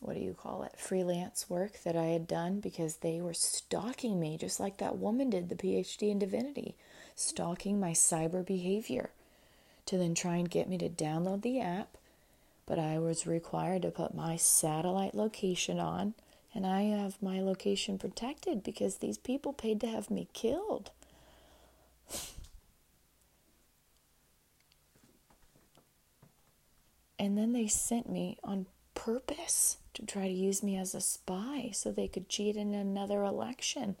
what 0.00 0.14
do 0.14 0.20
you 0.20 0.32
call 0.32 0.62
it, 0.62 0.78
freelance 0.78 1.50
work 1.50 1.82
that 1.82 1.96
I 1.96 2.06
had 2.06 2.26
done 2.26 2.60
because 2.60 2.96
they 2.96 3.20
were 3.20 3.34
stalking 3.34 4.18
me, 4.18 4.38
just 4.38 4.60
like 4.60 4.78
that 4.78 4.96
woman 4.96 5.28
did, 5.28 5.48
the 5.48 5.54
PhD 5.56 6.10
in 6.10 6.18
divinity, 6.18 6.76
stalking 7.14 7.78
my 7.78 7.90
cyber 7.90 8.46
behavior 8.46 9.10
to 9.84 9.98
then 9.98 10.14
try 10.14 10.36
and 10.36 10.48
get 10.48 10.68
me 10.68 10.78
to 10.78 10.88
download 10.88 11.42
the 11.42 11.60
app 11.60 11.97
but 12.68 12.78
I 12.78 12.98
was 12.98 13.26
required 13.26 13.80
to 13.82 13.90
put 13.90 14.14
my 14.14 14.36
satellite 14.36 15.14
location 15.14 15.80
on, 15.80 16.12
and 16.54 16.66
I 16.66 16.82
have 16.82 17.22
my 17.22 17.40
location 17.40 17.96
protected 17.96 18.62
because 18.62 18.98
these 18.98 19.16
people 19.16 19.54
paid 19.54 19.80
to 19.80 19.86
have 19.86 20.10
me 20.10 20.28
killed. 20.34 20.90
and 27.18 27.38
then 27.38 27.54
they 27.54 27.66
sent 27.66 28.08
me 28.08 28.36
on 28.44 28.66
purpose 28.94 29.78
to 29.94 30.04
try 30.04 30.28
to 30.28 30.32
use 30.32 30.62
me 30.62 30.76
as 30.76 30.94
a 30.94 31.00
spy 31.00 31.70
so 31.72 31.90
they 31.90 32.06
could 32.06 32.28
cheat 32.28 32.54
in 32.54 32.74
another 32.74 33.24
election. 33.24 33.96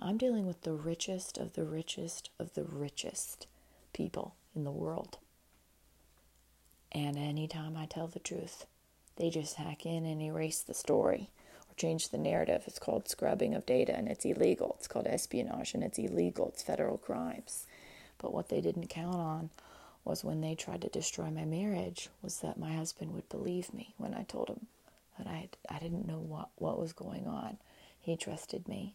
I'm 0.00 0.16
dealing 0.16 0.46
with 0.46 0.62
the 0.62 0.72
richest 0.72 1.36
of 1.36 1.52
the 1.52 1.64
richest 1.64 2.30
of 2.38 2.54
the 2.54 2.64
richest 2.64 3.46
people 3.92 4.34
in 4.56 4.64
the 4.64 4.70
world. 4.70 5.18
And 6.92 7.16
anytime 7.16 7.76
I 7.76 7.86
tell 7.86 8.08
the 8.08 8.18
truth, 8.18 8.66
they 9.16 9.30
just 9.30 9.56
hack 9.56 9.86
in 9.86 10.04
and 10.06 10.20
erase 10.20 10.60
the 10.60 10.74
story 10.74 11.30
or 11.68 11.74
change 11.76 12.08
the 12.08 12.18
narrative. 12.18 12.64
It's 12.66 12.78
called 12.78 13.08
scrubbing 13.08 13.54
of 13.54 13.66
data 13.66 13.94
and 13.96 14.08
it's 14.08 14.24
illegal. 14.24 14.76
It's 14.78 14.88
called 14.88 15.06
espionage 15.06 15.74
and 15.74 15.84
it's 15.84 15.98
illegal. 15.98 16.48
It's 16.48 16.62
federal 16.62 16.98
crimes. 16.98 17.66
But 18.18 18.32
what 18.32 18.48
they 18.48 18.60
didn't 18.60 18.88
count 18.88 19.16
on 19.16 19.50
was 20.04 20.24
when 20.24 20.40
they 20.40 20.54
tried 20.54 20.82
to 20.82 20.88
destroy 20.88 21.30
my 21.30 21.44
marriage 21.44 22.08
was 22.22 22.40
that 22.40 22.58
my 22.58 22.72
husband 22.74 23.12
would 23.12 23.28
believe 23.28 23.72
me 23.72 23.94
when 23.98 24.14
I 24.14 24.22
told 24.22 24.48
him 24.48 24.66
that 25.18 25.26
I 25.26 25.48
I 25.68 25.78
didn't 25.78 26.06
know 26.08 26.18
what 26.18 26.48
what 26.56 26.78
was 26.78 26.92
going 26.92 27.26
on. 27.26 27.58
He 28.00 28.16
trusted 28.16 28.66
me. 28.68 28.94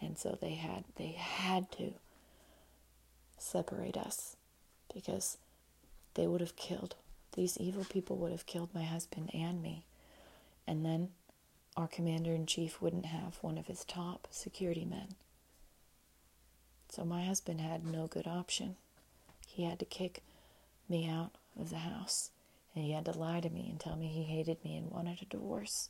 And 0.00 0.18
so 0.18 0.36
they 0.40 0.54
had 0.54 0.84
they 0.96 1.12
had 1.12 1.70
to 1.72 1.94
separate 3.38 3.96
us 3.96 4.36
because 4.92 5.38
they 6.14 6.26
would 6.26 6.40
have 6.40 6.56
killed 6.56 6.96
these 7.32 7.56
evil 7.58 7.84
people 7.84 8.16
would 8.16 8.32
have 8.32 8.46
killed 8.46 8.74
my 8.74 8.84
husband 8.84 9.30
and 9.34 9.62
me. 9.62 9.84
And 10.66 10.84
then 10.84 11.10
our 11.76 11.88
commander 11.88 12.32
in 12.32 12.46
chief 12.46 12.80
wouldn't 12.80 13.06
have 13.06 13.38
one 13.40 13.58
of 13.58 13.66
his 13.66 13.84
top 13.84 14.28
security 14.30 14.84
men. 14.84 15.14
So 16.90 17.04
my 17.04 17.24
husband 17.24 17.60
had 17.60 17.86
no 17.86 18.06
good 18.06 18.26
option. 18.26 18.76
He 19.46 19.64
had 19.64 19.78
to 19.78 19.84
kick 19.84 20.22
me 20.88 21.08
out 21.08 21.32
of 21.58 21.70
the 21.70 21.78
house, 21.78 22.30
and 22.74 22.84
he 22.84 22.92
had 22.92 23.06
to 23.06 23.18
lie 23.18 23.40
to 23.40 23.48
me 23.48 23.66
and 23.70 23.80
tell 23.80 23.96
me 23.96 24.08
he 24.08 24.24
hated 24.24 24.62
me 24.62 24.76
and 24.76 24.90
wanted 24.90 25.22
a 25.22 25.24
divorce. 25.24 25.88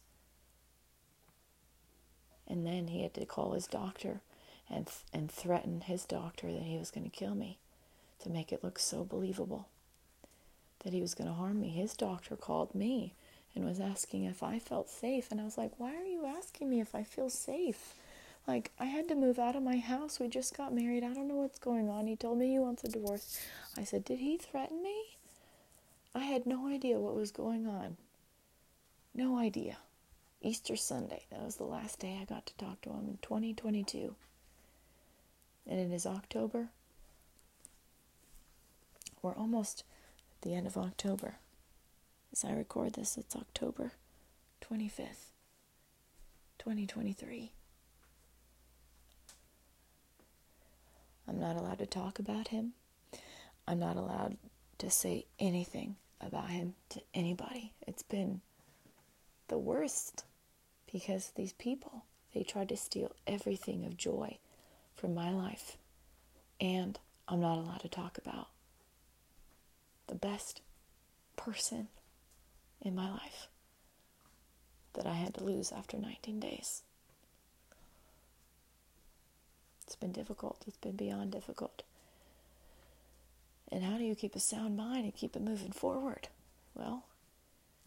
And 2.47 2.65
then 2.65 2.89
he 2.89 3.03
had 3.03 3.15
to 3.15 3.27
call 3.27 3.53
his 3.53 3.67
doctor 3.67 4.21
and 4.71 4.89
and 5.13 5.31
threaten 5.31 5.83
his 5.83 6.05
doctor 6.05 6.53
that 6.53 6.63
he 6.63 6.79
was 6.79 6.91
going 6.91 7.09
to 7.09 7.17
kill 7.17 7.35
me 7.35 7.59
to 8.21 8.31
make 8.31 8.53
it 8.53 8.63
look 8.63 8.79
so 8.79 9.05
believable 9.05 9.69
that 10.83 10.93
he 10.93 11.01
was 11.01 11.15
going 11.15 11.29
to 11.29 11.35
harm 11.35 11.61
me. 11.61 11.69
His 11.69 11.97
doctor 11.97 12.37
called 12.37 12.75
me 12.75 13.15
and 13.55 13.65
was 13.65 13.81
asking 13.81 14.25
if 14.25 14.43
I 14.43 14.59
felt 14.59 14.89
safe. 14.89 15.31
And 15.31 15.41
I 15.41 15.45
was 15.45 15.59
like, 15.59 15.73
Why 15.79 15.95
are 15.95 16.05
you 16.05 16.27
asking 16.27 16.71
me 16.71 16.81
if 16.81 16.95
I 16.95 17.03
feel 17.03 17.31
safe? 17.31 17.95
Like, 18.47 18.73
I 18.79 18.87
had 18.87 19.09
to 19.09 19.15
move 19.15 19.39
out 19.39 19.55
of 19.55 19.63
my 19.63 19.79
house. 19.79 20.19
We 20.19 20.27
just 20.29 20.57
got 20.57 20.75
married. 20.75 21.05
I 21.05 21.15
don't 21.15 21.29
know 21.29 21.37
what's 21.37 21.61
going 21.61 21.89
on. 21.89 22.09
He 22.09 22.17
told 22.17 22.39
me 22.39 22.51
he 22.51 22.59
wants 22.59 22.83
a 22.83 22.89
divorce. 22.89 23.41
I 23.77 23.85
said, 23.85 24.05
Did 24.05 24.19
he 24.19 24.37
threaten 24.37 24.83
me? 24.83 25.19
I 26.15 26.25
had 26.25 26.47
no 26.47 26.69
idea 26.69 26.99
what 26.99 27.15
was 27.15 27.31
going 27.31 27.67
on. 27.67 27.97
No 29.15 29.39
idea. 29.39 29.79
Easter 30.41 30.77
Sunday. 30.77 31.25
That 31.31 31.43
was 31.43 31.57
the 31.57 31.65
last 31.65 32.01
day 32.01 32.19
I 32.21 32.25
got 32.25 32.47
to 32.47 32.57
talk 32.57 32.81
to 32.83 32.91
him 32.91 33.07
in 33.09 33.19
2022. 33.23 34.15
And 35.67 35.79
it 35.79 35.95
is 35.95 36.05
October. 36.05 36.69
We're 39.23 39.37
almost 39.37 39.85
the 40.43 40.55
end 40.55 40.67
of 40.67 40.77
October. 40.77 41.37
As 42.33 42.45
I 42.45 42.53
record 42.53 42.95
this, 42.95 43.17
it's 43.17 43.37
October 43.37 43.93
25th, 44.63 45.31
2023. 46.59 47.53
I'm 51.29 51.39
not 51.39 51.57
allowed 51.57 51.79
to 51.79 51.87
talk 51.87 52.19
about 52.19 52.49
him. 52.49 52.73
I'm 53.67 53.79
not 53.79 53.97
allowed 53.97 54.37
to 54.79 54.91
say 54.91 55.27
anything 55.39 55.97
about 56.21 56.51
him 56.51 56.75
to 56.91 57.01
anybody. 57.15 57.73
It's 57.87 58.03
been 58.03 58.41
the 59.49 59.59
worst 59.59 60.25
because 60.93 61.33
these 61.37 61.53
people, 61.53 62.05
they 62.35 62.43
tried 62.43 62.69
to 62.71 62.77
steal 62.77 63.15
everything 63.27 63.85
of 63.85 63.97
joy 63.97 64.39
from 64.95 65.15
my 65.15 65.31
life. 65.31 65.77
And 66.61 66.99
I'm 67.29 67.41
not 67.41 67.59
allowed 67.59 67.81
to 67.81 67.89
talk 67.89 68.19
about 68.19 68.49
the 70.13 70.19
best 70.19 70.61
person 71.37 71.89
in 72.83 72.95
my 72.95 73.11
life 73.11 73.49
that 74.93 75.07
I 75.07 75.15
had 75.15 75.33
to 75.35 75.43
lose 75.45 75.73
after 75.73 75.97
19 75.97 76.39
days. 76.39 76.83
It's 79.87 79.97
been 79.97 80.13
difficult. 80.13 80.65
It's 80.67 80.77
been 80.77 80.97
beyond 80.97 81.33
difficult. 81.33 81.83
And 83.71 83.83
how 83.83 83.97
do 83.97 84.05
you 84.05 84.15
keep 84.15 84.37
a 84.37 84.41
sound 84.41 84.77
mind 84.77 85.05
and 85.05 85.15
keep 85.15 85.35
it 85.35 85.41
moving 85.41 85.73
forward? 85.73 86.29
Well, 86.75 87.05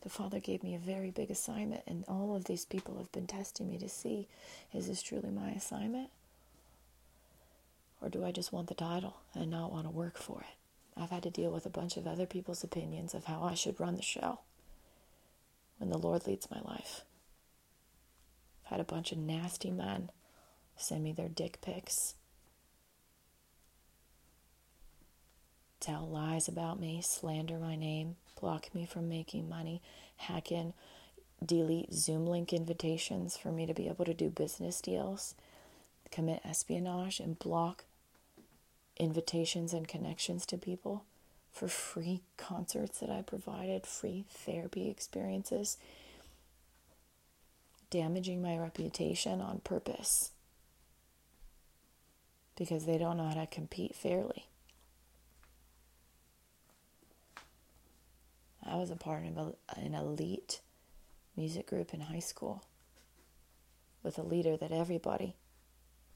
the 0.01 0.09
Father 0.09 0.39
gave 0.39 0.63
me 0.63 0.73
a 0.73 0.79
very 0.79 1.11
big 1.11 1.29
assignment, 1.29 1.83
and 1.85 2.05
all 2.07 2.35
of 2.35 2.45
these 2.45 2.65
people 2.65 2.97
have 2.97 3.11
been 3.11 3.27
testing 3.27 3.69
me 3.69 3.77
to 3.77 3.89
see 3.89 4.27
is 4.73 4.87
this 4.87 5.03
truly 5.03 5.29
my 5.29 5.51
assignment? 5.51 6.09
Or 8.01 8.09
do 8.09 8.25
I 8.25 8.31
just 8.31 8.51
want 8.51 8.67
the 8.67 8.73
title 8.73 9.17
and 9.35 9.51
not 9.51 9.71
want 9.71 9.85
to 9.85 9.91
work 9.91 10.17
for 10.17 10.41
it? 10.41 10.64
I've 10.97 11.09
had 11.09 11.23
to 11.23 11.29
deal 11.29 11.51
with 11.51 11.65
a 11.65 11.69
bunch 11.69 11.97
of 11.97 12.07
other 12.07 12.25
people's 12.25 12.63
opinions 12.63 13.13
of 13.13 13.25
how 13.25 13.43
I 13.43 13.53
should 13.53 13.79
run 13.79 13.95
the 13.95 14.01
show 14.01 14.39
when 15.77 15.89
the 15.89 15.97
Lord 15.97 16.25
leads 16.25 16.49
my 16.49 16.61
life. 16.61 17.01
I've 18.65 18.71
had 18.71 18.79
a 18.79 18.85
bunch 18.85 19.11
of 19.11 19.17
nasty 19.17 19.71
men 19.71 20.09
send 20.77 21.03
me 21.03 21.11
their 21.11 21.29
dick 21.29 21.59
pics, 21.61 22.15
tell 25.79 26.07
lies 26.07 26.47
about 26.47 26.79
me, 26.79 27.01
slander 27.01 27.57
my 27.57 27.75
name, 27.75 28.15
block 28.39 28.73
me 28.73 28.85
from 28.85 29.07
making 29.07 29.47
money, 29.47 29.81
hack 30.17 30.51
in, 30.51 30.73
delete 31.45 31.93
Zoom 31.93 32.25
link 32.25 32.53
invitations 32.53 33.37
for 33.37 33.51
me 33.51 33.65
to 33.65 33.73
be 33.73 33.87
able 33.87 34.05
to 34.05 34.13
do 34.13 34.29
business 34.29 34.81
deals, 34.81 35.35
commit 36.11 36.41
espionage, 36.43 37.19
and 37.19 37.37
block 37.37 37.85
invitations 38.97 39.73
and 39.73 39.87
connections 39.87 40.45
to 40.47 40.57
people 40.57 41.03
for 41.51 41.67
free 41.67 42.21
concerts 42.37 42.99
that 42.99 43.09
I 43.09 43.21
provided, 43.21 43.85
free 43.85 44.25
therapy 44.29 44.89
experiences, 44.89 45.77
damaging 47.89 48.41
my 48.41 48.57
reputation 48.57 49.41
on 49.41 49.59
purpose 49.59 50.31
because 52.57 52.85
they 52.85 52.97
don't 52.97 53.17
know 53.17 53.27
how 53.27 53.41
to 53.41 53.47
compete 53.47 53.95
fairly. 53.95 54.47
I 58.63 58.75
was 58.77 58.89
a 58.89 58.95
part 58.95 59.23
of 59.25 59.55
an 59.77 59.93
elite 59.93 60.61
music 61.37 61.67
group 61.67 61.93
in 61.93 62.01
high 62.01 62.19
school 62.19 62.63
with 64.03 64.17
a 64.17 64.23
leader 64.23 64.57
that 64.57 64.71
everybody 64.71 65.35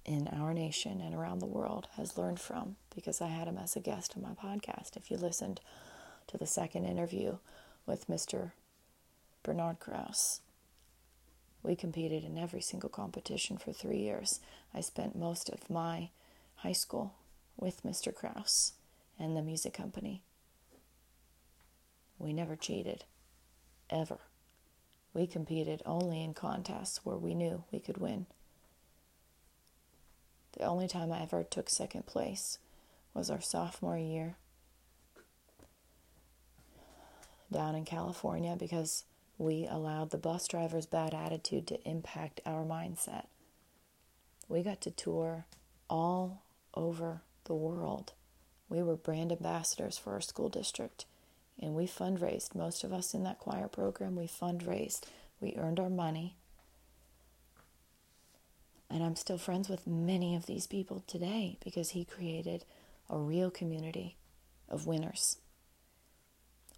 in 0.06 0.28
our 0.28 0.54
nation 0.54 1.02
and 1.02 1.14
around 1.14 1.40
the 1.40 1.46
world 1.46 1.88
has 1.98 2.18
learned 2.18 2.40
from 2.40 2.76
because 2.94 3.22
I 3.22 3.28
had 3.28 3.48
him 3.48 3.58
as 3.58 3.76
a 3.76 3.80
guest 3.80 4.14
on 4.16 4.24
my 4.24 4.32
podcast. 4.32 4.98
If 4.98 5.12
you 5.12 5.18
listened 5.18 5.62
to 6.28 6.38
the 6.38 6.48
second 6.48 6.86
interview 6.86 7.38
with 7.86 8.08
Mr. 8.08 8.52
Bernard 9.44 9.80
Krause, 9.80 10.42
we 11.62 11.76
competed 11.76 12.24
in 12.24 12.38
every 12.38 12.62
single 12.62 12.90
competition 12.90 13.58
for 13.58 13.74
three 13.74 14.00
years. 14.00 14.40
I 14.74 14.82
spent 14.82 15.16
most 15.16 15.50
of 15.50 15.70
my 15.70 16.10
high 16.56 16.74
school 16.74 17.16
with 17.58 17.84
Mr. 17.84 18.14
Krause 18.14 18.74
and 19.20 19.36
the 19.36 19.42
music 19.42 19.74
company. 19.74 20.24
We 22.18 22.34
never 22.34 22.56
cheated, 22.56 23.06
ever. 23.90 24.20
We 25.14 25.28
competed 25.28 25.82
only 25.86 26.24
in 26.24 26.34
contests 26.34 27.02
where 27.04 27.18
we 27.18 27.34
knew 27.34 27.64
we 27.72 27.80
could 27.80 27.98
win. 27.98 28.28
The 30.58 30.66
only 30.66 30.88
time 30.88 31.12
I 31.12 31.22
ever 31.22 31.44
took 31.44 31.70
second 31.70 32.06
place 32.06 32.58
was 33.14 33.30
our 33.30 33.42
sophomore 33.42 33.98
year 33.98 34.36
down 37.52 37.76
in 37.76 37.86
California 37.86 38.56
because 38.58 39.04
we 39.38 39.66
allowed 39.70 40.12
the 40.12 40.18
bus 40.18 40.48
driver's 40.48 40.86
bad 40.86 41.14
attitude 41.14 41.68
to 41.68 41.90
impact 41.90 42.42
our 42.46 42.64
mindset. 42.64 43.26
We 44.48 44.64
got 44.64 44.82
to 44.82 44.92
tour 44.92 45.46
all 45.90 46.44
over 46.74 47.22
the 47.46 47.56
world. 47.56 48.14
We 48.68 48.84
were 48.84 48.96
brand 48.96 49.32
ambassadors 49.32 49.98
for 49.98 50.14
our 50.14 50.22
school 50.22 50.50
district 50.50 51.06
and 51.62 51.74
we 51.74 51.86
fundraised. 51.86 52.56
Most 52.56 52.84
of 52.84 52.94
us 52.94 53.14
in 53.14 53.24
that 53.24 53.40
choir 53.40 53.68
program, 53.68 54.16
we 54.16 54.28
fundraised. 54.28 55.02
We 55.40 55.56
earned 55.58 55.80
our 55.80 55.90
money. 55.90 56.36
And 58.90 59.04
I'm 59.04 59.16
still 59.16 59.38
friends 59.38 59.70
with 59.70 59.86
many 59.86 60.36
of 60.36 60.46
these 60.46 60.66
people 60.66 61.04
today 61.06 61.58
because 61.64 61.92
he 61.92 62.06
created 62.06 62.66
a 63.10 63.18
real 63.18 63.52
community 63.52 64.18
of 64.68 64.88
winners. 64.88 65.38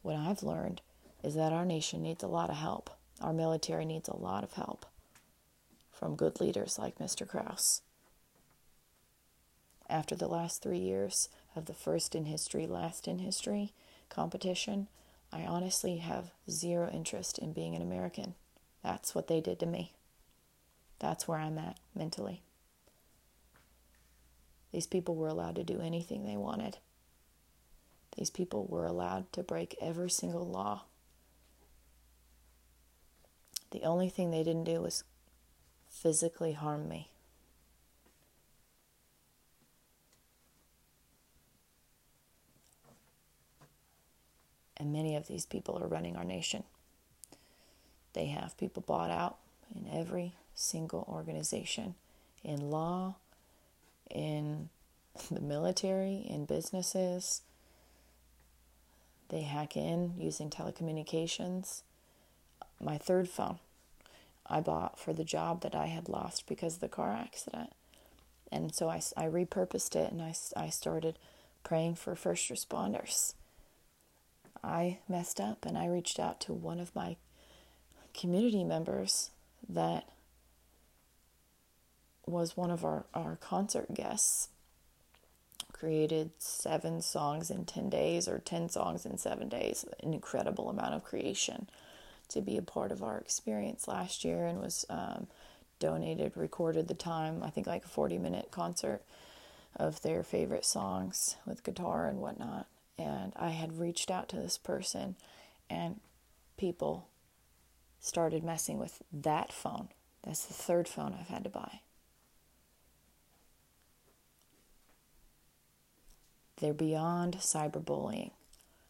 What 0.01 0.15
I've 0.15 0.43
learned 0.43 0.81
is 1.23 1.35
that 1.35 1.53
our 1.53 1.65
nation 1.65 2.01
needs 2.01 2.23
a 2.23 2.27
lot 2.27 2.49
of 2.49 2.57
help. 2.57 2.89
Our 3.21 3.33
military 3.33 3.85
needs 3.85 4.09
a 4.09 4.17
lot 4.17 4.43
of 4.43 4.53
help 4.53 4.85
from 5.91 6.15
good 6.15 6.41
leaders 6.41 6.79
like 6.79 6.97
Mr. 6.97 7.27
Krause. 7.27 7.81
After 9.89 10.15
the 10.15 10.27
last 10.27 10.63
three 10.63 10.79
years 10.79 11.29
of 11.55 11.65
the 11.65 11.73
first 11.73 12.15
in 12.15 12.25
history, 12.25 12.65
last 12.65 13.07
in 13.07 13.19
history 13.19 13.73
competition, 14.09 14.87
I 15.31 15.43
honestly 15.43 15.97
have 15.97 16.31
zero 16.49 16.89
interest 16.91 17.37
in 17.37 17.53
being 17.53 17.75
an 17.75 17.81
American. 17.81 18.33
That's 18.83 19.13
what 19.13 19.27
they 19.27 19.41
did 19.41 19.59
to 19.59 19.65
me. 19.65 19.93
That's 21.01 21.27
where 21.27 21.39
I'm 21.39 21.57
at 21.57 21.77
mentally. 21.95 22.43
These 24.71 24.85
people 24.85 25.15
were 25.15 25.27
allowed 25.27 25.55
to 25.55 25.63
do 25.63 25.81
anything 25.81 26.23
they 26.23 26.37
wanted. 26.37 26.77
These 28.15 28.29
people 28.29 28.67
were 28.69 28.85
allowed 28.85 29.33
to 29.33 29.41
break 29.41 29.75
every 29.81 30.11
single 30.11 30.47
law. 30.47 30.83
The 33.71 33.81
only 33.81 34.09
thing 34.09 34.29
they 34.29 34.43
didn't 34.43 34.65
do 34.65 34.81
was 34.81 35.03
physically 35.89 36.53
harm 36.53 36.87
me. 36.87 37.09
And 44.77 44.93
many 44.93 45.15
of 45.15 45.27
these 45.27 45.47
people 45.47 45.79
are 45.81 45.87
running 45.87 46.15
our 46.15 46.23
nation. 46.23 46.63
They 48.13 48.27
have 48.27 48.57
people 48.57 48.83
bought 48.85 49.09
out 49.09 49.37
in 49.73 49.87
every 49.91 50.33
single 50.55 51.05
organization 51.07 51.95
in 52.43 52.69
law, 52.69 53.15
in 54.09 54.69
the 55.31 55.41
military, 55.41 56.25
in 56.27 56.45
businesses. 56.45 57.41
They 59.29 59.41
hack 59.41 59.77
in 59.77 60.15
using 60.17 60.49
telecommunications. 60.49 61.83
My 62.81 62.97
third 62.97 63.29
phone 63.29 63.59
I 64.51 64.59
bought 64.59 64.99
for 64.99 65.13
the 65.13 65.23
job 65.23 65.61
that 65.61 65.75
I 65.75 65.85
had 65.87 66.09
lost 66.09 66.47
because 66.47 66.75
of 66.75 66.81
the 66.81 66.89
car 66.89 67.13
accident. 67.13 67.71
And 68.51 68.75
so 68.75 68.89
I, 68.89 69.01
I 69.15 69.23
repurposed 69.23 69.95
it 69.95 70.11
and 70.11 70.21
I, 70.21 70.33
I 70.57 70.69
started 70.69 71.17
praying 71.63 71.95
for 71.95 72.15
first 72.15 72.49
responders. 72.49 73.33
I 74.61 74.99
messed 75.07 75.39
up 75.39 75.65
and 75.65 75.77
I 75.77 75.87
reached 75.87 76.19
out 76.19 76.41
to 76.41 76.53
one 76.53 76.81
of 76.81 76.93
my 76.93 77.15
community 78.13 78.65
members 78.65 79.31
that 79.69 80.09
was 82.31 82.57
one 82.57 82.71
of 82.71 82.83
our, 82.83 83.05
our 83.13 83.35
concert 83.35 83.93
guests. 83.93 84.49
Created 85.73 86.31
seven 86.37 87.01
songs 87.01 87.49
in 87.49 87.65
10 87.65 87.89
days 87.89 88.27
or 88.27 88.39
10 88.39 88.69
songs 88.69 89.05
in 89.05 89.17
seven 89.17 89.49
days, 89.49 89.85
an 90.01 90.13
incredible 90.13 90.69
amount 90.69 90.93
of 90.93 91.03
creation 91.03 91.67
to 92.29 92.41
be 92.41 92.57
a 92.57 92.61
part 92.61 92.91
of 92.91 93.03
our 93.03 93.17
experience 93.17 93.87
last 93.87 94.23
year 94.23 94.45
and 94.45 94.59
was 94.59 94.85
um, 94.89 95.27
donated, 95.79 96.31
recorded 96.35 96.87
the 96.87 96.93
time, 96.93 97.43
I 97.43 97.49
think 97.49 97.67
like 97.67 97.83
a 97.83 97.89
40 97.89 98.17
minute 98.17 98.49
concert 98.51 99.01
of 99.75 100.01
their 100.01 100.23
favorite 100.23 100.65
songs 100.65 101.35
with 101.45 101.63
guitar 101.63 102.07
and 102.07 102.19
whatnot. 102.19 102.67
And 102.97 103.33
I 103.35 103.49
had 103.49 103.79
reached 103.79 104.11
out 104.11 104.29
to 104.29 104.35
this 104.35 104.57
person, 104.57 105.15
and 105.69 105.99
people 106.57 107.07
started 107.99 108.43
messing 108.43 108.77
with 108.77 109.01
that 109.11 109.51
phone. 109.51 109.89
That's 110.23 110.45
the 110.45 110.53
third 110.53 110.87
phone 110.87 111.15
I've 111.19 111.29
had 111.29 111.43
to 111.45 111.49
buy. 111.49 111.81
They're 116.61 116.73
beyond 116.73 117.37
cyberbullying. 117.39 118.31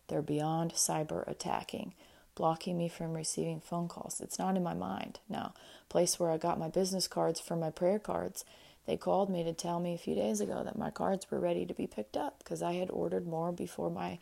They're 0.10 0.22
beyond 0.22 0.74
cyber 0.74 1.26
attacking, 1.26 1.94
blocking 2.36 2.78
me 2.78 2.90
from 2.90 3.14
receiving 3.14 3.62
phone 3.62 3.88
calls. 3.88 4.20
It's 4.20 4.38
not 4.38 4.58
in 4.58 4.64
my 4.64 4.74
mind. 4.74 5.20
Now, 5.30 5.54
place 5.88 6.20
where 6.20 6.32
I 6.32 6.38
got 6.38 6.60
my 6.60 6.68
business 6.68 7.08
cards 7.08 7.40
for 7.40 7.56
my 7.56 7.70
prayer 7.70 7.98
cards, 7.98 8.44
they 8.86 8.98
called 8.98 9.30
me 9.30 9.44
to 9.46 9.54
tell 9.54 9.80
me 9.80 9.94
a 9.94 9.98
few 9.98 10.16
days 10.16 10.42
ago 10.42 10.64
that 10.66 10.78
my 10.78 10.90
cards 10.90 11.32
were 11.32 11.40
ready 11.40 11.66
to 11.66 11.74
be 11.74 11.88
picked 11.88 12.18
up 12.18 12.40
because 12.40 12.62
I 12.62 12.74
had 12.74 12.90
ordered 12.90 13.26
more 13.26 13.54
before 13.54 13.90
my 13.90 14.20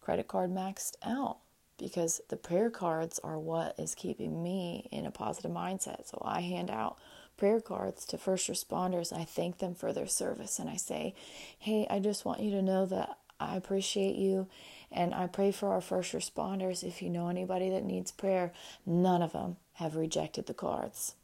credit 0.00 0.28
card 0.28 0.50
maxed 0.50 0.94
out. 1.02 1.38
Because 1.78 2.20
the 2.28 2.36
prayer 2.36 2.70
cards 2.70 3.18
are 3.24 3.38
what 3.38 3.74
is 3.80 3.96
keeping 3.96 4.44
me 4.44 4.86
in 4.92 5.06
a 5.06 5.10
positive 5.10 5.50
mindset. 5.50 6.06
So 6.06 6.22
I 6.24 6.42
hand 6.42 6.70
out 6.70 6.98
prayer 7.42 7.60
cards 7.60 8.04
to 8.04 8.16
first 8.16 8.48
responders. 8.48 9.12
I 9.12 9.24
thank 9.24 9.58
them 9.58 9.74
for 9.74 9.92
their 9.92 10.06
service 10.06 10.60
and 10.60 10.70
I 10.70 10.76
say, 10.76 11.12
Hey, 11.58 11.88
I 11.90 11.98
just 11.98 12.24
want 12.24 12.38
you 12.38 12.52
to 12.52 12.62
know 12.62 12.86
that 12.86 13.18
I 13.40 13.56
appreciate 13.56 14.14
you 14.14 14.46
and 14.92 15.12
I 15.12 15.26
pray 15.26 15.50
for 15.50 15.70
our 15.70 15.80
first 15.80 16.12
responders. 16.12 16.84
If 16.84 17.02
you 17.02 17.10
know 17.10 17.26
anybody 17.26 17.68
that 17.70 17.82
needs 17.82 18.12
prayer, 18.12 18.52
none 18.86 19.22
of 19.22 19.32
them 19.32 19.56
have 19.72 19.96
rejected 19.96 20.46
the 20.46 20.54
cards. 20.54 21.16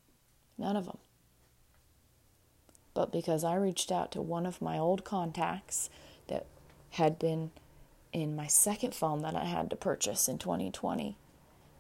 None 0.59 0.75
of 0.75 0.87
them. 0.87 0.99
But 2.95 3.13
because 3.13 3.45
I 3.45 3.55
reached 3.55 3.93
out 3.93 4.11
to 4.11 4.21
one 4.21 4.45
of 4.45 4.61
my 4.61 4.77
old 4.77 5.05
contacts 5.05 5.89
that 6.27 6.47
had 6.91 7.21
been 7.21 7.53
in 8.13 8.35
my 8.35 8.49
second 8.49 8.93
phone 8.93 9.23
that 9.23 9.37
I 9.37 9.45
had 9.45 9.71
to 9.71 9.77
purchase 9.77 10.27
in 10.29 10.39
2020, 10.39 11.17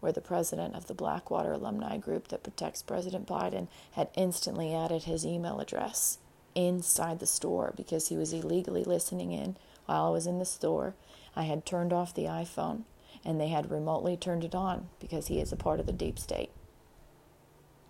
where 0.00 0.12
the 0.12 0.20
president 0.20 0.74
of 0.74 0.86
the 0.86 0.94
Blackwater 0.94 1.52
alumni 1.52 1.96
group 1.96 2.28
that 2.28 2.42
protects 2.42 2.82
President 2.82 3.26
Biden 3.26 3.68
had 3.92 4.08
instantly 4.14 4.74
added 4.74 5.04
his 5.04 5.26
email 5.26 5.60
address 5.60 6.18
inside 6.54 7.18
the 7.18 7.26
store 7.26 7.72
because 7.76 8.08
he 8.08 8.16
was 8.16 8.32
illegally 8.32 8.84
listening 8.84 9.32
in 9.32 9.56
while 9.86 10.06
I 10.06 10.10
was 10.10 10.26
in 10.26 10.38
the 10.38 10.44
store. 10.44 10.94
I 11.36 11.44
had 11.44 11.64
turned 11.64 11.92
off 11.92 12.14
the 12.14 12.24
iPhone 12.24 12.82
and 13.24 13.40
they 13.40 13.48
had 13.48 13.70
remotely 13.70 14.16
turned 14.16 14.44
it 14.44 14.54
on 14.54 14.88
because 15.00 15.28
he 15.28 15.40
is 15.40 15.52
a 15.52 15.56
part 15.56 15.80
of 15.80 15.86
the 15.86 15.92
deep 15.92 16.18
state. 16.18 16.50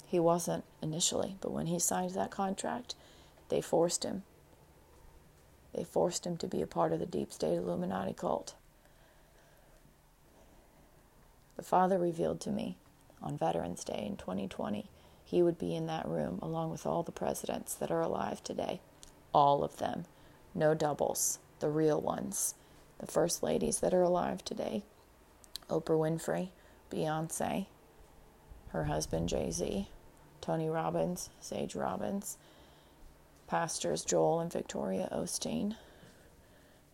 He 0.07 0.19
wasn't 0.19 0.65
initially, 0.83 1.37
but 1.41 1.53
when 1.53 1.67
he 1.67 1.79
signed 1.79 2.13
that 2.13 2.31
contract, 2.31 2.95
they 3.51 3.61
forced 3.61 4.05
him. 4.05 4.23
They 5.75 5.85
forced 5.85 6.27
him 6.27 6.37
to 6.39 6.47
be 6.47 6.63
a 6.63 6.67
part 6.67 6.93
of 6.93 6.99
the 6.99 7.07
deep 7.07 7.33
state 7.33 7.57
Illuminati 7.57 8.15
cult. 8.15 8.55
The 11.59 11.65
Father 11.65 11.99
revealed 11.99 12.41
to 12.43 12.51
me 12.51 12.79
on 13.21 13.37
Veterans 13.37 13.83
Day 13.83 14.07
in 14.07 14.17
2020 14.17 14.89
he 15.25 15.43
would 15.43 15.59
be 15.59 15.75
in 15.75 15.87
that 15.87 16.09
room 16.09 16.39
along 16.41 16.71
with 16.71 16.87
all 16.87 17.03
the 17.03 17.13
presidents 17.13 17.75
that 17.75 17.91
are 17.91 18.01
alive 18.01 18.43
today. 18.43 18.81
All 19.35 19.63
of 19.63 19.77
them. 19.77 20.07
No 20.55 20.73
doubles. 20.73 21.41
The 21.59 21.69
real 21.69 22.01
ones. 22.01 22.55
The 22.99 23.09
first 23.09 23.43
ladies 23.43 23.81
that 23.81 23.93
are 23.93 24.03
alive 24.03 24.43
today 24.45 24.85
Oprah 25.69 25.99
Winfrey, 25.99 26.49
Beyonce, 26.91 27.67
her 28.69 28.85
husband 28.85 29.29
Jay 29.29 29.51
Z, 29.51 29.89
Tony 30.41 30.71
Robbins, 30.71 31.29
Sage 31.41 31.75
Robbins, 31.75 32.39
pastors 33.49 34.05
Joel 34.05 34.41
and 34.41 34.53
Victoria 34.53 35.09
Osteen, 35.13 35.75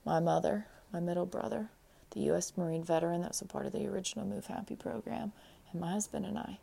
my 0.06 0.20
mother, 0.20 0.66
my 0.90 1.00
middle 1.00 1.26
brother, 1.26 1.68
the 2.14 2.20
U.S. 2.22 2.52
Marine 2.56 2.84
veteran 2.84 3.20
that 3.20 3.30
was 3.30 3.42
a 3.42 3.46
part 3.46 3.66
of 3.66 3.72
the 3.72 3.86
original 3.86 4.24
Move 4.24 4.46
Happy 4.46 4.76
program, 4.76 5.32
and 5.70 5.80
my 5.80 5.92
husband 5.92 6.24
and 6.24 6.38
I. 6.38 6.58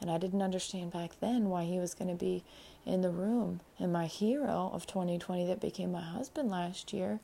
And 0.00 0.10
I 0.10 0.18
didn't 0.18 0.42
understand 0.42 0.92
back 0.92 1.20
then 1.20 1.48
why 1.48 1.64
he 1.64 1.78
was 1.78 1.94
going 1.94 2.08
to 2.08 2.16
be 2.16 2.42
in 2.84 3.02
the 3.02 3.10
room. 3.10 3.60
And 3.78 3.92
my 3.92 4.06
hero 4.06 4.70
of 4.72 4.86
2020 4.86 5.46
that 5.46 5.60
became 5.60 5.92
my 5.92 6.00
husband 6.00 6.50
last 6.50 6.92
year, 6.92 7.20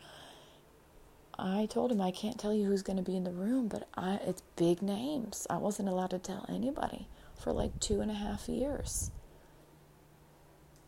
I 1.37 1.66
told 1.66 1.93
him 1.93 2.01
I 2.01 2.11
can't 2.11 2.39
tell 2.39 2.53
you 2.53 2.66
who's 2.66 2.83
going 2.83 2.97
to 2.97 3.03
be 3.03 3.16
in 3.16 3.24
the 3.24 3.33
room, 3.33 3.68
but 3.68 3.89
I, 3.97 4.20
it's 4.24 4.43
big 4.57 4.83
names. 4.83 5.47
I 5.49 5.57
wasn't 5.57 5.89
allowed 5.89 6.11
to 6.11 6.18
tell 6.18 6.47
anybody 6.49 7.07
for 7.37 7.53
like 7.53 7.79
two 7.81 8.01
and 8.01 8.11
a 8.11 8.14
half 8.14 8.49
years. 8.49 9.11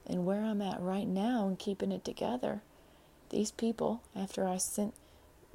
And 0.07 0.26
where 0.26 0.43
I'm 0.43 0.61
at 0.61 0.80
right 0.80 1.07
now 1.07 1.47
and 1.47 1.59
keeping 1.59 1.93
it 1.93 2.05
together, 2.05 2.62
these 3.30 3.53
people, 3.53 4.03
after 4.14 4.47
I 4.47 4.57
sent 4.57 4.95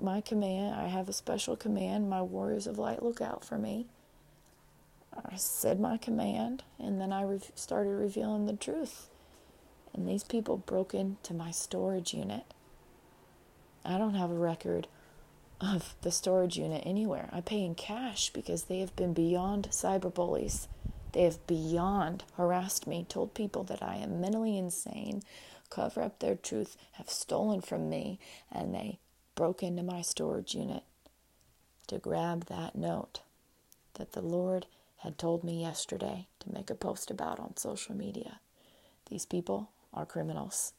my 0.02 0.22
command, 0.22 0.76
I 0.76 0.88
have 0.88 1.10
a 1.10 1.14
special 1.14 1.56
command, 1.56 2.10
my 2.10 2.22
warriors 2.22 2.68
of 2.68 2.78
light 2.78 3.04
look 3.04 3.22
out 3.22 3.44
for 3.44 3.58
me. 3.58 3.88
I 5.14 5.38
said 5.38 5.80
my 5.80 5.98
command, 5.98 6.64
and 6.78 7.00
then 7.00 7.14
I 7.14 7.24
re- 7.24 7.40
started 7.56 7.92
revealing 7.92 8.46
the 8.46 8.54
truth. 8.54 9.10
And 9.94 10.08
these 10.08 10.24
people 10.24 10.58
broke 10.58 10.94
into 10.94 11.34
my 11.34 11.52
storage 11.52 12.14
unit. 12.14 12.44
I 13.86 13.98
don't 13.98 14.16
have 14.16 14.32
a 14.32 14.36
record 14.36 14.88
of 15.62 15.96
the 16.02 16.12
storage 16.12 16.58
unit 16.58 16.84
anywhere. 16.86 17.30
I 17.32 17.40
pay 17.40 17.64
in 17.64 17.76
cash 17.76 18.30
because 18.32 18.64
they 18.64 18.80
have 18.80 18.96
been 18.96 19.14
beyond 19.14 19.70
cyber 19.72 20.14
bullies. 20.14 20.68
They 21.14 21.24
have 21.24 21.46
beyond 21.48 22.26
harassed 22.36 22.88
me, 22.88 23.06
told 23.08 23.34
people 23.34 23.64
that 23.66 23.82
I 23.82 23.96
am 23.96 24.20
mentally 24.20 24.58
insane, 24.58 25.24
cover 25.70 26.02
up 26.02 26.20
their 26.20 26.36
truth, 26.36 26.76
have 26.94 27.10
stolen 27.10 27.62
from 27.62 27.90
me, 27.90 28.20
and 28.52 28.76
they 28.76 29.00
broke 29.36 29.62
into 29.62 29.84
my 29.84 30.02
storage 30.02 30.56
unit 30.56 30.84
to 31.88 32.00
grab 32.00 32.46
that 32.46 32.76
note 32.76 33.22
that 33.96 34.14
the 34.14 34.22
Lord 34.22 34.66
had 34.98 35.18
told 35.18 35.44
me 35.44 35.62
yesterday 35.62 36.28
to 36.40 36.52
make 36.52 36.70
a 36.70 36.76
post 36.76 37.12
about 37.12 37.40
on 37.40 37.58
social 37.58 37.96
media. 37.96 38.40
These 39.10 39.26
people 39.26 39.70
are 39.94 40.06
criminals. 40.06 40.74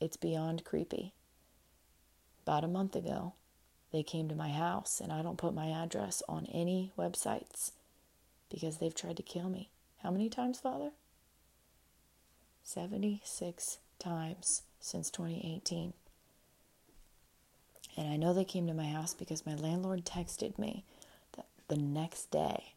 It's 0.00 0.16
beyond 0.16 0.64
creepy. 0.64 1.12
About 2.42 2.64
a 2.64 2.68
month 2.68 2.96
ago, 2.96 3.34
they 3.92 4.02
came 4.02 4.28
to 4.28 4.34
my 4.34 4.50
house, 4.50 5.00
and 5.00 5.12
I 5.12 5.22
don't 5.22 5.36
put 5.36 5.52
my 5.52 5.68
address 5.68 6.22
on 6.28 6.46
any 6.46 6.92
websites 6.96 7.72
because 8.48 8.78
they've 8.78 8.94
tried 8.94 9.16
to 9.18 9.22
kill 9.22 9.48
me. 9.48 9.68
How 10.02 10.10
many 10.10 10.28
times, 10.28 10.60
Father? 10.60 10.92
76 12.62 13.78
times 13.98 14.62
since 14.80 15.10
2018. 15.10 15.92
And 18.00 18.08
I 18.08 18.16
know 18.16 18.32
they 18.32 18.46
came 18.46 18.66
to 18.66 18.72
my 18.72 18.86
house 18.86 19.12
because 19.12 19.44
my 19.44 19.54
landlord 19.54 20.06
texted 20.06 20.58
me 20.58 20.84
that 21.36 21.44
the 21.68 21.76
next 21.76 22.30
day 22.30 22.72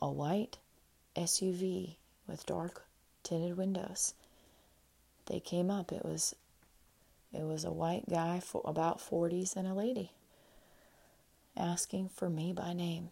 a 0.00 0.10
white 0.10 0.56
SUV 1.14 1.96
with 2.26 2.46
dark 2.46 2.86
tinted 3.22 3.58
windows. 3.58 4.14
They 5.26 5.40
came 5.40 5.70
up. 5.70 5.92
It 5.92 6.06
was 6.06 6.34
it 7.34 7.42
was 7.42 7.66
a 7.66 7.70
white 7.70 8.08
guy 8.08 8.40
for 8.40 8.62
about 8.64 8.98
40s 8.98 9.56
and 9.56 9.68
a 9.68 9.74
lady 9.74 10.10
asking 11.54 12.08
for 12.08 12.30
me 12.30 12.54
by 12.54 12.72
name. 12.72 13.10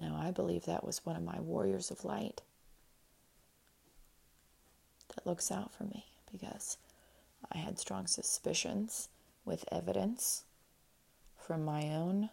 Now, 0.00 0.16
I 0.22 0.30
believe 0.30 0.66
that 0.66 0.84
was 0.84 1.04
one 1.04 1.16
of 1.16 1.22
my 1.24 1.40
warriors 1.40 1.90
of 1.90 2.04
light 2.04 2.42
that 5.16 5.26
looks 5.26 5.50
out 5.50 5.72
for 5.72 5.82
me 5.82 6.04
because 6.38 6.76
I 7.52 7.58
had 7.58 7.78
strong 7.78 8.06
suspicions 8.06 9.08
with 9.44 9.64
evidence 9.70 10.44
from 11.36 11.64
my 11.64 11.84
own 11.94 12.30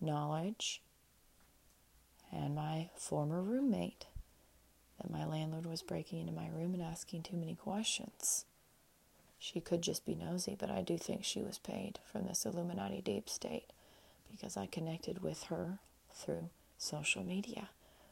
knowledge 0.00 0.82
and 2.32 2.54
my 2.54 2.90
former 2.96 3.42
roommate 3.42 4.06
that 4.98 5.10
my 5.10 5.24
landlord 5.24 5.66
was 5.66 5.82
breaking 5.82 6.20
into 6.20 6.32
my 6.32 6.48
room 6.48 6.74
and 6.74 6.82
asking 6.82 7.22
too 7.22 7.36
many 7.36 7.54
questions. 7.54 8.44
she 9.38 9.60
could 9.60 9.82
just 9.82 10.06
be 10.06 10.14
nosy, 10.14 10.56
but 10.58 10.70
I 10.70 10.80
do 10.80 10.96
think 10.96 11.22
she 11.22 11.42
was 11.42 11.58
paid 11.58 11.98
from 12.10 12.26
this 12.26 12.46
Illuminati 12.46 13.02
deep 13.02 13.28
state 13.28 13.72
because 14.30 14.56
I 14.56 14.66
connected 14.66 15.22
with 15.22 15.44
her 15.44 15.78
through 16.10 16.48
social 16.78 17.22
media. 17.22 17.68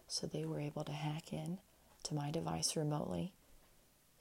So 0.06 0.26
they 0.26 0.44
were 0.44 0.60
able 0.60 0.84
to 0.84 0.92
hack 0.92 1.32
in 1.32 1.58
to 2.04 2.14
my 2.14 2.30
device 2.30 2.76
remotely 2.76 3.32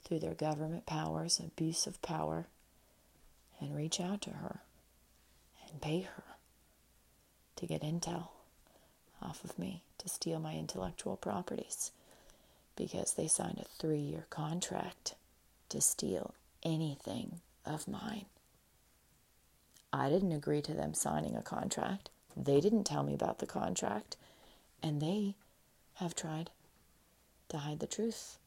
through 0.04 0.20
their 0.20 0.34
government 0.34 0.86
powers, 0.86 1.38
abuse 1.38 1.86
of 1.86 2.02
power, 2.02 2.46
and 3.60 3.74
reach 3.74 4.00
out 4.00 4.20
to 4.22 4.30
her 4.30 4.60
and 5.70 5.80
pay 5.80 6.00
her 6.00 6.24
to 7.56 7.66
get 7.66 7.82
intel 7.82 8.28
off 9.20 9.44
of 9.44 9.58
me 9.58 9.82
to 9.98 10.08
steal 10.08 10.40
my 10.40 10.54
intellectual 10.54 11.16
properties 11.16 11.92
because 12.76 13.14
they 13.14 13.28
signed 13.28 13.58
a 13.60 13.80
three 13.80 13.98
year 13.98 14.26
contract 14.30 15.14
to 15.68 15.80
steal 15.80 16.34
anything 16.62 17.40
of 17.64 17.86
mine. 17.86 18.26
I 19.92 20.08
didn't 20.08 20.32
agree 20.32 20.62
to 20.62 20.74
them 20.74 20.94
signing 20.94 21.36
a 21.36 21.42
contract. 21.42 22.08
They 22.36 22.60
didn't 22.60 22.84
tell 22.84 23.02
me 23.02 23.14
about 23.14 23.38
the 23.38 23.46
contract. 23.46 24.16
And 24.82 25.00
they 25.00 25.34
have 25.94 26.14
tried 26.14 26.50
to 27.50 27.58
hide 27.58 27.80
the 27.80 27.86
truth. 27.86 28.38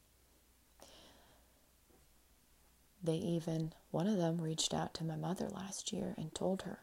They 3.06 3.14
even, 3.14 3.72
one 3.92 4.08
of 4.08 4.18
them 4.18 4.38
reached 4.38 4.74
out 4.74 4.92
to 4.94 5.04
my 5.04 5.14
mother 5.14 5.48
last 5.48 5.92
year 5.92 6.14
and 6.18 6.34
told 6.34 6.62
her 6.62 6.80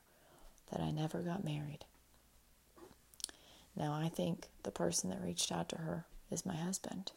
that 0.71 0.79
I 0.79 0.89
never 0.89 1.19
got 1.19 1.43
married. 1.43 1.83
Now, 3.75 3.93
I 3.93 4.07
think 4.07 4.47
the 4.63 4.71
person 4.71 5.09
that 5.09 5.21
reached 5.21 5.51
out 5.51 5.67
to 5.69 5.77
her 5.79 6.05
is 6.31 6.45
my 6.45 6.55
husband. 6.55 7.11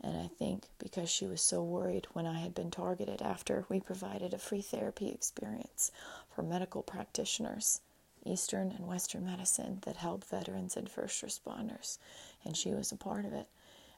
And 0.00 0.16
I 0.16 0.28
think 0.38 0.68
because 0.78 1.10
she 1.10 1.26
was 1.26 1.42
so 1.42 1.62
worried 1.62 2.06
when 2.14 2.26
I 2.26 2.40
had 2.40 2.54
been 2.54 2.70
targeted 2.70 3.20
after 3.20 3.66
we 3.68 3.78
provided 3.78 4.32
a 4.32 4.38
free 4.38 4.62
therapy 4.62 5.10
experience 5.10 5.92
for 6.34 6.42
medical 6.42 6.82
practitioners, 6.82 7.82
Eastern 8.24 8.70
and 8.70 8.86
Western 8.86 9.26
medicine, 9.26 9.80
that 9.82 9.96
help 9.96 10.24
veterans 10.24 10.78
and 10.78 10.88
first 10.88 11.22
responders. 11.22 11.98
And 12.42 12.56
she 12.56 12.72
was 12.72 12.90
a 12.90 12.96
part 12.96 13.26
of 13.26 13.34
it. 13.34 13.48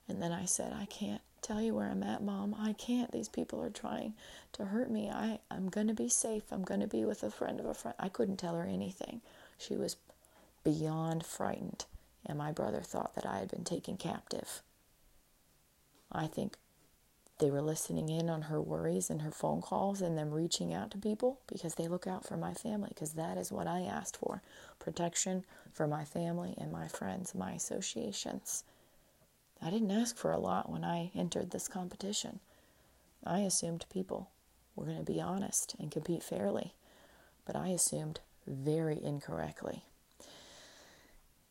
And 0.08 0.20
then 0.20 0.32
I 0.32 0.46
said, 0.46 0.72
I 0.72 0.86
can't 0.86 1.22
tell 1.42 1.60
you 1.60 1.74
where 1.74 1.90
I'm 1.90 2.02
at, 2.02 2.22
Mom. 2.22 2.54
I 2.58 2.72
can't. 2.72 3.10
These 3.10 3.28
people 3.28 3.62
are 3.62 3.70
trying 3.70 4.14
to 4.52 4.64
hurt 4.64 4.90
me. 4.90 5.10
I, 5.10 5.40
I'm 5.50 5.68
going 5.68 5.88
to 5.88 5.94
be 5.94 6.08
safe. 6.08 6.44
I'm 6.50 6.62
going 6.62 6.80
to 6.80 6.86
be 6.86 7.04
with 7.04 7.22
a 7.22 7.30
friend 7.30 7.60
of 7.60 7.66
a 7.66 7.74
friend. 7.74 7.96
I 7.98 8.08
couldn't 8.08 8.38
tell 8.38 8.54
her 8.56 8.64
anything. 8.64 9.20
She 9.58 9.76
was 9.76 9.96
beyond 10.64 11.24
frightened. 11.26 11.84
And 12.24 12.38
my 12.38 12.52
brother 12.52 12.80
thought 12.80 13.14
that 13.16 13.26
I 13.26 13.38
had 13.38 13.50
been 13.50 13.64
taken 13.64 13.96
captive. 13.96 14.62
I 16.10 16.26
think 16.26 16.56
they 17.38 17.50
were 17.50 17.62
listening 17.62 18.08
in 18.08 18.30
on 18.30 18.42
her 18.42 18.60
worries 18.60 19.10
and 19.10 19.22
her 19.22 19.32
phone 19.32 19.60
calls 19.60 20.00
and 20.00 20.16
them 20.16 20.30
reaching 20.30 20.72
out 20.72 20.92
to 20.92 20.98
people 20.98 21.40
because 21.48 21.74
they 21.74 21.88
look 21.88 22.06
out 22.06 22.24
for 22.24 22.36
my 22.36 22.54
family 22.54 22.90
because 22.90 23.14
that 23.14 23.36
is 23.36 23.50
what 23.50 23.66
I 23.66 23.80
asked 23.80 24.18
for 24.18 24.42
protection 24.78 25.44
for 25.72 25.88
my 25.88 26.04
family 26.04 26.54
and 26.56 26.70
my 26.70 26.86
friends, 26.86 27.34
my 27.34 27.52
associations. 27.52 28.62
I 29.64 29.70
didn't 29.70 29.92
ask 29.92 30.16
for 30.16 30.32
a 30.32 30.38
lot 30.38 30.70
when 30.70 30.84
I 30.84 31.12
entered 31.14 31.50
this 31.50 31.68
competition. 31.68 32.40
I 33.24 33.40
assumed 33.40 33.86
people 33.92 34.30
were 34.74 34.86
going 34.86 34.98
to 34.98 35.12
be 35.12 35.20
honest 35.20 35.76
and 35.78 35.90
compete 35.90 36.24
fairly, 36.24 36.74
but 37.46 37.54
I 37.54 37.68
assumed 37.68 38.20
very 38.46 38.98
incorrectly. 39.02 39.84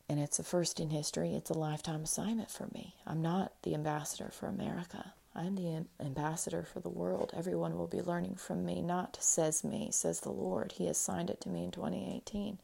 And 0.08 0.20
it's 0.20 0.38
a 0.38 0.44
first 0.44 0.78
in 0.78 0.90
history, 0.90 1.34
it's 1.34 1.48
a 1.48 1.58
lifetime 1.58 2.02
assignment 2.02 2.50
for 2.50 2.66
me. 2.74 2.96
I'm 3.06 3.22
not 3.22 3.52
the 3.62 3.74
ambassador 3.74 4.30
for 4.30 4.46
America. 4.46 5.14
I'm 5.34 5.54
the 5.54 5.86
ambassador 5.98 6.64
for 6.64 6.80
the 6.80 6.90
world. 6.90 7.32
Everyone 7.34 7.78
will 7.78 7.86
be 7.86 8.02
learning 8.02 8.34
from 8.34 8.66
me, 8.66 8.82
not 8.82 9.16
says 9.22 9.64
me, 9.64 9.88
says 9.90 10.20
the 10.20 10.30
Lord. 10.32 10.72
He 10.72 10.86
assigned 10.86 11.30
it 11.30 11.40
to 11.42 11.48
me 11.48 11.64
in 11.64 11.70
2018. 11.70 12.58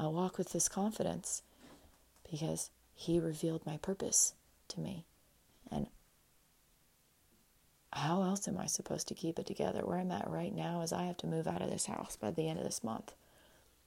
I 0.00 0.06
walk 0.08 0.36
with 0.36 0.50
this 0.50 0.68
confidence 0.68 1.42
because 2.28 2.70
He 2.96 3.20
revealed 3.20 3.64
my 3.64 3.76
purpose 3.76 4.34
to 4.74 4.80
me. 4.80 5.04
And 5.70 5.86
how 7.92 8.22
else 8.22 8.46
am 8.48 8.58
I 8.58 8.66
supposed 8.66 9.08
to 9.08 9.14
keep 9.14 9.38
it 9.38 9.46
together? 9.46 9.80
Where 9.84 9.98
I'm 9.98 10.10
at 10.10 10.28
right 10.28 10.54
now 10.54 10.82
is 10.82 10.92
I 10.92 11.04
have 11.04 11.16
to 11.18 11.26
move 11.26 11.46
out 11.46 11.62
of 11.62 11.70
this 11.70 11.86
house 11.86 12.16
by 12.16 12.30
the 12.30 12.48
end 12.48 12.58
of 12.58 12.64
this 12.64 12.84
month. 12.84 13.12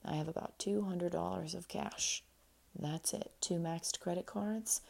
I 0.06 0.16
have 0.16 0.28
about 0.28 0.58
$200 0.60 1.56
of 1.56 1.68
cash 1.68 2.24
that's 2.80 3.14
it. 3.14 3.32
Two 3.42 3.56
maxed 3.56 4.00
credit 4.00 4.26
cards. 4.26 4.82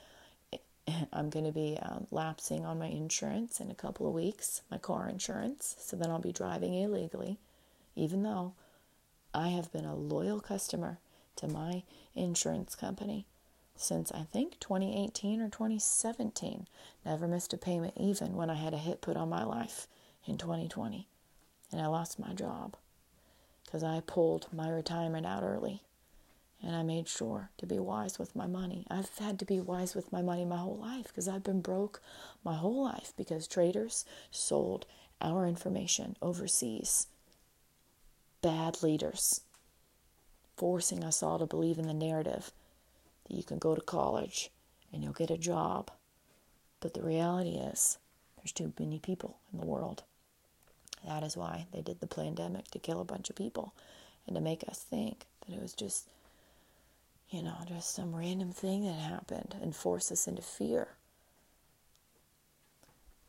I'm 1.14 1.30
going 1.30 1.46
to 1.46 1.52
be 1.52 1.78
um, 1.82 2.08
lapsing 2.12 2.66
on 2.66 2.80
my 2.80 2.88
insurance 2.88 3.60
in 3.60 3.72
a 3.72 3.76
couple 3.76 4.08
of 4.08 4.14
weeks, 4.14 4.62
my 4.70 4.78
car 4.78 5.08
insurance. 5.08 5.76
So 5.80 5.96
then 5.96 6.10
I'll 6.10 6.20
be 6.20 6.32
driving 6.32 6.74
illegally, 6.74 7.38
even 7.96 8.24
though 8.24 8.54
I 9.34 9.50
have 9.50 9.72
been 9.72 9.86
a 9.86 9.96
loyal 9.96 10.40
customer 10.40 11.00
to 11.38 11.48
my 11.48 11.84
insurance 12.16 12.76
company 12.76 13.26
since 13.78 14.12
I 14.12 14.24
think 14.24 14.60
2018 14.60 15.42
or 15.42 15.50
2017. 15.50 16.68
Never 17.06 17.28
missed 17.28 17.54
a 17.54 17.58
payment, 17.58 17.94
even 17.98 18.36
when 18.36 18.50
I 18.50 18.56
had 18.56 18.74
a 18.74 18.78
hit 18.78 19.02
put 19.02 19.18
on 19.18 19.30
my 19.30 19.44
life 19.44 19.88
in 20.26 20.38
2020 20.38 21.08
and 21.72 21.82
I 21.82 21.88
lost 21.88 22.20
my 22.20 22.34
job 22.34 22.76
because 23.66 23.84
I 23.84 24.02
pulled 24.06 24.48
my 24.52 24.70
retirement 24.70 25.26
out 25.26 25.44
early 25.44 25.82
and 26.62 26.76
I 26.76 26.84
made 26.84 27.08
sure 27.08 27.52
to 27.58 27.66
be 27.66 27.78
wise 27.78 28.18
with 28.18 28.36
my 28.36 28.48
money. 28.48 28.86
I've 28.90 29.16
had 29.18 29.38
to 29.40 29.46
be 29.46 29.60
wise 29.60 29.96
with 29.96 30.12
my 30.12 30.22
money 30.22 30.44
my 30.44 30.58
whole 30.58 30.78
life 30.78 31.08
because 31.08 31.28
I've 31.28 31.44
been 31.44 31.62
broke 31.62 32.02
my 32.44 32.56
whole 32.56 32.84
life 32.84 33.14
because 33.16 33.48
traders 33.48 34.06
sold 34.32 34.86
our 35.22 35.46
information 35.46 36.16
overseas. 36.22 37.08
Bad 38.42 38.82
leaders 38.82 39.42
forcing 40.56 41.04
us 41.04 41.22
all 41.22 41.38
to 41.38 41.46
believe 41.46 41.78
in 41.78 41.88
the 41.88 41.94
narrative 41.94 42.52
that 43.28 43.36
you 43.36 43.44
can 43.44 43.58
go 43.58 43.76
to 43.76 43.82
college 43.82 44.52
and 44.92 45.04
you'll 45.04 45.14
get 45.14 45.32
a 45.32 45.38
job. 45.38 45.92
But 46.80 46.94
the 46.94 47.04
reality 47.04 47.58
is, 47.58 47.98
there's 48.38 48.52
too 48.52 48.74
many 48.80 49.00
people 49.00 49.38
in 49.52 49.60
the 49.60 49.66
world. 49.66 50.04
That 51.06 51.24
is 51.24 51.38
why 51.38 51.68
they 51.74 51.82
did 51.82 52.00
the 52.00 52.08
pandemic 52.08 52.70
to 52.72 52.80
kill 52.80 53.02
a 53.02 53.06
bunch 53.06 53.30
of 53.30 53.36
people 53.36 53.74
and 54.26 54.36
to 54.36 54.42
make 54.42 54.64
us 54.68 54.80
think 54.80 55.26
that 55.46 55.56
it 55.56 55.62
was 55.62 55.74
just 55.74 56.08
you 57.30 57.44
know, 57.44 57.56
just 57.68 57.94
some 57.94 58.16
random 58.16 58.52
thing 58.52 58.86
that 58.86 58.94
happened 58.94 59.56
and 59.62 59.76
force 59.76 60.12
us 60.12 60.28
into 60.28 60.42
fear. 60.42 60.90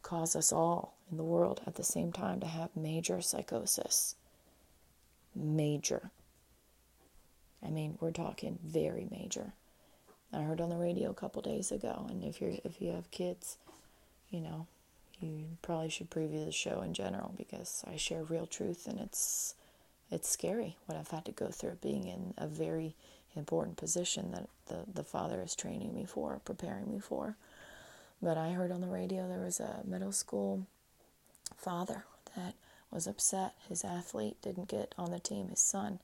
Cause 0.03 0.37
us 0.37 0.53
all 0.53 0.95
in 1.11 1.17
the 1.17 1.25
world 1.25 1.61
at 1.67 1.75
the 1.75 1.85
same 1.85 2.13
time 2.13 2.41
to 2.41 2.47
have 2.47 2.71
major 2.77 3.21
psychosis. 3.21 4.15
Major. 5.35 6.11
I 7.65 7.71
mean, 7.71 7.99
we're 8.01 8.13
talking 8.13 8.59
very 8.65 9.07
major. 9.11 9.53
I 10.33 10.43
heard 10.43 10.61
on 10.61 10.69
the 10.69 10.77
radio 10.77 11.11
a 11.11 11.15
couple 11.15 11.41
days 11.43 11.73
ago, 11.73 12.07
and 12.11 12.23
if 12.23 12.41
you're 12.41 12.55
if 12.65 12.81
you 12.81 12.93
have 12.93 13.11
kids, 13.11 13.57
you 14.31 14.41
know, 14.41 14.67
you 15.21 15.45
probably 15.63 15.89
should 15.89 16.11
preview 16.11 16.45
the 16.45 16.53
show 16.53 16.83
in 16.83 16.93
general 16.95 17.35
because 17.37 17.85
I 17.91 17.97
share 17.97 18.23
real 18.23 18.47
truth, 18.47 18.87
and 18.87 19.01
it's 19.01 19.55
it's 20.11 20.29
scary 20.29 20.77
what 20.87 20.99
I've 20.99 21.11
had 21.11 21.25
to 21.27 21.33
go 21.33 21.49
through 21.49 21.79
being 21.83 22.07
in 22.07 22.35
a 22.37 22.47
very 22.47 22.95
important 23.37 23.77
position 23.77 24.33
that 24.33 24.49
the, 24.67 24.85
the 24.93 25.05
Father 25.05 25.41
is 25.43 25.55
training 25.55 25.95
me 25.95 26.05
for, 26.05 26.41
preparing 26.45 26.91
me 26.91 26.99
for. 26.99 27.37
But 28.23 28.37
I 28.37 28.51
heard 28.51 28.73
on 28.73 28.81
the 28.81 28.89
radio 28.89 29.29
there 29.29 29.45
was 29.45 29.61
a 29.61 29.81
middle 29.85 30.13
school 30.13 30.67
father 31.57 32.05
that 32.37 32.55
was 32.91 33.07
upset 33.07 33.55
his 33.69 33.85
athlete 33.85 34.37
didn't 34.43 34.69
get 34.69 34.95
on 34.99 35.11
the 35.11 35.21
team. 35.21 35.49
His 35.49 35.61
son 35.61 36.01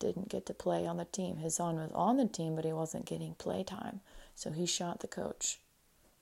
didn't 0.00 0.28
get 0.28 0.46
to 0.46 0.54
play 0.54 0.86
on 0.86 0.96
the 0.96 1.04
team. 1.04 1.36
His 1.36 1.56
son 1.56 1.76
was 1.76 1.92
on 1.94 2.16
the 2.16 2.26
team, 2.26 2.56
but 2.56 2.64
he 2.64 2.72
wasn't 2.72 3.06
getting 3.06 3.34
play 3.34 3.62
time. 3.62 4.00
So 4.34 4.50
he 4.50 4.66
shot 4.66 5.00
the 5.00 5.06
coach 5.06 5.60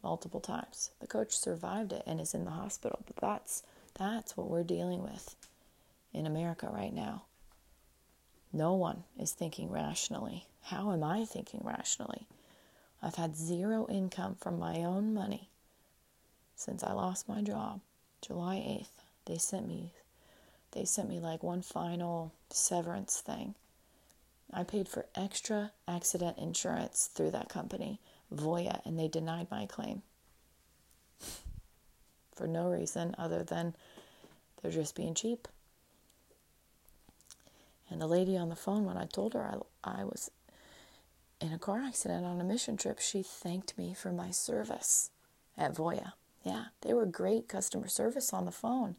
multiple 0.03 0.41
times. 0.41 0.91
The 1.01 1.07
coach 1.07 1.37
survived 1.39 1.93
it 1.93 2.03
and 2.07 2.21
is 2.21 2.35
in 2.35 2.45
the 2.45 2.51
hospital. 2.51 3.01
But 3.07 3.17
that's 3.17 3.63
that's 3.99 4.37
what 4.37 4.51
we're 4.51 4.65
dealing 4.65 5.03
with 5.03 5.35
in 6.13 6.27
America 6.27 6.69
right 6.71 6.93
now. 6.93 7.23
No 8.53 8.75
one 8.75 9.05
is 9.19 9.33
thinking 9.33 9.71
rationally. 9.71 10.47
How 10.63 10.93
am 10.93 11.03
I 11.03 11.25
thinking 11.25 11.61
rationally? 11.65 12.27
I've 13.03 13.15
had 13.15 13.37
zero 13.37 13.87
income 13.89 14.37
from 14.41 14.59
my 14.59 14.79
own 14.83 15.15
money 15.15 15.49
since 16.57 16.83
I 16.83 16.93
lost 16.93 17.29
my 17.29 17.41
job, 17.41 17.81
July 18.21 18.57
8th. 18.57 19.03
They 19.27 19.39
sent 19.39 19.69
me 19.69 19.93
they 20.73 20.85
sent 20.85 21.09
me 21.09 21.19
like 21.19 21.43
one 21.43 21.63
final 21.63 22.33
severance 22.51 23.21
thing. 23.21 23.55
I 24.53 24.63
paid 24.63 24.89
for 24.89 25.07
extra 25.15 25.73
accident 25.87 26.39
insurance 26.39 27.11
through 27.13 27.33
that 27.33 27.49
company, 27.49 28.01
Voya, 28.35 28.81
and 28.85 28.99
they 28.99 29.09
denied 29.09 29.49
my 29.51 29.67
claim. 29.67 30.03
for 32.39 32.47
no 32.47 32.69
reason 32.69 33.15
other 33.19 33.43
than 33.43 33.75
they're 34.63 34.71
just 34.71 34.95
being 34.95 35.15
cheap. 35.15 35.49
And 37.91 38.01
the 38.01 38.07
lady 38.07 38.37
on 38.37 38.49
the 38.49 38.57
phone, 38.57 38.85
when 38.85 38.97
I 38.97 39.07
told 39.07 39.35
her 39.35 39.43
I, 39.85 40.01
I 40.01 40.05
was 40.05 40.31
in 41.41 41.53
a 41.53 41.59
car 41.59 41.83
accident 41.83 42.25
on 42.25 42.41
a 42.41 42.45
mission 42.45 42.77
trip, 42.77 43.01
she 43.01 43.23
thanked 43.23 43.77
me 43.77 43.95
for 43.95 44.13
my 44.13 44.31
service 44.31 45.11
at 45.57 45.75
Voya. 45.75 46.13
Yeah, 46.45 46.67
they 46.83 46.95
were 46.95 47.07
great 47.07 47.49
customer 47.49 47.89
service 47.89 48.33
on 48.33 48.45
the 48.45 48.53
phone. 48.53 48.97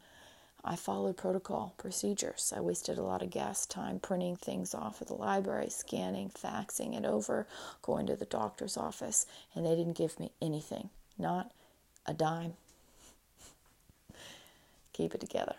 I 0.64 0.76
followed 0.76 1.16
protocol 1.16 1.74
procedures. 1.78 2.52
I 2.54 2.60
wasted 2.60 2.98
a 2.98 3.02
lot 3.02 3.22
of 3.22 3.30
gas 3.30 3.64
time 3.64 3.98
printing 3.98 4.36
things 4.36 4.74
off 4.74 5.00
at 5.00 5.08
the 5.08 5.14
library, 5.14 5.70
scanning, 5.70 6.30
faxing 6.30 6.96
it 6.96 7.06
over, 7.06 7.46
going 7.82 8.06
to 8.06 8.16
the 8.16 8.26
doctor's 8.26 8.76
office, 8.76 9.26
and 9.54 9.64
they 9.64 9.74
didn't 9.74 9.96
give 9.96 10.20
me 10.20 10.32
anything, 10.42 10.90
not 11.18 11.50
a 12.06 12.12
dime. 12.12 12.54
Keep 14.92 15.14
it 15.14 15.20
together. 15.20 15.56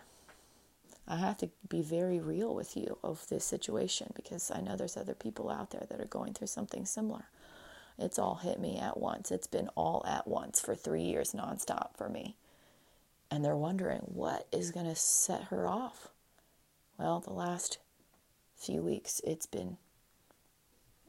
I 1.07 1.17
have 1.17 1.37
to 1.39 1.49
be 1.67 1.81
very 1.81 2.19
real 2.19 2.53
with 2.53 2.77
you 2.77 2.97
of 3.03 3.27
this 3.27 3.43
situation 3.43 4.13
because 4.15 4.51
I 4.51 4.61
know 4.61 4.75
there's 4.75 4.97
other 4.97 5.15
people 5.15 5.49
out 5.49 5.71
there 5.71 5.85
that 5.89 5.99
are 5.99 6.05
going 6.05 6.33
through 6.33 6.47
something 6.47 6.85
similar. 6.85 7.25
It's 7.97 8.19
all 8.19 8.35
hit 8.35 8.59
me 8.59 8.77
at 8.77 8.97
once. 8.97 9.31
It's 9.31 9.47
been 9.47 9.69
all 9.75 10.05
at 10.07 10.27
once 10.27 10.61
for 10.61 10.75
three 10.75 11.03
years 11.03 11.33
nonstop 11.33 11.97
for 11.97 12.07
me 12.07 12.35
and 13.31 13.43
they're 13.43 13.55
wondering 13.55 14.01
what 14.01 14.45
is 14.51 14.71
going 14.71 14.85
to 14.85 14.95
set 14.95 15.45
her 15.45 15.67
off. 15.67 16.09
Well, 16.99 17.21
the 17.21 17.33
last 17.33 17.77
few 18.57 18.83
weeks 18.83 19.21
it's 19.23 19.47
been 19.47 19.77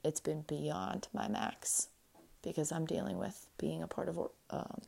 it's 0.04 0.20
been 0.20 0.42
beyond 0.42 1.08
my 1.12 1.28
max 1.28 1.88
because 2.42 2.72
I'm 2.72 2.86
dealing 2.86 3.18
with 3.18 3.46
being 3.58 3.82
a 3.82 3.86
part 3.86 4.08
of 4.08 4.18
um, 4.50 4.80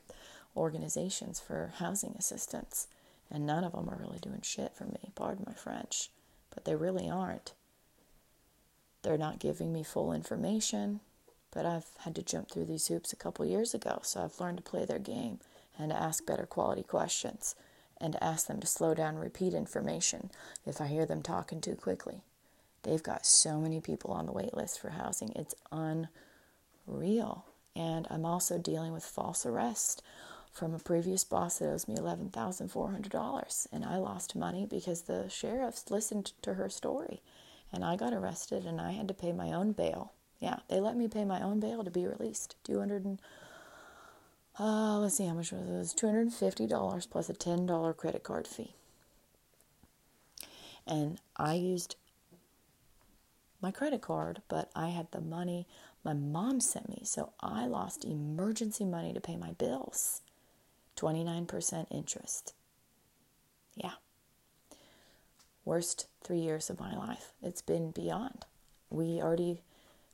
organizations 0.57 1.39
for 1.39 1.73
housing 1.77 2.17
assistance, 2.19 2.89
and 3.31 3.47
none 3.47 3.63
of 3.63 3.73
them 3.73 3.89
are 3.89 3.99
really 4.01 4.19
doing 4.19 4.41
shit 4.43 4.75
for 4.75 4.85
me. 4.85 5.13
Pardon 5.15 5.45
my 5.47 5.53
French, 5.53 6.11
but 6.53 6.65
they 6.65 6.75
really 6.75 7.09
aren't. 7.09 7.53
They're 9.03 9.19
not 9.19 9.39
giving 9.39 9.73
me 9.73 9.85
full 9.85 10.13
information, 10.13 11.01
but 11.53 11.65
I've 11.65 11.87
had 11.99 12.17
to 12.17 12.23
jump 12.23 12.51
through 12.51 12.65
these 12.65 12.89
hoops 12.89 13.13
a 13.13 13.17
couple 13.17 13.45
years 13.45 13.73
ago, 13.73 14.01
so 14.03 14.25
I've 14.25 14.41
learned 14.41 14.57
to 14.57 14.65
play 14.65 14.85
their 14.85 14.99
game 14.99 15.39
and 15.79 15.91
to 15.91 15.97
ask 16.01 16.25
better 16.27 16.47
quality 16.47 16.83
questions 16.83 17.55
and 18.01 18.13
to 18.13 18.25
ask 18.25 18.47
them 18.47 18.61
to 18.61 18.67
slow 18.67 18.95
down 18.95 19.15
and 19.15 19.21
repeat 19.21 19.55
information 19.55 20.31
if 20.67 20.81
I 20.81 20.87
hear 20.87 21.07
them 21.07 21.23
talking 21.23 21.61
too 21.61 21.75
quickly. 21.75 22.23
They've 22.83 23.03
got 23.03 23.25
so 23.25 23.59
many 23.59 23.81
people 23.81 24.13
on 24.13 24.27
the 24.27 24.33
wait 24.33 24.55
list 24.55 24.79
for 24.79 24.91
housing. 24.91 25.33
It's 25.35 25.55
unreal. 25.73 27.47
And 27.75 28.07
I'm 28.11 28.27
also 28.27 28.59
dealing 28.59 28.93
with 28.93 29.05
false 29.05 29.47
arrest 29.47 30.03
from 30.53 30.75
a 30.75 30.79
previous 30.79 31.25
boss 31.25 31.59
that 31.59 31.69
owes 31.69 31.89
me 31.89 31.97
$11,400. 31.97 33.67
And 33.73 33.85
I 33.85 33.97
lost 33.97 34.37
money 34.37 34.67
because 34.67 35.03
the 35.03 35.29
sheriffs 35.29 35.91
listened 35.91 36.33
to 36.43 36.55
her 36.55 36.69
story. 36.69 37.23
And 37.73 37.85
I 37.85 37.97
got 37.97 38.13
arrested 38.13 38.65
and 38.65 38.81
I 38.81 38.93
had 38.93 39.09
to 39.09 39.15
pay 39.15 39.33
my 39.33 39.51
own 39.53 39.73
bail. 39.73 40.13
Yeah, 40.39 40.59
they 40.69 40.79
let 40.79 40.97
me 40.97 41.09
pay 41.09 41.25
my 41.25 41.41
own 41.41 41.59
bail 41.59 41.83
to 41.83 41.91
be 41.91 42.07
released. 42.07 42.55
200 42.65 43.19
uh, 44.59 44.99
let's 44.99 45.17
see 45.17 45.27
how 45.27 45.35
much 45.35 45.53
was 45.53 45.69
it? 45.69 45.73
It 45.73 45.79
was 45.79 45.95
$250 45.95 47.11
plus 47.11 47.29
a 47.29 47.35
$10 47.35 47.97
credit 47.97 48.23
card 48.23 48.47
fee. 48.47 48.75
And 50.87 51.19
I 51.37 51.55
used 51.55 51.97
my 53.61 53.71
credit 53.71 54.03
card, 54.03 54.43
but 54.49 54.71
I 54.75 54.89
had 54.89 55.11
the 55.11 55.21
money 55.21 55.67
my 56.05 56.13
mom 56.13 56.61
sent 56.61 56.89
me. 56.89 57.01
So 57.05 57.33
I 57.41 57.67
lost 57.67 58.05
emergency 58.05 58.85
money 58.85 59.13
to 59.15 59.21
pay 59.21 59.37
my 59.37 59.53
bills. 59.53 60.21
29% 60.97 61.87
interest. 61.91 62.53
Yeah. 63.75 63.93
Worst 65.65 66.07
three 66.23 66.41
years 66.41 66.69
of 66.69 66.79
my 66.79 66.95
life. 66.95 67.33
It's 67.43 67.63
been 67.63 67.91
beyond. 67.91 68.45
We 68.91 69.21
already 69.21 69.63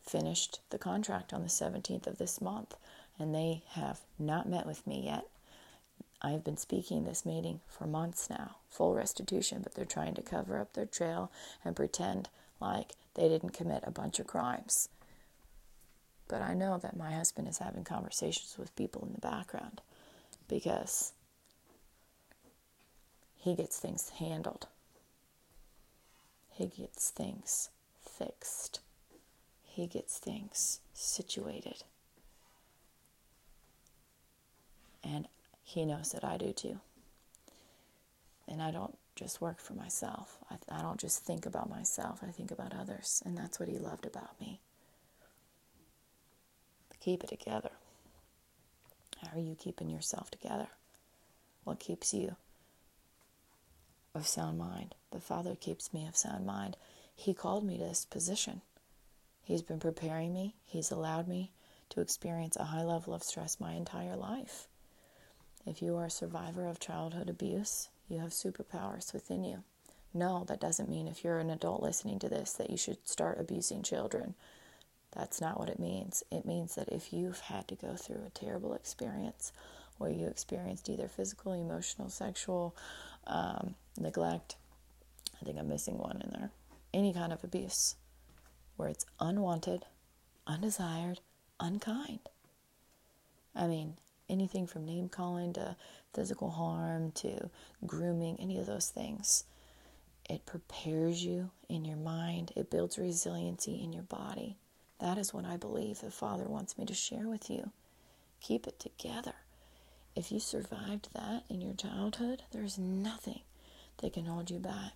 finished 0.01 0.61
the 0.70 0.78
contract 0.78 1.32
on 1.32 1.43
the 1.43 1.49
17th 1.49 2.07
of 2.07 2.18
this 2.18 2.41
month 2.41 2.76
and 3.20 3.34
they 3.34 3.62
have 3.72 4.00
not 4.18 4.48
met 4.48 4.66
with 4.66 4.86
me 4.86 5.02
yet. 5.04 5.26
I 6.22 6.30
have 6.30 6.44
been 6.44 6.56
speaking 6.56 7.04
this 7.04 7.24
meeting 7.24 7.60
for 7.66 7.86
months 7.86 8.28
now, 8.28 8.56
full 8.68 8.94
restitution, 8.94 9.60
but 9.62 9.74
they're 9.74 9.84
trying 9.84 10.14
to 10.14 10.22
cover 10.22 10.58
up 10.58 10.72
their 10.72 10.86
trail 10.86 11.30
and 11.64 11.76
pretend 11.76 12.28
like 12.60 12.92
they 13.14 13.28
didn't 13.28 13.50
commit 13.50 13.84
a 13.86 13.90
bunch 13.90 14.18
of 14.18 14.26
crimes. 14.26 14.88
But 16.28 16.42
I 16.42 16.54
know 16.54 16.78
that 16.78 16.96
my 16.96 17.12
husband 17.12 17.48
is 17.48 17.58
having 17.58 17.84
conversations 17.84 18.56
with 18.58 18.76
people 18.76 19.04
in 19.06 19.12
the 19.12 19.20
background 19.20 19.80
because 20.48 21.12
he 23.36 23.54
gets 23.54 23.78
things 23.78 24.10
handled, 24.18 24.66
he 26.50 26.66
gets 26.66 27.10
things 27.10 27.70
fixed, 28.00 28.80
he 29.64 29.86
gets 29.86 30.18
things 30.18 30.80
situated. 30.92 31.82
And 35.03 35.28
He 35.62 35.84
knows 35.84 36.12
that 36.12 36.24
I 36.24 36.36
do 36.36 36.53
too. 36.53 36.80
And 38.48 38.61
I 38.62 38.70
don't 38.70 38.96
just 39.16 39.40
work 39.40 39.61
for 39.61 39.74
myself, 39.74 40.38
I, 40.51 40.57
I 40.78 40.82
don't 40.82 41.01
just 41.01 41.24
think 41.24 41.46
about 41.46 41.68
myself, 41.68 42.20
I 42.26 42.30
think 42.30 42.51
about 42.51 42.74
others. 42.74 43.22
And 43.24 43.36
that's 43.36 43.61
what 43.61 43.68
He 43.68 43.78
loved 43.78 44.07
about 44.07 44.40
me. 44.40 44.61
Keep 47.01 47.24
it 47.24 47.30
together. 47.30 47.70
How 49.22 49.36
are 49.36 49.40
you 49.40 49.55
keeping 49.59 49.88
yourself 49.88 50.30
together? 50.30 50.68
What 51.64 51.78
keeps 51.78 52.12
you 52.12 52.36
of 54.14 54.26
sound 54.26 54.59
mind? 54.59 54.94
The 55.11 55.20
Father 55.20 55.55
keeps 55.55 55.94
me 55.94 56.07
of 56.07 56.16
sound 56.16 56.44
mind. 56.44 56.76
He 57.14 57.32
called 57.34 57.64
me 57.64 57.78
to 57.78 57.84
this 57.84 58.05
position. 58.05 58.61
He's 59.42 59.62
been 59.62 59.80
preparing 59.80 60.32
me, 60.34 60.57
He's 60.64 60.90
allowed 60.90 61.26
me 61.26 61.53
to 61.90 62.01
experience 62.01 62.57
a 62.57 62.64
high 62.64 62.84
level 62.84 63.14
of 63.14 63.22
stress 63.22 63.59
my 63.59 63.72
entire 63.72 64.16
life. 64.16 64.68
If 65.66 65.82
you 65.82 65.96
are 65.96 66.06
a 66.06 66.11
survivor 66.11 66.66
of 66.66 66.80
childhood 66.80 67.28
abuse, 67.28 67.88
you 68.08 68.18
have 68.18 68.30
superpowers 68.30 69.12
within 69.12 69.44
you. 69.44 69.62
No, 70.12 70.44
that 70.48 70.61
doesn't 70.61 70.88
mean 70.88 71.06
if 71.06 71.22
you're 71.22 71.38
an 71.38 71.50
adult 71.50 71.82
listening 71.82 72.18
to 72.20 72.28
this 72.28 72.52
that 72.54 72.70
you 72.70 72.76
should 72.76 73.06
start 73.06 73.38
abusing 73.38 73.82
children. 73.82 74.34
That's 75.12 75.40
not 75.40 75.58
what 75.58 75.68
it 75.68 75.78
means. 75.78 76.22
It 76.30 76.44
means 76.44 76.74
that 76.74 76.88
if 76.88 77.12
you've 77.12 77.40
had 77.40 77.68
to 77.68 77.74
go 77.74 77.94
through 77.94 78.24
a 78.26 78.30
terrible 78.30 78.74
experience 78.74 79.52
where 79.98 80.11
you 80.11 80.26
experienced 80.26 80.88
either 80.88 81.08
physical, 81.08 81.52
emotional, 81.52 82.08
sexual 82.08 82.74
um, 83.26 83.74
neglect, 83.98 84.56
I 85.40 85.44
think 85.44 85.58
I'm 85.58 85.68
missing 85.68 85.98
one 85.98 86.20
in 86.22 86.30
there, 86.30 86.50
any 86.92 87.12
kind 87.12 87.32
of 87.32 87.44
abuse 87.44 87.96
where 88.76 88.88
it's 88.88 89.06
unwanted, 89.20 89.84
undesired, 90.46 91.20
unkind. 91.61 92.20
I 93.54 93.66
mean, 93.66 93.96
anything 94.30 94.66
from 94.66 94.86
name 94.86 95.08
calling 95.08 95.52
to 95.54 95.76
physical 96.14 96.50
harm 96.50 97.10
to 97.12 97.50
grooming, 97.86 98.36
any 98.40 98.58
of 98.58 98.66
those 98.66 98.88
things. 98.88 99.44
It 100.28 100.46
prepares 100.46 101.24
you 101.24 101.50
in 101.68 101.84
your 101.84 101.96
mind, 101.96 102.52
it 102.56 102.70
builds 102.70 102.98
resiliency 102.98 103.82
in 103.82 103.92
your 103.92 104.04
body. 104.04 104.56
That 105.00 105.18
is 105.18 105.34
what 105.34 105.44
I 105.44 105.56
believe 105.56 106.00
the 106.00 106.10
Father 106.10 106.44
wants 106.44 106.78
me 106.78 106.86
to 106.86 106.94
share 106.94 107.28
with 107.28 107.50
you. 107.50 107.70
Keep 108.40 108.66
it 108.66 108.78
together. 108.78 109.34
If 110.14 110.30
you 110.30 110.40
survived 110.40 111.08
that 111.14 111.44
in 111.48 111.60
your 111.60 111.74
childhood, 111.74 112.42
there's 112.52 112.78
nothing 112.78 113.40
that 113.98 114.12
can 114.12 114.26
hold 114.26 114.50
you 114.50 114.58
back 114.58 114.92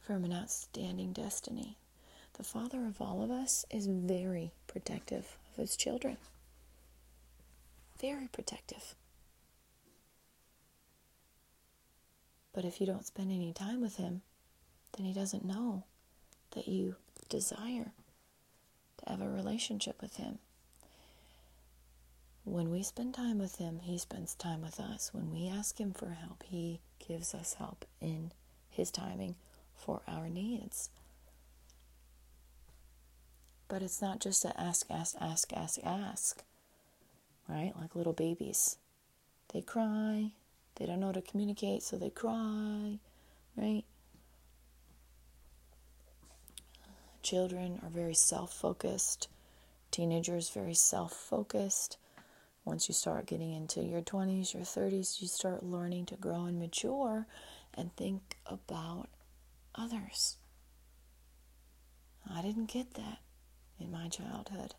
from 0.00 0.24
an 0.24 0.32
outstanding 0.32 1.12
destiny. 1.12 1.76
The 2.34 2.44
Father 2.44 2.84
of 2.86 3.00
all 3.00 3.22
of 3.22 3.30
us 3.30 3.64
is 3.70 3.86
very 3.86 4.52
protective 4.66 5.38
of 5.52 5.56
his 5.56 5.76
children 5.76 6.16
very 8.00 8.28
protective. 8.28 8.94
But 12.52 12.64
if 12.64 12.80
you 12.80 12.86
don't 12.86 13.06
spend 13.06 13.30
any 13.30 13.52
time 13.52 13.80
with 13.80 13.96
him, 13.96 14.22
then 14.96 15.06
he 15.06 15.12
doesn't 15.12 15.44
know 15.44 15.84
that 16.52 16.66
you 16.66 16.96
desire 17.28 17.92
to 18.98 19.10
have 19.10 19.20
a 19.20 19.28
relationship 19.28 20.00
with 20.00 20.16
him. 20.16 20.38
When 22.44 22.70
we 22.70 22.82
spend 22.82 23.14
time 23.14 23.38
with 23.38 23.56
him, 23.56 23.80
he 23.82 23.98
spends 23.98 24.34
time 24.34 24.62
with 24.62 24.80
us. 24.80 25.10
When 25.12 25.32
we 25.32 25.48
ask 25.48 25.78
him 25.78 25.92
for 25.92 26.10
help, 26.10 26.44
he 26.44 26.80
gives 27.06 27.34
us 27.34 27.54
help 27.54 27.84
in 28.00 28.32
his 28.70 28.90
timing 28.90 29.34
for 29.74 30.00
our 30.06 30.28
needs. 30.28 30.90
But 33.68 33.82
it's 33.82 34.00
not 34.00 34.20
just 34.20 34.42
to 34.42 34.58
ask, 34.58 34.86
ask, 34.88 35.16
ask, 35.20 35.52
ask, 35.52 35.78
ask 35.84 36.44
right? 37.48 37.72
Like 37.78 37.94
little 37.94 38.12
babies. 38.12 38.78
They 39.52 39.60
cry, 39.60 40.32
they 40.76 40.86
don't 40.86 41.00
know 41.00 41.06
how 41.06 41.12
to 41.12 41.22
communicate, 41.22 41.82
so 41.82 41.96
they 41.96 42.10
cry, 42.10 42.98
right? 43.56 43.84
Children 47.22 47.80
are 47.82 47.88
very 47.88 48.14
self 48.14 48.52
focused, 48.52 49.28
teenagers, 49.90 50.50
very 50.50 50.74
self 50.74 51.12
focused. 51.12 51.98
Once 52.64 52.88
you 52.88 52.94
start 52.94 53.26
getting 53.26 53.52
into 53.52 53.82
your 53.82 54.02
20s, 54.02 54.52
your 54.52 54.64
30s, 54.64 55.20
you 55.22 55.28
start 55.28 55.62
learning 55.62 56.06
to 56.06 56.16
grow 56.16 56.44
and 56.44 56.58
mature 56.58 57.26
and 57.74 57.94
think 57.96 58.36
about 58.46 59.08
others. 59.74 60.36
I 62.28 62.42
didn't 62.42 62.66
get 62.66 62.94
that 62.94 63.18
in 63.78 63.90
my 63.92 64.08
childhood. 64.08 64.74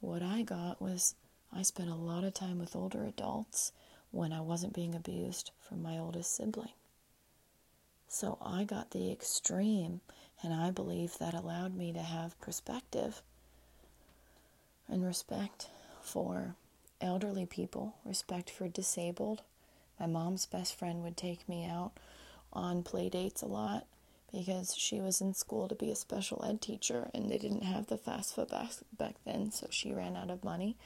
What 0.00 0.22
I 0.22 0.42
got 0.42 0.80
was 0.80 1.14
I 1.52 1.62
spent 1.62 1.90
a 1.90 1.94
lot 1.94 2.24
of 2.24 2.32
time 2.32 2.58
with 2.58 2.74
older 2.74 3.04
adults 3.04 3.72
when 4.10 4.32
I 4.32 4.40
wasn't 4.40 4.72
being 4.72 4.94
abused 4.94 5.50
from 5.60 5.82
my 5.82 5.98
oldest 5.98 6.34
sibling. 6.34 6.72
So 8.08 8.38
I 8.40 8.64
got 8.64 8.90
the 8.90 9.12
extreme, 9.12 10.00
and 10.42 10.52
I 10.52 10.70
believe 10.70 11.18
that 11.18 11.34
allowed 11.34 11.76
me 11.76 11.92
to 11.92 12.02
have 12.02 12.40
perspective 12.40 13.22
and 14.88 15.04
respect 15.04 15.68
for 16.02 16.56
elderly 17.00 17.46
people, 17.46 17.94
respect 18.04 18.50
for 18.50 18.68
disabled. 18.68 19.42
My 19.98 20.06
mom's 20.06 20.46
best 20.46 20.74
friend 20.74 21.02
would 21.02 21.16
take 21.16 21.48
me 21.48 21.64
out 21.66 21.92
on 22.52 22.82
play 22.82 23.08
dates 23.10 23.42
a 23.42 23.46
lot 23.46 23.86
because 24.32 24.74
she 24.76 25.00
was 25.00 25.20
in 25.20 25.34
school 25.34 25.68
to 25.68 25.74
be 25.74 25.90
a 25.90 25.96
special 25.96 26.44
ed 26.46 26.60
teacher 26.60 27.10
and 27.14 27.30
they 27.30 27.38
didn't 27.38 27.64
have 27.64 27.86
the 27.86 27.98
FAFSA 27.98 28.50
back, 28.50 28.70
back 28.96 29.14
then, 29.24 29.50
so 29.50 29.66
she 29.70 29.92
ran 29.92 30.16
out 30.16 30.30
of 30.30 30.44
money 30.44 30.76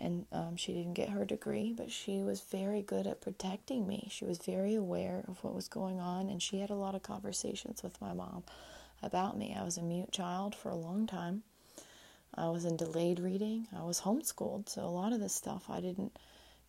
and 0.00 0.24
um, 0.32 0.56
she 0.56 0.72
didn't 0.72 0.94
get 0.94 1.10
her 1.10 1.24
degree, 1.24 1.74
but 1.76 1.90
she 1.90 2.22
was 2.22 2.40
very 2.40 2.80
good 2.80 3.06
at 3.06 3.20
protecting 3.20 3.86
me. 3.86 4.08
She 4.10 4.24
was 4.24 4.38
very 4.38 4.74
aware 4.74 5.22
of 5.28 5.42
what 5.44 5.54
was 5.54 5.68
going 5.68 6.00
on, 6.00 6.30
and 6.30 6.42
she 6.42 6.60
had 6.60 6.70
a 6.70 6.74
lot 6.74 6.94
of 6.94 7.02
conversations 7.02 7.82
with 7.82 8.00
my 8.00 8.14
mom 8.14 8.42
about 9.02 9.36
me. 9.36 9.54
I 9.58 9.62
was 9.62 9.76
a 9.76 9.82
mute 9.82 10.10
child 10.10 10.54
for 10.54 10.70
a 10.70 10.74
long 10.76 11.06
time. 11.06 11.42
I 12.34 12.48
was 12.48 12.64
in 12.64 12.76
delayed 12.76 13.20
reading. 13.20 13.66
I 13.76 13.82
was 13.82 14.00
homeschooled, 14.00 14.68
so 14.70 14.82
a 14.82 14.86
lot 14.86 15.12
of 15.12 15.20
this 15.20 15.34
stuff 15.34 15.64
I 15.68 15.80
didn't 15.80 16.16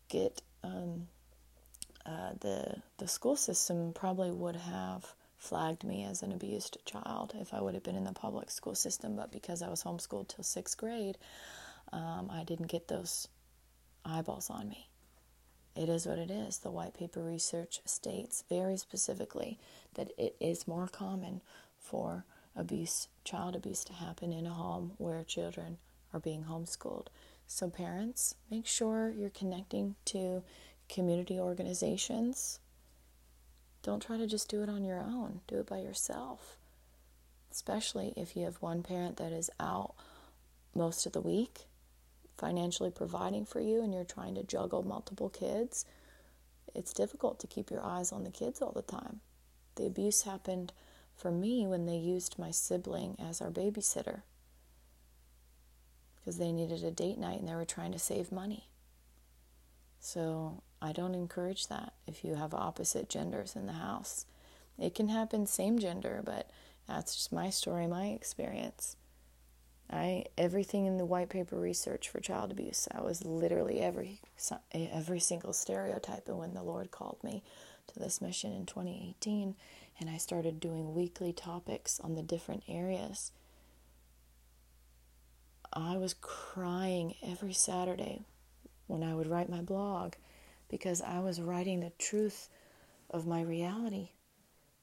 get. 0.10 0.42
Um, 0.64 1.08
uh, 2.06 2.32
the 2.40 2.82
the 2.98 3.08
school 3.08 3.36
system 3.36 3.94
probably 3.94 4.32
would 4.32 4.56
have 4.56 5.14
flagged 5.42 5.84
me 5.84 6.04
as 6.04 6.22
an 6.22 6.32
abused 6.32 6.78
child 6.86 7.34
if 7.36 7.52
I 7.52 7.60
would 7.60 7.74
have 7.74 7.84
been 7.84 7.96
in 7.96 8.04
the 8.04 8.14
public 8.14 8.52
school 8.52 8.76
system, 8.76 9.16
but 9.16 9.32
because 9.32 9.64
I 9.64 9.70
was 9.70 9.84
homeschooled 9.84 10.28
till 10.28 10.44
sixth 10.44 10.78
grade, 10.78 11.18
um, 11.92 12.30
I 12.32 12.44
didn't 12.44 12.68
get 12.68 12.88
those 12.88 13.28
eyeballs 14.06 14.52
on 14.52 14.70
me. 14.70 14.88
It 15.76 15.90
is 15.90 16.06
what 16.06 16.20
it 16.20 16.30
is. 16.30 16.60
The 16.60 16.70
white 16.70 16.94
paper 16.94 17.24
research 17.24 17.82
states 17.86 18.44
very 18.50 18.78
specifically 18.78 19.58
that 19.96 20.12
it 20.16 20.36
is 20.40 20.68
more 20.68 20.88
common 20.88 21.42
for 21.80 22.24
abuse, 22.56 23.08
child 23.24 23.56
abuse, 23.56 23.84
to 23.86 23.94
happen 23.94 24.32
in 24.32 24.46
a 24.46 24.54
home 24.54 24.92
where 25.00 25.24
children 25.24 25.80
are 26.14 26.20
being 26.20 26.44
homeschooled. 26.44 27.08
So, 27.48 27.68
parents, 27.68 28.36
make 28.52 28.68
sure 28.68 29.10
you're 29.10 29.32
connecting 29.32 29.96
to 30.06 30.44
community 30.88 31.40
organizations. 31.40 32.60
Don't 33.84 34.02
try 34.02 34.18
to 34.18 34.28
just 34.28 34.50
do 34.50 34.62
it 34.62 34.70
on 34.70 34.84
your 34.84 35.00
own, 35.00 35.42
do 35.48 35.58
it 35.60 35.68
by 35.68 35.80
yourself. 35.80 36.58
Especially 37.52 38.14
if 38.16 38.36
you 38.36 38.46
have 38.46 38.62
one 38.62 38.84
parent 38.84 39.18
that 39.18 39.32
is 39.32 39.50
out 39.60 39.96
most 40.74 41.06
of 41.06 41.12
the 41.12 41.22
week 41.22 41.68
financially 42.38 42.90
providing 42.90 43.46
for 43.46 43.60
you 43.60 43.84
and 43.84 43.94
you're 43.94 44.04
trying 44.04 44.36
to 44.36 44.44
juggle 44.44 44.84
multiple 44.84 45.30
kids, 45.30 45.86
it's 46.74 46.94
difficult 46.94 47.40
to 47.40 47.48
keep 47.48 47.70
your 47.70 47.84
eyes 47.84 48.12
on 48.12 48.24
the 48.24 48.32
kids 48.32 48.62
all 48.62 48.72
the 48.72 48.82
time. 48.82 49.20
The 49.76 49.86
abuse 49.86 50.24
happened 50.24 50.74
for 51.16 51.32
me 51.32 51.68
when 51.68 51.86
they 51.86 51.98
used 51.98 52.40
my 52.40 52.52
sibling 52.52 53.16
as 53.20 53.42
our 53.42 53.52
babysitter 53.52 54.22
because 56.16 56.38
they 56.38 56.52
needed 56.52 56.84
a 56.84 56.92
date 56.92 57.18
night 57.18 57.40
and 57.40 57.48
they 57.48 57.56
were 57.56 57.66
trying 57.66 57.92
to 57.92 58.00
save 58.00 58.32
money. 58.32 58.68
So 60.00 60.64
I 60.82 60.92
don't 60.92 61.16
encourage 61.16 61.68
that 61.68 61.94
if 62.08 62.24
you 62.24 62.36
have 62.36 62.54
opposite 62.54 63.10
genders 63.10 63.56
in 63.56 63.68
the 63.68 63.74
house. 63.74 64.26
It 64.80 64.96
can 64.96 65.10
happen 65.10 65.46
same 65.46 65.78
gender, 65.78 66.22
but 66.26 66.50
that's 66.88 67.16
just 67.16 67.32
my 67.32 67.50
story, 67.50 67.86
my 67.88 68.08
experience. 68.08 68.96
I 69.92 70.26
everything 70.38 70.86
in 70.86 70.98
the 70.98 71.06
white 71.06 71.30
paper 71.30 71.60
research 71.60 72.10
for 72.10 72.20
child 72.22 72.52
abuse. 72.52 72.88
I 72.92 73.02
was 73.02 73.26
literally 73.26 73.82
every 73.82 74.22
every 74.74 75.20
single 75.20 75.54
stereotype. 75.54 76.28
And 76.30 76.40
when 76.40 76.54
the 76.54 76.64
Lord 76.64 76.92
called 76.92 77.18
me 77.24 77.44
to 77.88 78.00
this 78.00 78.22
mission 78.22 78.54
in 78.54 78.66
2018, 78.66 79.56
and 80.00 80.10
I 80.10 80.18
started 80.18 80.60
doing 80.60 80.96
weekly 80.96 81.34
topics 81.34 82.00
on 82.00 82.16
the 82.16 82.24
different 82.24 82.64
areas, 82.68 83.32
I 85.74 85.98
was 85.98 86.14
crying 86.14 87.16
every 87.22 87.54
Saturday 87.54 88.22
when 88.88 89.04
I 89.04 89.14
would 89.14 89.28
write 89.28 89.50
my 89.50 89.62
blog 89.62 90.14
because 90.72 91.02
I 91.02 91.20
was 91.20 91.42
writing 91.42 91.82
the 91.82 91.92
truth 92.00 92.48
of 93.10 93.28
my 93.28 93.42
reality 93.42 94.12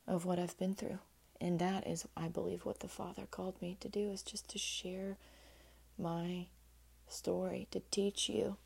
of 0.07 0.27
what 0.27 0.39
I've 0.39 0.57
been 0.59 0.75
through. 0.75 0.99
And 1.41 1.59
that 1.61 1.87
is, 1.87 2.07
I 2.15 2.29
believe, 2.29 2.67
what 2.67 2.81
the 2.81 2.89
Father 2.89 3.23
called 3.31 3.61
me 3.63 3.79
to 3.81 3.89
do 3.89 4.11
is 4.11 4.23
just 4.23 4.49
to 4.51 4.59
share 4.59 5.17
my 5.99 6.47
story, 7.09 7.67
to 7.71 7.81
teach 7.91 8.29
you. 8.29 8.59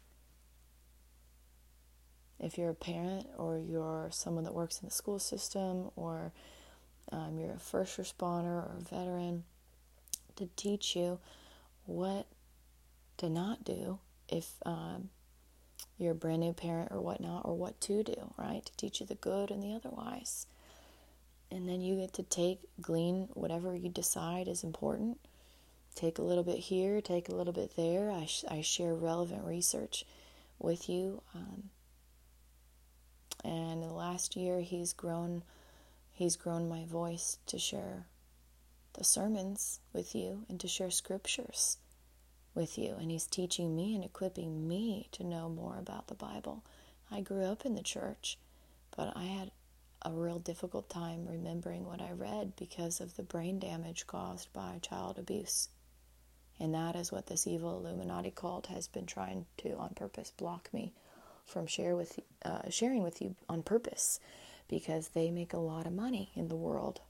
If 2.40 2.58
you're 2.58 2.70
a 2.70 2.74
parent 2.74 3.28
or 3.38 3.56
you're 3.56 4.08
someone 4.10 4.42
that 4.44 4.54
works 4.54 4.80
in 4.80 4.88
the 4.88 4.94
school 4.94 5.20
system 5.20 5.90
or 5.94 6.32
um, 7.12 7.38
you're 7.38 7.54
a 7.54 7.58
first 7.58 7.98
responder 7.98 8.46
or 8.46 8.74
a 8.76 8.82
veteran, 8.82 9.44
to 10.34 10.48
teach 10.56 10.96
you 10.96 11.20
what 11.84 12.26
to 13.18 13.28
not 13.28 13.62
do 13.62 13.98
if 14.28 14.54
um, 14.66 15.10
you're 15.99 16.12
a 16.12 16.16
brand 16.16 16.40
new 16.40 16.53
parent 16.53 16.90
or 16.90 17.01
whatnot, 17.01 17.43
or 17.45 17.55
what 17.55 17.80
to 17.82 18.03
do, 18.03 18.32
right? 18.36 18.64
To 18.64 18.76
teach 18.76 19.01
you 19.01 19.07
the 19.07 19.14
good 19.14 19.51
and 19.51 19.62
the 19.62 19.74
otherwise. 19.74 20.47
And 21.51 21.68
then 21.68 21.80
you 21.80 21.97
get 21.97 22.14
to 22.14 22.22
take 22.22 22.61
glean 22.80 23.28
whatever 23.34 23.74
you 23.74 23.88
decide 23.88 24.49
is 24.49 24.64
important. 24.64 25.18
Take 25.95 26.18
a 26.18 26.22
little 26.22 26.45
bit 26.45 26.59
here 26.59 27.03
take 27.03 27.28
a 27.28 27.34
little 27.34 27.53
bit 27.53 27.76
there. 27.76 28.11
I, 28.11 28.24
sh- 28.24 28.45
I 28.49 28.62
share 28.62 28.95
relevant 28.95 29.45
research 29.45 30.07
with 30.59 30.88
you 30.88 31.20
um, 31.34 31.64
and 33.45 33.82
the 33.82 33.93
last 33.93 34.36
year 34.36 34.61
he's 34.61 34.93
grown 34.93 35.43
he's 36.12 36.36
grown 36.36 36.68
my 36.68 36.84
voice 36.84 37.38
to 37.47 37.59
share 37.59 38.07
the 38.95 39.05
sermons 39.05 39.80
with 39.93 40.14
you 40.14 40.45
and 40.49 40.61
to 40.61 40.68
share 40.68 40.90
scriptures 40.90 41.78
with 42.55 42.78
you 42.78 42.96
and 43.00 43.11
he's 43.11 43.26
teaching 43.26 43.74
me 43.74 43.94
and 43.94 44.05
equipping 44.05 44.68
me 44.68 45.09
to 45.12 45.24
know 45.24 45.48
more 45.48 45.78
about 45.78 46.09
the 46.09 46.14
bible 46.14 46.62
i 47.11 47.20
grew 47.20 47.44
up 47.44 47.64
in 47.64 47.74
the 47.74 47.82
church 47.82 48.38
but 48.96 49.12
i 49.16 49.24
had 49.24 49.50
a 50.05 50.11
real 50.11 50.38
difficult 50.38 50.88
time 50.88 51.26
remembering 51.28 51.86
what 51.86 52.00
I 52.00 52.11
read 52.12 52.55
because 52.57 53.00
of 53.00 53.16
the 53.16 53.22
brain 53.22 53.59
damage 53.59 54.07
caused 54.07 54.53
by 54.53 54.78
child 54.82 55.18
abuse. 55.18 55.68
And 56.59 56.74
that 56.74 56.96
is 56.96 57.12
what 57.12 57.26
this 57.26 57.46
evil 57.46 57.78
Illuminati 57.78 58.32
cult 58.34 58.66
has 58.66 58.88
been 58.88 59.07
trying 59.07 59.46
to, 59.59 59.76
on 59.76 59.90
purpose, 59.90 60.32
block 60.36 60.68
me 60.72 60.92
from 61.44 61.66
share 61.66 61.96
with 61.96 62.20
uh, 62.44 62.68
sharing 62.70 63.03
with 63.03 63.20
you 63.20 63.34
on 63.48 63.62
purpose, 63.62 64.20
because 64.68 65.09
they 65.09 65.30
make 65.30 65.53
a 65.53 65.59
lot 65.59 65.86
of 65.86 65.92
money 65.92 66.30
in 66.34 66.48
the 66.48 66.57
world 66.57 67.00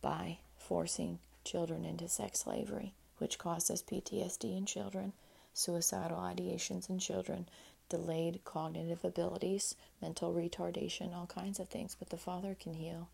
by 0.00 0.38
forcing 0.56 1.18
children 1.44 1.84
into 1.84 2.08
sex 2.08 2.40
slavery, 2.40 2.94
which 3.18 3.38
causes 3.38 3.82
PTSD 3.82 4.56
in 4.56 4.66
children, 4.66 5.12
suicidal 5.52 6.18
ideations 6.18 6.88
in 6.88 6.98
children, 6.98 7.48
delayed 7.88 8.40
cognitive 8.44 9.04
abilities, 9.04 9.74
mental 10.00 10.32
retardation, 10.32 11.14
all 11.14 11.26
kinds 11.26 11.58
of 11.58 11.68
things. 11.68 11.96
But 11.98 12.10
the 12.10 12.16
Father 12.16 12.56
can 12.58 12.74
heal 12.74 13.08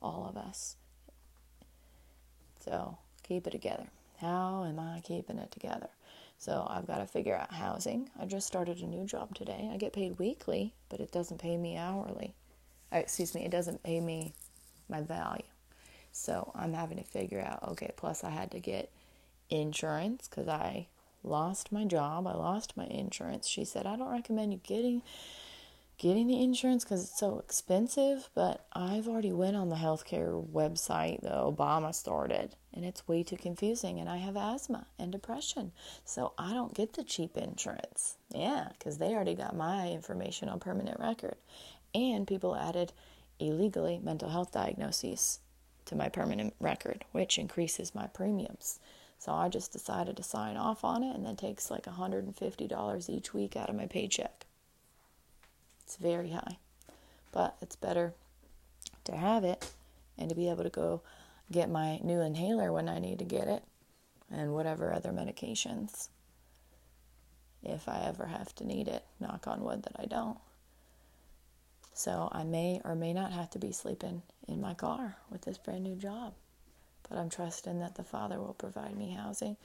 all 0.00 0.26
of 0.28 0.36
us. 0.36 0.76
So 2.64 2.98
keep 3.22 3.46
it 3.46 3.50
together. 3.50 3.86
How 4.20 4.64
am 4.64 4.78
I 4.78 5.00
keeping 5.00 5.38
it 5.38 5.52
together? 5.52 5.88
So 6.38 6.66
I've 6.68 6.86
got 6.86 6.98
to 6.98 7.06
figure 7.06 7.36
out 7.36 7.52
housing. 7.52 8.10
I 8.20 8.26
just 8.26 8.46
started 8.46 8.78
a 8.80 8.86
new 8.86 9.06
job 9.06 9.34
today. 9.34 9.70
I 9.72 9.76
get 9.76 9.92
paid 9.92 10.18
weekly, 10.18 10.74
but 10.88 11.00
it 11.00 11.12
doesn't 11.12 11.38
pay 11.40 11.56
me 11.56 11.76
hourly. 11.76 12.34
Uh, 12.92 12.98
excuse 12.98 13.34
me, 13.34 13.44
it 13.44 13.50
doesn't 13.50 13.82
pay 13.82 14.00
me 14.00 14.34
my 14.88 15.00
value. 15.00 15.42
So 16.12 16.50
I'm 16.54 16.72
having 16.72 16.98
to 16.98 17.04
figure 17.04 17.40
out 17.40 17.62
okay, 17.70 17.90
plus 17.96 18.24
I 18.24 18.30
had 18.30 18.50
to 18.52 18.60
get 18.60 18.90
insurance 19.50 20.28
because 20.28 20.48
I 20.48 20.88
lost 21.22 21.72
my 21.72 21.84
job. 21.84 22.26
I 22.26 22.34
lost 22.34 22.76
my 22.76 22.86
insurance. 22.86 23.46
She 23.46 23.64
said, 23.64 23.86
"I 23.86 23.96
don't 23.96 24.10
recommend 24.10 24.52
you 24.52 24.60
getting 24.62 25.02
getting 25.98 26.26
the 26.26 26.42
insurance 26.42 26.84
because 26.84 27.04
it's 27.04 27.18
so 27.18 27.38
expensive, 27.38 28.28
but 28.34 28.66
I've 28.72 29.08
already 29.08 29.32
went 29.32 29.56
on 29.56 29.70
the 29.70 29.76
healthcare 29.76 30.46
website 30.46 31.22
that 31.22 31.32
Obama 31.32 31.94
started, 31.94 32.54
and 32.74 32.84
it's 32.84 33.08
way 33.08 33.22
too 33.22 33.36
confusing. 33.36 33.98
And 33.98 34.08
I 34.08 34.18
have 34.18 34.36
asthma 34.36 34.86
and 34.98 35.10
depression, 35.10 35.72
so 36.04 36.32
I 36.36 36.52
don't 36.52 36.74
get 36.74 36.92
the 36.92 37.02
cheap 37.04 37.36
insurance. 37.36 38.16
Yeah, 38.34 38.68
because 38.72 38.98
they 38.98 39.14
already 39.14 39.34
got 39.34 39.56
my 39.56 39.90
information 39.90 40.48
on 40.48 40.60
permanent 40.60 41.00
record, 41.00 41.36
and 41.94 42.26
people 42.26 42.54
added 42.54 42.92
illegally 43.38 43.98
mental 43.98 44.28
health 44.28 44.52
diagnoses 44.52 45.40
to 45.86 45.94
my 45.94 46.08
permanent 46.08 46.54
record, 46.60 47.04
which 47.12 47.38
increases 47.38 47.94
my 47.94 48.06
premiums. 48.08 48.80
So 49.18 49.32
I 49.32 49.48
just 49.48 49.72
decided 49.72 50.16
to 50.16 50.22
sign 50.22 50.56
off 50.56 50.84
on 50.84 51.02
it, 51.02 51.16
and 51.16 51.26
that 51.26 51.38
takes 51.38 51.70
like 51.70 51.84
$150 51.84 53.10
each 53.10 53.34
week 53.34 53.56
out 53.56 53.70
of 53.70 53.76
my 53.76 53.86
paycheck. 53.86 54.46
It's 55.82 55.96
very 55.96 56.30
high, 56.30 56.58
but 57.32 57.56
it's 57.60 57.76
better 57.76 58.14
to 59.04 59.16
have 59.16 59.44
it 59.44 59.72
and 60.18 60.28
to 60.28 60.34
be 60.34 60.48
able 60.48 60.64
to 60.64 60.70
go 60.70 61.02
get 61.50 61.70
my 61.70 61.98
new 61.98 62.20
inhaler 62.20 62.72
when 62.72 62.88
I 62.88 62.98
need 62.98 63.18
to 63.20 63.24
get 63.24 63.48
it 63.48 63.62
and 64.30 64.52
whatever 64.52 64.92
other 64.92 65.10
medications 65.10 66.08
if 67.62 67.88
I 67.88 68.04
ever 68.06 68.26
have 68.26 68.54
to 68.56 68.66
need 68.66 68.88
it. 68.88 69.04
Knock 69.20 69.46
on 69.46 69.62
wood 69.62 69.82
that 69.84 69.96
I 69.98 70.06
don't. 70.06 70.38
So 71.94 72.28
I 72.32 72.44
may 72.44 72.80
or 72.84 72.94
may 72.94 73.12
not 73.12 73.32
have 73.32 73.50
to 73.50 73.58
be 73.58 73.72
sleeping 73.72 74.22
in 74.46 74.60
my 74.60 74.74
car 74.74 75.16
with 75.30 75.42
this 75.42 75.58
brand 75.58 75.84
new 75.84 75.96
job. 75.96 76.34
But 77.08 77.18
I'm 77.18 77.30
trusting 77.30 77.78
that 77.80 77.94
the 77.94 78.04
Father 78.04 78.38
will 78.38 78.54
provide 78.54 78.96
me 78.96 79.12
housing 79.12 79.56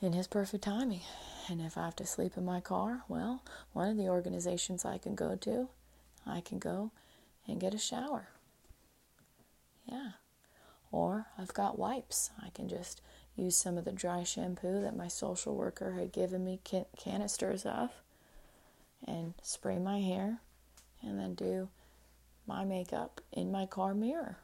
in 0.00 0.12
His 0.12 0.26
perfect 0.26 0.64
timing. 0.64 1.02
And 1.48 1.60
if 1.60 1.76
I 1.76 1.84
have 1.84 1.96
to 1.96 2.06
sleep 2.06 2.36
in 2.36 2.44
my 2.44 2.60
car, 2.60 3.02
well, 3.08 3.42
one 3.72 3.88
of 3.88 3.96
the 3.96 4.08
organizations 4.08 4.84
I 4.84 4.98
can 4.98 5.14
go 5.14 5.36
to, 5.36 5.68
I 6.26 6.40
can 6.40 6.58
go 6.58 6.92
and 7.46 7.60
get 7.60 7.74
a 7.74 7.78
shower. 7.78 8.28
Yeah. 9.86 10.12
Or 10.92 11.26
I've 11.38 11.54
got 11.54 11.78
wipes. 11.78 12.30
I 12.42 12.50
can 12.50 12.68
just 12.68 13.00
use 13.36 13.56
some 13.56 13.78
of 13.78 13.84
the 13.84 13.92
dry 13.92 14.22
shampoo 14.22 14.80
that 14.80 14.96
my 14.96 15.08
social 15.08 15.54
worker 15.54 15.92
had 15.92 16.12
given 16.12 16.44
me 16.44 16.60
can- 16.64 16.86
canisters 16.96 17.64
of 17.64 17.90
and 19.06 19.34
spray 19.42 19.78
my 19.78 20.00
hair 20.00 20.40
and 21.02 21.18
then 21.18 21.34
do 21.34 21.68
my 22.46 22.64
makeup 22.64 23.20
in 23.32 23.50
my 23.50 23.66
car 23.66 23.94
mirror. 23.94 24.38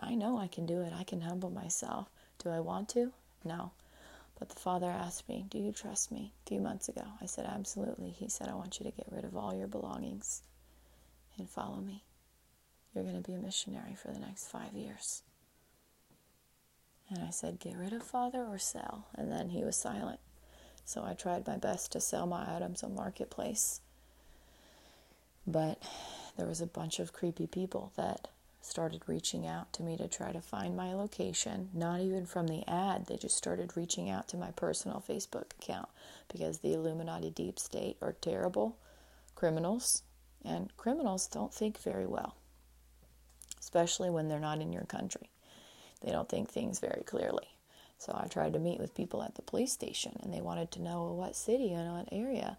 I 0.00 0.14
know 0.14 0.38
I 0.38 0.48
can 0.48 0.66
do 0.66 0.80
it. 0.80 0.92
I 0.98 1.04
can 1.04 1.20
humble 1.20 1.50
myself. 1.50 2.08
Do 2.42 2.50
I 2.50 2.60
want 2.60 2.88
to? 2.90 3.12
No. 3.44 3.72
But 4.38 4.48
the 4.48 4.58
father 4.58 4.88
asked 4.90 5.28
me, 5.28 5.44
Do 5.50 5.58
you 5.58 5.72
trust 5.72 6.10
me? 6.10 6.32
a 6.46 6.48
few 6.48 6.60
months 6.60 6.88
ago. 6.88 7.04
I 7.20 7.26
said, 7.26 7.46
Absolutely. 7.46 8.10
He 8.10 8.28
said, 8.28 8.48
I 8.48 8.54
want 8.54 8.80
you 8.80 8.84
to 8.84 8.96
get 8.96 9.06
rid 9.10 9.24
of 9.24 9.36
all 9.36 9.54
your 9.54 9.68
belongings 9.68 10.42
and 11.38 11.48
follow 11.48 11.76
me. 11.76 12.04
You're 12.94 13.04
going 13.04 13.22
to 13.22 13.30
be 13.30 13.36
a 13.36 13.40
missionary 13.40 13.94
for 13.94 14.08
the 14.10 14.18
next 14.18 14.48
five 14.48 14.74
years. 14.74 15.22
And 17.10 17.22
I 17.22 17.30
said, 17.30 17.60
Get 17.60 17.76
rid 17.76 17.92
of 17.92 18.02
father 18.02 18.44
or 18.44 18.58
sell. 18.58 19.06
And 19.14 19.30
then 19.30 19.50
he 19.50 19.62
was 19.62 19.76
silent. 19.76 20.20
So 20.84 21.04
I 21.04 21.14
tried 21.14 21.46
my 21.46 21.56
best 21.56 21.92
to 21.92 22.00
sell 22.00 22.26
my 22.26 22.56
items 22.56 22.82
on 22.82 22.94
Marketplace. 22.94 23.80
But 25.46 25.82
there 26.36 26.46
was 26.46 26.60
a 26.60 26.66
bunch 26.66 26.98
of 26.98 27.12
creepy 27.12 27.46
people 27.46 27.92
that 27.96 28.28
started 28.60 29.02
reaching 29.06 29.46
out 29.46 29.72
to 29.72 29.82
me 29.82 29.96
to 29.96 30.08
try 30.08 30.32
to 30.32 30.40
find 30.40 30.76
my 30.76 30.94
location, 30.94 31.70
not 31.72 32.00
even 32.00 32.26
from 32.26 32.46
the 32.46 32.68
ad. 32.68 33.06
They 33.06 33.16
just 33.16 33.36
started 33.36 33.76
reaching 33.76 34.10
out 34.10 34.28
to 34.28 34.36
my 34.36 34.50
personal 34.50 35.02
Facebook 35.06 35.52
account 35.60 35.88
because 36.32 36.58
the 36.58 36.74
Illuminati 36.74 37.30
deep 37.30 37.58
state 37.58 37.96
are 38.02 38.12
terrible 38.12 38.76
criminals, 39.34 40.02
and 40.44 40.76
criminals 40.76 41.26
don't 41.26 41.54
think 41.54 41.78
very 41.78 42.06
well, 42.06 42.36
especially 43.58 44.10
when 44.10 44.28
they're 44.28 44.38
not 44.38 44.60
in 44.60 44.72
your 44.72 44.84
country. 44.84 45.30
They 46.02 46.12
don't 46.12 46.28
think 46.28 46.50
things 46.50 46.78
very 46.78 47.02
clearly. 47.06 47.48
So 47.98 48.12
I 48.14 48.28
tried 48.28 48.54
to 48.54 48.58
meet 48.58 48.80
with 48.80 48.94
people 48.94 49.22
at 49.22 49.34
the 49.34 49.42
police 49.42 49.72
station, 49.72 50.18
and 50.22 50.32
they 50.32 50.40
wanted 50.40 50.70
to 50.72 50.82
know 50.82 51.12
what 51.12 51.36
city 51.36 51.72
and 51.72 51.92
what 51.92 52.08
area. 52.12 52.56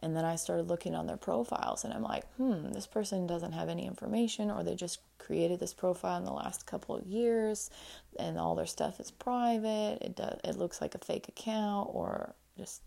And 0.00 0.16
then 0.16 0.24
I 0.24 0.36
started 0.36 0.68
looking 0.68 0.94
on 0.94 1.06
their 1.06 1.16
profiles, 1.16 1.84
and 1.84 1.92
I'm 1.92 2.02
like, 2.02 2.24
hmm, 2.36 2.70
this 2.70 2.86
person 2.86 3.26
doesn't 3.26 3.52
have 3.52 3.68
any 3.68 3.84
information, 3.84 4.50
or 4.50 4.62
they 4.62 4.76
just 4.76 5.00
created 5.18 5.58
this 5.58 5.74
profile 5.74 6.18
in 6.18 6.24
the 6.24 6.32
last 6.32 6.66
couple 6.66 6.94
of 6.94 7.04
years, 7.06 7.70
and 8.18 8.38
all 8.38 8.54
their 8.54 8.66
stuff 8.66 9.00
is 9.00 9.10
private. 9.10 9.98
It 10.00 10.14
does, 10.14 10.38
it 10.44 10.56
looks 10.56 10.80
like 10.80 10.94
a 10.94 10.98
fake 10.98 11.28
account, 11.28 11.90
or 11.92 12.34
just 12.56 12.82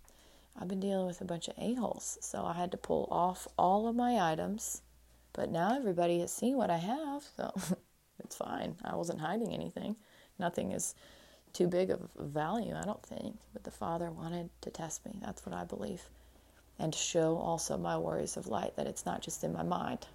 I've 0.57 0.69
been 0.69 0.79
dealing 0.79 1.05
with 1.05 1.19
a 1.19 1.25
bunch 1.25 1.49
of 1.49 1.55
a 1.57 1.73
holes, 1.73 2.17
so 2.21 2.45
I 2.45 2.53
had 2.53 2.71
to 2.71 2.77
pull 2.77 3.07
off 3.11 3.47
all 3.57 3.87
of 3.87 3.95
my 3.95 4.31
items. 4.31 4.81
But 5.33 5.49
now 5.49 5.75
everybody 5.75 6.19
has 6.19 6.31
seen 6.31 6.55
what 6.57 6.69
I 6.69 6.77
have, 6.77 7.23
so 7.35 7.53
it's 8.19 8.35
fine. 8.35 8.75
I 8.83 8.95
wasn't 8.95 9.19
hiding 9.21 9.53
anything. 9.53 9.97
Nothing 10.39 10.71
is 10.71 10.95
too 11.53 11.67
big 11.67 11.89
of 11.89 12.09
value, 12.17 12.73
I 12.75 12.83
don't 12.83 13.03
think. 13.03 13.37
But 13.53 13.63
the 13.63 13.71
Father 13.71 14.11
wanted 14.11 14.49
to 14.61 14.69
test 14.69 15.05
me. 15.05 15.19
That's 15.21 15.45
what 15.45 15.55
I 15.55 15.63
believe 15.65 16.03
and 16.81 16.95
show 16.95 17.37
also 17.37 17.77
my 17.77 17.95
warriors 17.95 18.35
of 18.35 18.47
light 18.47 18.75
that 18.75 18.87
it's 18.87 19.05
not 19.05 19.21
just 19.21 19.43
in 19.43 19.53
my 19.53 19.61
mind. 19.61 20.07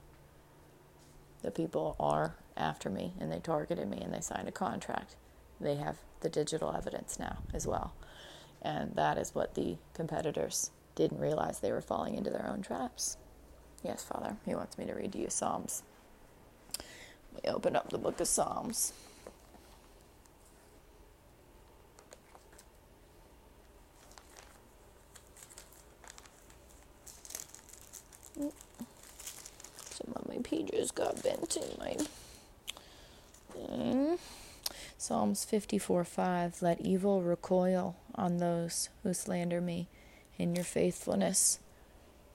The 1.43 1.53
people 1.53 1.95
are 2.01 2.35
after 2.57 2.91
me 2.91 3.13
and 3.21 3.31
they 3.31 3.39
targeted 3.39 3.89
me 3.89 3.99
and 3.99 4.13
they 4.13 4.21
signed 4.21 4.49
a 4.49 4.53
contract. 4.53 5.15
They 5.61 5.77
have 5.77 5.97
the 6.21 6.29
digital 6.29 6.75
evidence 6.77 7.21
now 7.21 7.39
as 7.55 7.69
well. 7.69 7.95
And 8.61 8.97
that 8.97 9.17
is 9.17 9.33
what 9.33 9.55
the 9.55 9.77
competitors 9.95 10.73
didn't 10.97 11.21
realize 11.21 11.61
they 11.61 11.71
were 11.71 11.81
falling 11.81 12.17
into 12.17 12.31
their 12.31 12.51
own 12.51 12.63
traps. 12.63 13.17
Yes, 13.85 14.03
Father, 14.03 14.37
He 14.45 14.57
wants 14.57 14.77
me 14.77 14.87
to 14.87 14.95
read 14.95 15.13
to 15.13 15.19
you 15.19 15.31
Psalms. 15.31 15.85
We 17.33 17.49
open 17.49 17.77
up 17.77 17.91
the 17.91 17.99
book 17.99 18.21
of 18.21 18.27
Psalms. 18.27 18.93
Pages 30.47 30.93
got 30.93 31.23
bent 31.25 31.57
in 31.57 31.69
my 31.79 31.97
thing. 33.53 34.19
Psalms 34.97 35.45
54 35.45 36.05
5 36.05 36.63
Let 36.63 36.81
evil 36.81 37.23
recoil 37.23 37.97
on 38.15 38.39
those 38.39 38.89
who 39.03 39.13
slander 39.13 39.61
me. 39.61 39.89
In 40.39 40.55
your 40.55 40.65
faithfulness, 40.65 41.59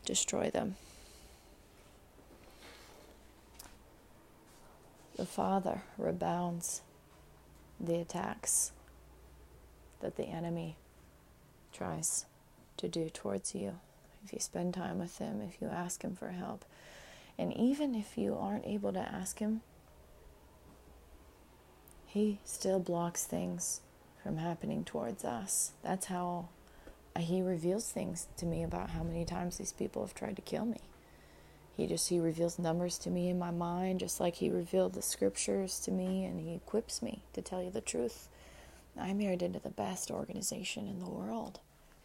destroy 0.05 0.49
them. 0.49 0.75
The 5.15 5.25
Father 5.25 5.83
rebounds 5.97 6.81
the 7.79 7.95
attacks 7.95 8.71
that 10.01 10.17
the 10.17 10.25
enemy 10.25 10.75
tries 11.71 12.25
to 12.77 12.87
do 12.87 13.09
towards 13.09 13.53
you 13.55 13.79
if 14.25 14.33
you 14.33 14.39
spend 14.39 14.73
time 14.73 14.99
with 14.99 15.17
Him, 15.19 15.41
if 15.41 15.61
you 15.61 15.67
ask 15.67 16.03
Him 16.03 16.15
for 16.15 16.29
help. 16.29 16.65
And 17.37 17.55
even 17.55 17.95
if 17.95 18.17
you 18.17 18.35
aren't 18.35 18.65
able 18.65 18.93
to 18.93 18.99
ask 18.99 19.39
Him, 19.39 19.61
He 22.05 22.39
still 22.43 22.79
blocks 22.79 23.25
things 23.25 23.81
from 24.21 24.37
happening 24.37 24.83
towards 24.83 25.25
us. 25.25 25.71
That's 25.83 26.07
how 26.07 26.49
He 27.17 27.41
reveals 27.41 27.89
things 27.89 28.27
to 28.37 28.45
me 28.45 28.63
about 28.63 28.91
how 28.91 29.03
many 29.03 29.25
times 29.25 29.57
these 29.57 29.73
people 29.73 30.03
have 30.03 30.13
tried 30.13 30.35
to 30.35 30.41
kill 30.41 30.65
me. 30.65 30.81
He 31.75 31.87
just 31.87 32.09
he 32.09 32.19
reveals 32.19 32.59
numbers 32.59 32.97
to 32.99 33.09
me 33.09 33.29
in 33.29 33.39
my 33.39 33.49
mind, 33.49 34.01
just 34.01 34.19
like 34.19 34.35
he 34.35 34.49
revealed 34.49 34.93
the 34.93 35.01
scriptures 35.01 35.79
to 35.79 35.91
me, 35.91 36.25
and 36.25 36.39
he 36.39 36.53
equips 36.53 37.01
me 37.01 37.23
to 37.33 37.41
tell 37.41 37.63
you 37.63 37.71
the 37.71 37.81
truth. 37.81 38.27
I'm 38.99 39.17
married 39.17 39.41
into 39.41 39.59
the 39.59 39.69
best 39.69 40.11
organization 40.11 40.87
in 40.87 40.99
the 40.99 41.09
world 41.09 41.61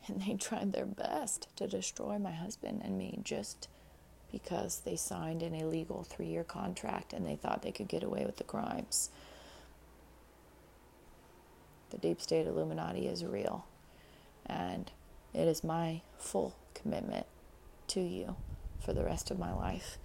and 0.09 0.23
they 0.23 0.35
tried 0.35 0.73
their 0.73 0.87
best 0.87 1.49
to 1.57 1.67
destroy 1.67 2.19
my 2.19 2.33
husband 2.33 2.83
and 2.85 2.99
me 2.99 3.19
just 3.23 3.69
because 4.31 4.81
they 4.85 4.97
signed 4.97 5.43
an 5.43 5.55
illegal 5.55 6.03
three 6.03 6.27
year 6.27 6.45
contract 6.45 7.13
and 7.13 7.27
they 7.27 7.37
thought 7.37 7.63
they 7.63 7.73
could 7.73 7.89
get 7.89 8.03
away 8.03 8.25
with 8.25 8.37
the 8.37 8.45
crimes. 8.45 9.11
The 11.91 11.99
deep 11.99 12.21
state 12.21 12.47
Illuminati 12.47 13.07
is 13.07 13.25
real, 13.25 13.67
and 14.45 14.91
it 15.33 15.47
is 15.47 15.63
my 15.63 16.03
full 16.19 16.57
commitment 16.75 17.27
to 17.89 18.01
you 18.01 18.37
for 18.81 18.93
the 18.93 19.05
rest 19.05 19.31
of 19.31 19.39
my 19.39 19.53
life 19.55 19.99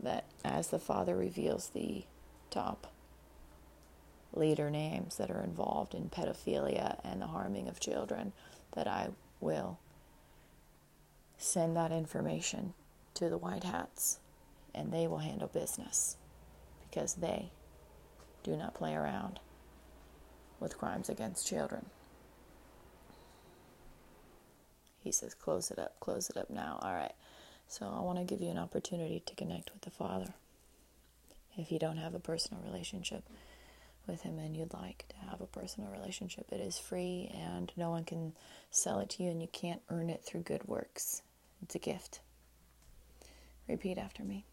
that 0.00 0.24
as 0.44 0.68
the 0.68 0.78
Father 0.78 1.16
reveals 1.16 1.70
the 1.70 2.04
top 2.50 2.92
leader 4.34 4.70
names 4.70 5.16
that 5.16 5.30
are 5.30 5.42
involved 5.42 5.94
in 5.94 6.08
pedophilia 6.08 6.98
and 7.04 7.22
the 7.22 7.26
harming 7.26 7.68
of 7.68 7.80
children, 7.80 8.32
that 8.72 8.86
I 8.86 9.08
will 9.40 9.78
send 11.38 11.76
that 11.76 11.92
information 11.92 12.74
to 13.14 13.28
the 13.28 13.38
White 13.38 13.64
Hats 13.64 14.18
and 14.74 14.92
they 14.92 15.06
will 15.06 15.18
handle 15.18 15.48
business 15.48 16.16
because 16.88 17.14
they 17.14 17.50
do 18.42 18.56
not 18.56 18.74
play 18.74 18.94
around 18.94 19.40
with 20.60 20.78
crimes 20.78 21.08
against 21.08 21.46
children. 21.46 21.86
He 25.00 25.12
says, 25.12 25.34
Close 25.34 25.70
it 25.70 25.78
up, 25.78 26.00
close 26.00 26.30
it 26.30 26.36
up 26.36 26.50
now. 26.50 26.78
All 26.82 26.94
right. 26.94 27.12
So 27.68 27.86
I 27.86 28.00
want 28.00 28.18
to 28.18 28.24
give 28.24 28.40
you 28.40 28.50
an 28.50 28.58
opportunity 28.58 29.22
to 29.24 29.34
connect 29.34 29.72
with 29.72 29.82
the 29.82 29.90
Father 29.90 30.34
if 31.56 31.70
you 31.70 31.78
don't 31.78 31.98
have 31.98 32.14
a 32.14 32.20
personal 32.20 32.62
relationship 32.64 33.24
with 34.06 34.22
him 34.22 34.38
and 34.38 34.56
you'd 34.56 34.74
like 34.74 35.06
to 35.08 35.16
have 35.30 35.40
a 35.40 35.46
personal 35.46 35.90
relationship, 35.90 36.46
it 36.50 36.60
is 36.60 36.78
free 36.78 37.30
and 37.34 37.72
no 37.76 37.90
one 37.90 38.04
can 38.04 38.32
sell 38.70 38.98
it 38.98 39.10
to 39.10 39.22
you 39.22 39.30
and 39.30 39.40
you 39.40 39.48
can't 39.48 39.80
earn 39.88 40.10
it 40.10 40.22
through 40.24 40.42
good 40.42 40.64
works. 40.64 41.22
It's 41.62 41.74
a 41.74 41.78
gift. 41.78 42.20
Repeat 43.68 43.98
after 43.98 44.22
me. 44.22 44.44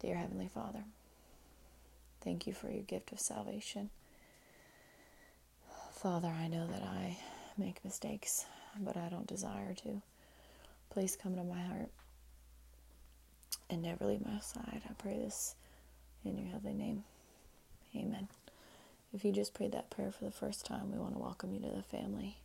Dear 0.00 0.16
Heavenly 0.16 0.48
Father, 0.48 0.84
thank 2.22 2.46
you 2.46 2.52
for 2.52 2.70
your 2.70 2.82
gift 2.82 3.12
of 3.12 3.20
salvation. 3.20 3.90
Father, 5.92 6.28
I 6.28 6.48
know 6.48 6.66
that 6.66 6.82
I 6.82 7.18
make 7.56 7.84
mistakes, 7.84 8.46
but 8.78 8.96
I 8.96 9.08
don't 9.08 9.26
desire 9.26 9.74
to. 9.82 10.02
Please 10.90 11.16
come 11.20 11.36
to 11.36 11.44
my 11.44 11.60
heart 11.60 11.90
and 13.70 13.82
never 13.82 14.06
leave 14.06 14.24
my 14.24 14.40
side. 14.40 14.82
I 14.88 14.92
pray 14.98 15.18
this 15.18 15.54
in 16.24 16.36
your 16.38 16.48
heavenly 16.48 16.76
name. 16.76 17.04
Amen. 17.96 18.28
If 19.12 19.24
you 19.24 19.32
just 19.32 19.54
prayed 19.54 19.72
that 19.72 19.90
prayer 19.90 20.10
for 20.12 20.24
the 20.24 20.30
first 20.30 20.66
time, 20.66 20.92
we 20.92 20.98
want 20.98 21.14
to 21.14 21.20
welcome 21.20 21.52
you 21.52 21.60
to 21.60 21.74
the 21.76 21.82
family. 21.82 22.38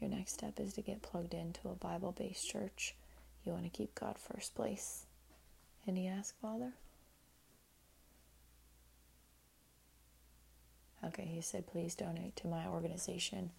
Your 0.00 0.10
next 0.10 0.32
step 0.32 0.58
is 0.58 0.72
to 0.74 0.82
get 0.82 1.02
plugged 1.02 1.34
into 1.34 1.68
a 1.68 1.74
Bible 1.74 2.12
based 2.12 2.48
church. 2.48 2.94
You 3.44 3.52
want 3.52 3.64
to 3.64 3.70
keep 3.70 3.94
God 3.94 4.16
first 4.18 4.54
place. 4.54 5.06
And 5.86 5.96
he 5.98 6.06
asked, 6.06 6.34
Father? 6.40 6.72
Okay, 11.04 11.24
he 11.24 11.40
said, 11.40 11.66
please 11.66 11.96
donate 11.96 12.36
to 12.36 12.46
my 12.46 12.66
organization 12.66 13.50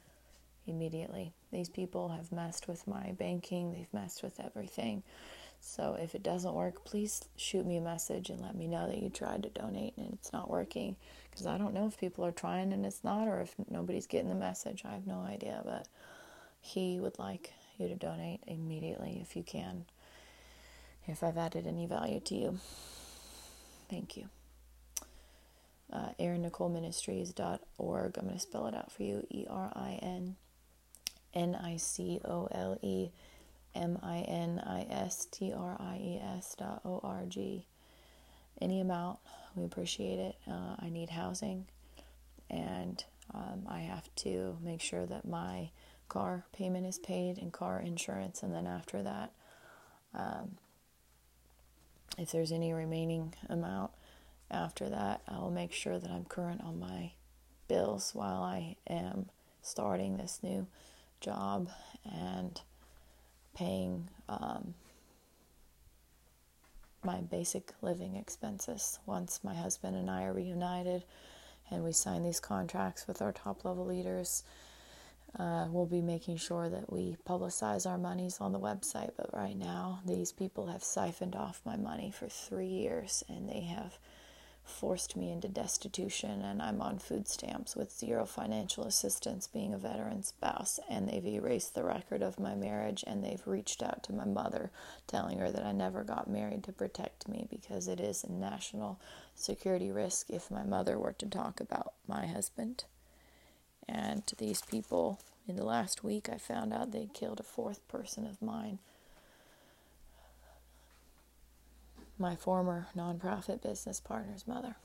immediately. 0.66 1.34
These 1.52 1.68
people 1.68 2.10
have 2.10 2.32
messed 2.32 2.70
with 2.70 2.88
my 2.88 3.12
banking, 3.20 3.74
they've 3.74 3.94
messed 3.94 4.24
with 4.24 4.40
everything. 4.40 5.04
So 5.60 5.98
if 6.00 6.16
it 6.16 6.24
doesn't 6.24 6.54
work, 6.54 6.84
please 6.84 7.22
shoot 7.36 7.66
me 7.66 7.78
a 7.78 7.82
message 7.82 8.30
and 8.30 8.42
let 8.42 8.56
me 8.56 8.68
know 8.68 8.88
that 8.88 9.02
you 9.02 9.10
tried 9.10 9.44
to 9.44 9.50
donate 9.50 9.94
and 9.98 10.14
it's 10.14 10.34
not 10.34 10.50
working. 10.50 10.96
Because 11.30 11.46
I 11.46 11.58
don't 11.58 11.74
know 11.74 11.88
if 11.88 11.98
people 11.98 12.26
are 12.26 12.32
trying 12.32 12.74
and 12.74 12.86
it's 12.86 13.04
not, 13.04 13.28
or 13.28 13.42
if 13.42 13.56
nobody's 13.70 14.08
getting 14.08 14.30
the 14.30 14.36
message. 14.36 14.84
I 14.86 14.92
have 14.92 15.08
no 15.08 15.20
idea. 15.20 15.62
But 15.66 15.88
he 16.60 17.00
would 17.00 17.18
like 17.18 17.54
you 17.78 17.88
to 17.88 17.96
donate 17.96 18.42
immediately 18.48 19.20
if 19.22 19.36
you 19.36 19.44
can, 19.44 19.86
if 21.08 21.24
I've 21.24 21.38
added 21.38 21.68
any 21.68 21.86
value 21.86 22.20
to 22.22 22.36
you. 22.36 22.60
Thank 23.90 24.18
you 24.18 24.30
uh, 25.94 26.10
erinnicoleministries.org. 26.20 28.18
I'm 28.18 28.26
going 28.26 28.34
to 28.34 28.40
spell 28.40 28.68
it 28.68 28.76
out 28.76 28.92
for 28.92 29.04
you 29.04 29.26
E 29.30 29.46
R 29.50 29.72
I 29.76 30.00
N 30.02 30.36
N 31.34 31.56
I 31.56 31.78
C 31.78 32.20
O 32.26 32.48
L 32.52 32.78
E 32.82 33.10
M 33.76 34.00
I 34.02 34.20
N 34.22 34.62
I 34.66 34.88
S 34.90 35.28
T 35.32 35.54
R 35.54 35.78
I 35.80 35.98
E 35.98 36.20
S 36.38 36.56
dot 36.58 36.82
O 36.84 37.00
R 37.04 37.24
G. 37.28 37.68
Any 38.62 38.82
amount, 38.82 39.20
we 39.56 39.64
appreciate 39.66 40.20
it. 40.20 40.36
Uh, 40.48 40.76
I 40.80 40.90
need 40.90 41.10
housing, 41.10 41.66
and 42.50 43.04
um, 43.34 43.66
I 43.68 43.80
have 43.82 44.14
to 44.18 44.58
make 44.64 44.82
sure 44.82 45.06
that 45.06 45.28
my 45.28 45.70
car 46.14 46.46
payment 46.54 46.86
is 46.86 47.00
paid 47.00 47.40
and 47.40 47.52
car 47.52 47.80
insurance, 47.80 48.44
and 48.44 48.54
then 48.54 48.68
after 48.68 49.02
that, 49.02 49.32
um, 50.14 50.58
if 52.20 52.32
there's 52.32 52.52
any 52.52 52.72
remaining 52.72 53.34
amount, 53.50 53.90
after 54.52 54.88
that, 54.90 55.22
I'll 55.28 55.50
make 55.50 55.74
sure 55.74 55.98
that 55.98 56.12
I'm 56.12 56.26
current 56.26 56.62
on 56.64 56.80
my 56.80 57.14
bills 57.68 58.12
while 58.14 58.44
I 58.44 58.76
am 58.88 59.30
starting 59.64 60.18
this 60.18 60.40
new 60.44 60.68
job 61.20 61.70
and 62.06 62.62
paying 63.56 64.10
um, 64.30 64.76
my 67.04 67.22
basic 67.22 67.72
living 67.82 68.16
expenses 68.16 69.00
once 69.08 69.40
my 69.44 69.56
husband 69.56 69.96
and 69.96 70.12
I 70.12 70.26
are 70.26 70.34
reunited 70.34 71.04
and 71.72 71.84
we 71.84 71.92
sign 71.92 72.22
these 72.22 72.40
contracts 72.40 73.08
with 73.08 73.20
our 73.22 73.32
top 73.32 73.66
level 73.66 73.86
leaders. 73.86 74.44
Uh, 75.38 75.66
we'll 75.70 75.88
be 75.88 76.02
making 76.02 76.38
sure 76.38 76.70
that 76.70 76.92
we 76.92 77.18
publicize 77.28 77.90
our 77.90 77.98
monies 77.98 78.38
on 78.40 78.52
the 78.52 78.60
website, 78.60 79.12
but 79.18 79.34
right 79.34 79.58
now, 79.58 80.00
these 80.06 80.32
people 80.32 80.68
have 80.68 80.84
siphoned 80.84 81.36
off 81.36 81.62
my 81.66 81.76
money 81.76 82.12
for 82.12 82.28
three 82.28 82.68
years 82.68 83.24
and 83.28 83.50
they 83.50 83.62
have 83.62 83.98
forced 84.64 85.16
me 85.16 85.32
into 85.32 85.48
destitution, 85.48 86.42
and 86.42 86.62
I'm 86.62 86.82
on 86.82 86.98
food 86.98 87.28
stamps 87.28 87.76
with 87.76 87.92
zero 87.92 88.26
financial 88.26 88.86
assistance, 88.86 89.48
being 89.48 89.74
a 89.74 89.78
veteran 89.78 90.24
spouse. 90.24 90.80
And 90.90 91.08
they've 91.08 91.26
erased 91.26 91.76
the 91.76 91.84
record 91.84 92.22
of 92.22 92.40
my 92.40 92.56
marriage, 92.56 93.04
and 93.06 93.24
they've 93.24 93.46
reached 93.46 93.84
out 93.84 94.04
to 94.04 94.14
my 94.14 94.26
mother, 94.26 94.72
telling 95.08 95.40
her 95.40 95.52
that 95.52 95.66
I 95.66 95.72
never 95.72 96.04
got 96.04 96.30
married 96.30 96.64
to 96.64 96.72
protect 96.72 97.28
me 97.28 97.48
because 97.50 97.88
it 97.88 98.00
is 98.00 98.24
a 98.24 98.32
national 98.32 99.00
security 99.36 99.92
risk 99.92 100.30
if 100.30 100.50
my 100.50 100.64
mother 100.64 100.98
were 100.98 101.14
to 101.14 101.26
talk 101.26 101.60
about 101.60 101.94
my 102.08 102.26
husband. 102.26 102.86
And 103.94 104.26
to 104.26 104.36
these 104.36 104.62
people, 104.62 105.22
in 105.48 105.56
the 105.56 105.64
last 105.64 106.04
week, 106.04 106.28
I 106.28 106.38
found 106.38 106.74
out 106.74 106.92
they 106.92 107.08
killed 107.14 107.40
a 107.40 107.44
fourth 107.44 107.88
person 107.88 108.26
of 108.26 108.42
mine 108.42 108.80
my 112.18 112.36
former 112.36 112.88
nonprofit 112.96 113.62
business 113.62 114.00
partner's 114.00 114.48
mother. 114.48 114.76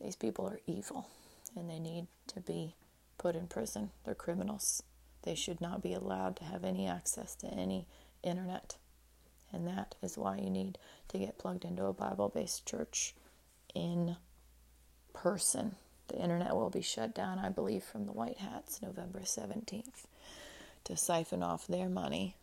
These 0.00 0.16
people 0.16 0.46
are 0.46 0.60
evil 0.66 1.08
and 1.54 1.68
they 1.68 1.78
need 1.78 2.06
to 2.28 2.40
be 2.40 2.74
put 3.18 3.36
in 3.36 3.46
prison. 3.46 3.90
They're 4.04 4.14
criminals. 4.14 4.82
They 5.22 5.34
should 5.34 5.60
not 5.60 5.82
be 5.82 5.92
allowed 5.92 6.36
to 6.36 6.44
have 6.44 6.64
any 6.64 6.86
access 6.86 7.34
to 7.36 7.46
any 7.48 7.86
internet. 8.22 8.76
And 9.52 9.66
that 9.66 9.94
is 10.02 10.16
why 10.16 10.38
you 10.38 10.48
need 10.48 10.78
to 11.08 11.18
get 11.18 11.38
plugged 11.38 11.64
into 11.64 11.84
a 11.84 11.92
Bible 11.92 12.30
based 12.34 12.66
church 12.66 13.14
in 13.74 14.16
person. 15.12 15.76
The 16.10 16.20
internet 16.20 16.56
will 16.56 16.70
be 16.70 16.82
shut 16.82 17.14
down, 17.14 17.38
I 17.38 17.50
believe, 17.50 17.84
from 17.84 18.06
the 18.06 18.12
White 18.12 18.38
Hats 18.38 18.82
November 18.82 19.20
17th 19.20 20.06
to 20.82 20.96
siphon 20.96 21.40
off 21.40 21.68
their 21.68 21.88
money 21.88 22.34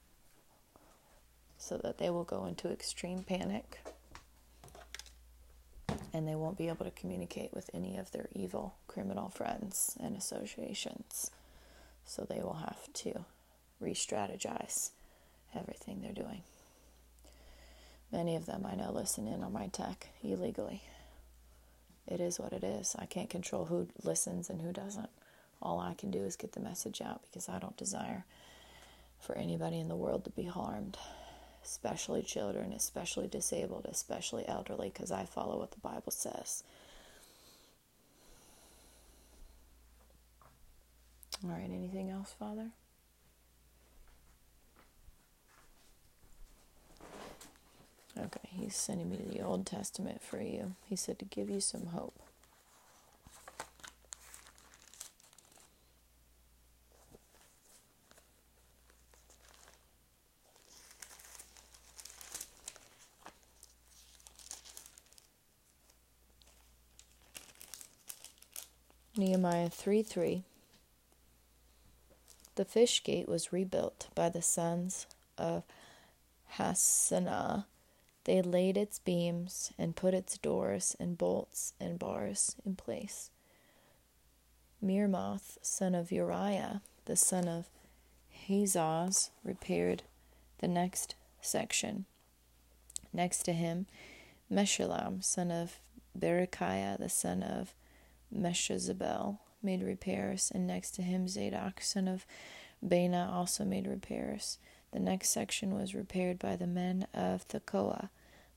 so 1.58 1.78
that 1.78 1.98
they 1.98 2.10
will 2.10 2.24
go 2.24 2.46
into 2.46 2.70
extreme 2.70 3.24
panic 3.24 3.80
and 6.14 6.26
they 6.26 6.36
won't 6.36 6.58
be 6.58 6.70
able 6.70 6.86
to 6.86 6.92
communicate 6.92 7.54
with 7.54 7.70
any 7.74 7.98
of 7.98 8.12
their 8.12 8.30
evil 8.34 8.76
criminal 8.88 9.28
friends 9.28 9.98
and 10.02 10.16
associations. 10.16 11.32
So 12.06 12.24
they 12.24 12.40
will 12.40 12.62
have 12.66 12.92
to 12.94 13.26
re 13.82 13.94
strategize 13.94 14.92
everything 15.54 16.02
they're 16.02 16.14
doing. 16.14 16.44
Many 18.14 18.38
of 18.38 18.46
them 18.46 18.66
I 18.66 18.76
know 18.76 18.92
listen 18.94 19.28
in 19.28 19.44
on 19.44 19.52
my 19.52 19.68
tech 19.68 20.08
illegally. 20.24 20.84
It 22.08 22.22
is 22.22 22.40
what 22.40 22.54
it 22.54 22.64
is. 22.64 22.96
I 22.98 23.06
can't 23.06 23.30
control 23.30 23.66
who 23.66 23.88
listens 24.04 24.50
and 24.50 24.62
who 24.62 24.72
doesn't. 24.72 25.10
All 25.62 25.80
I 25.80 25.94
can 25.94 26.12
do 26.12 26.20
is 26.20 26.36
get 26.36 26.54
the 26.54 26.60
message 26.60 27.02
out 27.02 27.22
because 27.24 27.50
I 27.50 27.60
don't 27.60 27.78
desire 27.78 28.26
for 29.20 29.36
anybody 29.36 29.80
in 29.80 29.88
the 29.88 29.96
world 29.96 30.24
to 30.26 30.30
be 30.30 30.44
harmed 30.44 30.98
especially 31.68 32.24
children, 32.24 32.72
especially 32.72 33.28
disabled, 33.28 33.86
especially 33.90 34.48
elderly, 34.48 34.90
because 34.90 35.12
I 35.12 35.26
follow 35.26 35.60
what 35.60 35.72
the 35.72 35.80
Bible 35.80 36.12
says. 36.12 36.64
All 41.44 41.52
right, 41.52 41.70
anything 41.70 42.10
else, 42.10 42.34
Father? 42.40 42.70
Okay, 48.20 48.50
he's 48.52 48.76
sending 48.76 49.10
me 49.10 49.18
the 49.18 49.42
Old 49.42 49.66
Testament 49.66 50.22
for 50.24 50.42
you. 50.42 50.76
He 50.86 50.96
said 50.96 51.20
to 51.20 51.26
give 51.26 51.50
you 51.50 51.60
some 51.60 51.88
hope. 51.88 52.20
Nehemiah 69.16 69.70
3 69.70 70.04
3. 70.04 70.44
The 72.56 72.66
fish 72.66 73.04
gate 73.04 73.28
was 73.28 73.52
rebuilt 73.54 74.08
by 74.16 74.30
the 74.30 74.42
sons 74.42 75.08
of 75.38 75.64
Hassenaah. 76.56 77.66
They 78.28 78.42
laid 78.42 78.76
its 78.76 79.00
beams 79.00 79.72
and 79.78 79.96
put 79.96 80.14
its 80.14 80.38
doors 80.38 80.98
and 81.00 81.18
bolts 81.18 81.74
and 81.80 81.98
bars 81.98 82.58
in 82.66 82.76
place. 82.76 83.32
Meremoth, 84.84 85.58
son 85.62 85.96
of 85.96 86.12
Uriah, 86.12 86.82
the 87.06 87.16
son 87.16 87.48
of 87.48 87.70
Hazaz, 88.48 89.30
repaired 89.46 90.04
the 90.60 90.68
next 90.68 91.16
section. 91.40 92.04
Next 93.14 93.44
to 93.44 93.54
him, 93.54 93.88
Meshullam, 94.52 95.24
son 95.24 95.50
of 95.50 95.80
Berechiah, 96.18 97.00
the 97.00 97.10
son 97.10 97.42
of 97.42 97.74
Meshezabel 98.36 99.40
made 99.64 99.82
repairs, 99.82 100.52
and 100.54 100.68
next 100.68 100.92
to 100.92 101.02
him 101.02 101.30
Zadok, 101.30 101.82
son 101.82 102.10
of 102.10 102.26
Baana, 102.86 103.32
also 103.32 103.64
made 103.64 103.88
repairs. 103.88 104.58
The 104.92 105.00
next 105.00 105.30
section 105.30 105.74
was 105.74 105.96
repaired 105.96 106.40
by 106.40 106.58
the 106.58 106.68
men 106.68 107.08
of 107.14 107.48
Tekoa, 107.48 108.10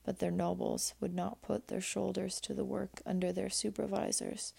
but 0.03 0.19
their 0.19 0.31
nobles 0.31 0.93
would 0.99 1.13
not 1.13 1.41
put 1.41 1.67
their 1.67 1.81
shoulders 1.81 2.39
to 2.41 2.53
the 2.53 2.63
work 2.63 3.01
under 3.05 3.31
their 3.31 3.49
supervisors. 3.49 4.53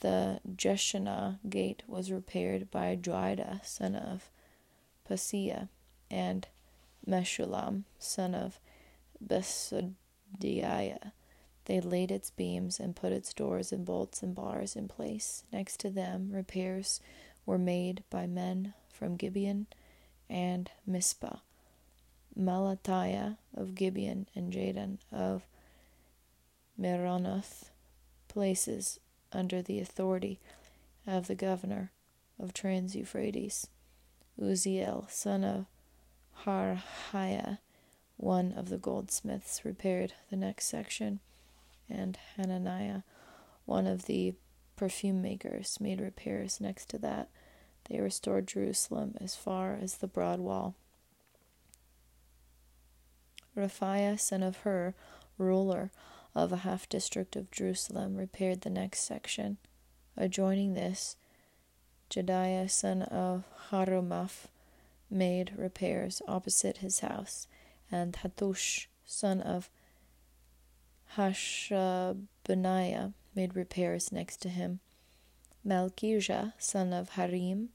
The 0.00 0.40
Jeshanah 0.56 1.38
gate 1.48 1.82
was 1.86 2.10
repaired 2.10 2.70
by 2.70 2.96
Joiada, 2.96 3.64
son 3.64 3.94
of 3.94 4.30
Paseah, 5.08 5.68
and 6.10 6.48
Meshullam, 7.06 7.84
son 7.98 8.34
of 8.34 8.58
Besodeiah. 9.24 11.12
They 11.66 11.80
laid 11.80 12.10
its 12.10 12.30
beams 12.30 12.80
and 12.80 12.96
put 12.96 13.12
its 13.12 13.32
doors 13.32 13.72
and 13.72 13.84
bolts 13.84 14.22
and 14.22 14.34
bars 14.34 14.74
in 14.74 14.88
place. 14.88 15.44
Next 15.52 15.78
to 15.80 15.90
them, 15.90 16.30
repairs 16.32 17.00
were 17.46 17.58
made 17.58 18.02
by 18.10 18.26
men 18.26 18.74
from 18.88 19.16
Gibeon 19.16 19.66
and 20.28 20.70
Mizpah. 20.86 21.38
Melatiah 22.38 23.36
of 23.54 23.74
Gibeon 23.74 24.26
and 24.34 24.52
Jadon 24.52 24.98
of 25.10 25.42
Meronoth, 26.80 27.70
places 28.28 28.98
under 29.32 29.62
the 29.62 29.80
authority 29.80 30.40
of 31.06 31.26
the 31.26 31.34
governor 31.34 31.90
of 32.38 32.54
Trans 32.54 32.94
Euphrates. 32.96 33.68
Uzziel, 34.40 35.10
son 35.10 35.44
of 35.44 35.66
Harhaiah, 36.44 37.58
one 38.16 38.52
of 38.52 38.68
the 38.68 38.78
goldsmiths, 38.78 39.64
repaired 39.64 40.14
the 40.30 40.36
next 40.36 40.66
section, 40.66 41.20
and 41.88 42.18
Hananiah, 42.36 43.02
one 43.66 43.86
of 43.86 44.06
the 44.06 44.34
perfume 44.76 45.20
makers, 45.22 45.78
made 45.80 46.00
repairs 46.00 46.60
next 46.60 46.88
to 46.88 46.98
that. 46.98 47.28
They 47.88 48.00
restored 48.00 48.46
Jerusalem 48.48 49.14
as 49.20 49.36
far 49.36 49.74
as 49.74 49.96
the 49.96 50.06
broad 50.06 50.40
wall. 50.40 50.74
Rephaiah, 53.56 54.18
son 54.18 54.42
of 54.42 54.58
Hur, 54.58 54.94
ruler 55.38 55.90
of 56.34 56.52
a 56.52 56.58
half 56.58 56.88
district 56.88 57.36
of 57.36 57.50
Jerusalem, 57.50 58.16
repaired 58.16 58.62
the 58.62 58.70
next 58.70 59.00
section. 59.00 59.58
Adjoining 60.16 60.74
this, 60.74 61.16
Jedaiah, 62.10 62.70
son 62.70 63.02
of 63.02 63.44
Harumaph, 63.70 64.46
made 65.10 65.52
repairs 65.56 66.22
opposite 66.26 66.78
his 66.78 67.00
house, 67.00 67.46
and 67.90 68.14
Hattush, 68.14 68.86
son 69.04 69.40
of 69.40 69.68
Hashabniah, 71.16 73.12
made 73.34 73.56
repairs 73.56 74.12
next 74.12 74.40
to 74.42 74.48
him. 74.48 74.80
Malchijah, 75.66 76.54
son 76.58 76.92
of 76.92 77.10
Harim, 77.10 77.68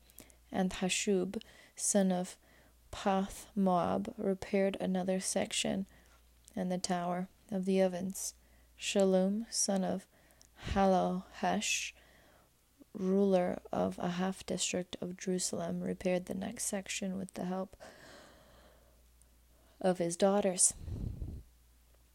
and 0.51 0.71
Hashub, 0.71 1.41
son 1.75 2.11
of 2.11 2.37
Path 2.91 3.47
Moab, 3.55 4.13
repaired 4.17 4.77
another 4.79 5.19
section 5.19 5.85
and 6.55 6.71
the 6.71 6.77
tower 6.77 7.27
of 7.51 7.65
the 7.65 7.81
ovens. 7.81 8.33
Shallum, 8.79 9.45
son 9.49 9.83
of 9.83 10.05
Hallohesh, 10.73 11.93
ruler 12.93 13.59
of 13.71 13.97
a 13.99 14.09
half 14.09 14.45
district 14.45 14.97
of 15.01 15.17
Jerusalem, 15.17 15.81
repaired 15.81 16.25
the 16.25 16.33
next 16.33 16.65
section 16.65 17.17
with 17.17 17.33
the 17.33 17.45
help 17.45 17.75
of 19.79 19.99
his 19.99 20.15
daughters. 20.15 20.73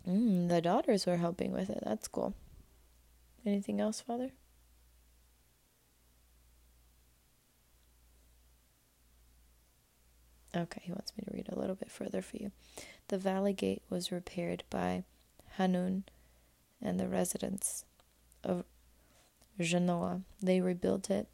Mm, 0.09 0.49
the 0.49 0.61
daughters 0.61 1.07
were 1.07 1.17
helping 1.17 1.53
with 1.53 1.71
it. 1.71 1.83
That's 1.85 2.09
cool. 2.09 2.35
Anything 3.47 3.81
else, 3.81 4.01
Father? 4.01 4.31
Okay, 10.55 10.83
he 10.85 10.93
wants 10.93 11.13
me 11.17 11.25
to 11.25 11.35
read 11.35 11.49
a 11.51 11.59
little 11.59 11.75
bit 11.75 11.91
further 11.91 12.21
for 12.21 12.37
you. 12.37 12.53
The 13.09 13.19
valley 13.19 13.53
gate 13.53 13.83
was 13.89 14.13
repaired 14.13 14.65
by 14.69 15.05
Hanun 15.57 16.05
and 16.81 17.01
the 17.01 17.09
residents 17.09 17.85
of 18.45 18.65
Genoa. 19.59 20.23
They 20.43 20.61
rebuilt 20.61 21.11
it 21.11 21.29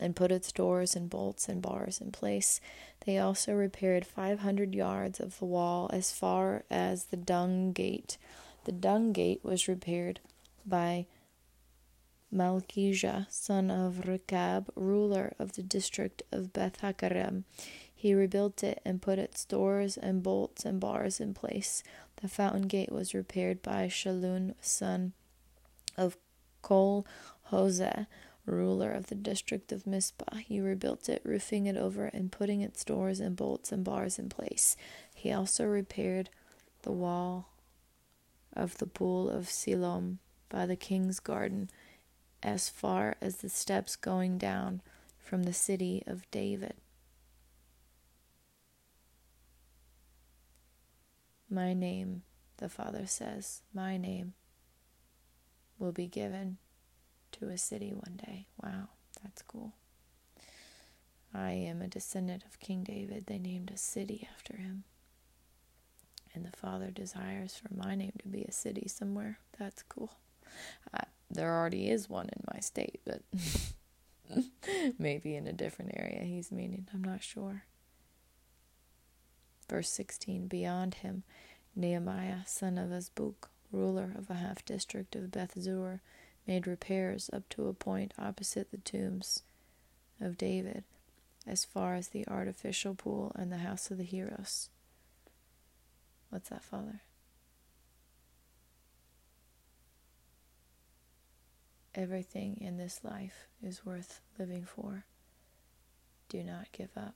and 0.00 0.16
put 0.16 0.32
its 0.32 0.52
doors 0.52 0.94
and 0.96 1.08
bolts 1.08 1.48
and 1.48 1.62
bars 1.62 2.00
in 2.00 2.12
place. 2.12 2.60
They 3.06 3.18
also 3.18 3.52
repaired 3.52 4.06
500 4.06 4.74
yards 4.74 5.20
of 5.20 5.38
the 5.38 5.44
wall 5.44 5.90
as 5.92 6.12
far 6.12 6.64
as 6.70 7.04
the 7.04 7.16
dung 7.16 7.72
gate. 7.72 8.18
The 8.64 8.72
dung 8.72 9.12
gate 9.12 9.40
was 9.42 9.68
repaired 9.68 10.20
by 10.64 11.06
Malchijah, 12.32 13.26
son 13.30 13.70
of 13.70 14.08
Rechab, 14.08 14.70
ruler 14.74 15.34
of 15.38 15.52
the 15.52 15.62
district 15.62 16.22
of 16.32 16.52
Beth 16.52 16.80
Hakerem. 16.80 17.44
He 18.02 18.14
rebuilt 18.14 18.64
it 18.64 18.82
and 18.84 19.00
put 19.00 19.20
its 19.20 19.44
doors 19.44 19.96
and 19.96 20.24
bolts 20.24 20.64
and 20.64 20.80
bars 20.80 21.20
in 21.20 21.34
place. 21.34 21.84
The 22.20 22.26
fountain 22.26 22.62
gate 22.62 22.90
was 22.90 23.14
repaired 23.14 23.62
by 23.62 23.86
Shallun, 23.86 24.56
son 24.60 25.12
of 25.96 26.16
Kol 26.62 27.06
Hozeh, 27.52 28.08
ruler 28.44 28.90
of 28.90 29.06
the 29.06 29.14
district 29.14 29.70
of 29.70 29.86
Mizpah. 29.86 30.38
He 30.38 30.58
rebuilt 30.60 31.08
it, 31.08 31.22
roofing 31.24 31.66
it 31.66 31.76
over 31.76 32.06
and 32.06 32.32
putting 32.32 32.60
its 32.60 32.82
doors 32.82 33.20
and 33.20 33.36
bolts 33.36 33.70
and 33.70 33.84
bars 33.84 34.18
in 34.18 34.28
place. 34.28 34.76
He 35.14 35.30
also 35.30 35.64
repaired 35.64 36.28
the 36.82 36.90
wall 36.90 37.50
of 38.52 38.78
the 38.78 38.86
pool 38.88 39.30
of 39.30 39.48
Siloam 39.48 40.18
by 40.48 40.66
the 40.66 40.74
king's 40.74 41.20
garden 41.20 41.70
as 42.42 42.68
far 42.68 43.14
as 43.20 43.36
the 43.36 43.48
steps 43.48 43.94
going 43.94 44.38
down 44.38 44.82
from 45.20 45.44
the 45.44 45.52
city 45.52 46.02
of 46.04 46.28
David. 46.32 46.74
My 51.52 51.74
name, 51.74 52.22
the 52.56 52.70
Father 52.70 53.06
says, 53.06 53.60
my 53.74 53.98
name 53.98 54.32
will 55.78 55.92
be 55.92 56.06
given 56.06 56.56
to 57.32 57.48
a 57.48 57.58
city 57.58 57.92
one 57.92 58.18
day. 58.26 58.46
Wow, 58.62 58.88
that's 59.22 59.42
cool. 59.42 59.74
I 61.34 61.50
am 61.50 61.82
a 61.82 61.88
descendant 61.88 62.44
of 62.46 62.58
King 62.58 62.84
David. 62.84 63.26
They 63.26 63.38
named 63.38 63.70
a 63.70 63.76
city 63.76 64.26
after 64.34 64.56
him. 64.56 64.84
And 66.32 66.46
the 66.46 66.56
Father 66.56 66.90
desires 66.90 67.54
for 67.54 67.68
my 67.74 67.96
name 67.96 68.14
to 68.22 68.28
be 68.28 68.44
a 68.44 68.52
city 68.52 68.88
somewhere. 68.88 69.38
That's 69.58 69.82
cool. 69.82 70.14
I, 70.94 71.04
there 71.30 71.54
already 71.54 71.90
is 71.90 72.08
one 72.08 72.30
in 72.34 72.44
my 72.54 72.60
state, 72.60 73.02
but 73.04 73.20
maybe 74.98 75.36
in 75.36 75.46
a 75.46 75.52
different 75.52 75.90
area 75.98 76.22
he's 76.24 76.50
meaning. 76.50 76.88
I'm 76.94 77.04
not 77.04 77.22
sure. 77.22 77.64
Verse 79.72 79.88
16 79.88 80.48
Beyond 80.48 80.96
him, 80.96 81.22
Nehemiah, 81.74 82.40
son 82.44 82.76
of 82.76 82.90
Azbuk, 82.90 83.48
ruler 83.72 84.12
of 84.18 84.28
a 84.28 84.34
half 84.34 84.62
district 84.66 85.16
of 85.16 85.30
Beth 85.30 85.54
Zur, 85.58 86.02
made 86.46 86.66
repairs 86.66 87.30
up 87.32 87.48
to 87.48 87.68
a 87.68 87.72
point 87.72 88.12
opposite 88.18 88.70
the 88.70 88.76
tombs 88.76 89.44
of 90.20 90.36
David, 90.36 90.84
as 91.46 91.64
far 91.64 91.94
as 91.94 92.08
the 92.08 92.28
artificial 92.28 92.94
pool 92.94 93.32
and 93.34 93.50
the 93.50 93.58
house 93.58 93.90
of 93.90 93.96
the 93.96 94.04
heroes. 94.04 94.68
What's 96.28 96.50
that, 96.50 96.62
Father? 96.62 97.00
Everything 101.94 102.58
in 102.60 102.76
this 102.76 103.00
life 103.02 103.46
is 103.62 103.86
worth 103.86 104.20
living 104.38 104.66
for. 104.66 105.06
Do 106.28 106.42
not 106.42 106.72
give 106.72 106.94
up. 106.94 107.14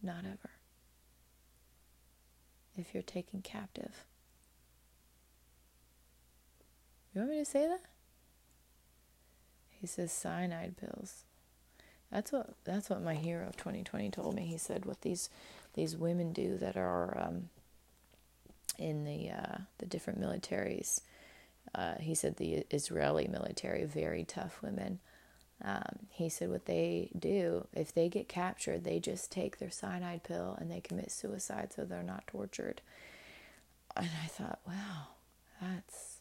Not 0.00 0.24
ever 0.24 0.53
if 2.76 2.94
you're 2.94 3.02
taken 3.02 3.42
captive. 3.42 4.04
You 7.14 7.20
want 7.20 7.30
me 7.30 7.38
to 7.38 7.44
say 7.44 7.66
that? 7.66 7.82
He 9.68 9.86
says 9.86 10.10
cyanide 10.12 10.76
pills. 10.76 11.24
That's 12.10 12.32
what 12.32 12.54
that's 12.64 12.88
what 12.90 13.02
my 13.02 13.14
hero 13.14 13.46
of 13.46 13.56
2020 13.56 14.10
told 14.10 14.34
me. 14.34 14.46
He 14.46 14.58
said 14.58 14.84
what 14.84 15.02
these 15.02 15.30
these 15.74 15.96
women 15.96 16.32
do 16.32 16.56
that 16.58 16.76
are 16.76 17.18
um, 17.20 17.50
in 18.78 19.04
the 19.04 19.30
uh, 19.30 19.58
the 19.78 19.86
different 19.86 20.20
militaries. 20.20 21.00
Uh, 21.74 21.94
he 21.98 22.14
said 22.14 22.36
the 22.36 22.64
Israeli 22.70 23.26
military, 23.26 23.84
very 23.84 24.24
tough 24.24 24.60
women. 24.62 25.00
Um, 25.62 26.06
he 26.10 26.28
said 26.28 26.50
what 26.50 26.66
they 26.66 27.10
do, 27.18 27.66
if 27.72 27.94
they 27.94 28.08
get 28.08 28.28
captured, 28.28 28.84
they 28.84 28.98
just 28.98 29.30
take 29.30 29.58
their 29.58 29.70
cyanide 29.70 30.22
pill 30.24 30.56
and 30.60 30.70
they 30.70 30.80
commit 30.80 31.10
suicide 31.10 31.72
so 31.74 31.84
they're 31.84 32.02
not 32.02 32.26
tortured. 32.26 32.82
And 33.96 34.10
I 34.22 34.26
thought, 34.26 34.58
wow, 34.66 35.08
that's 35.60 36.18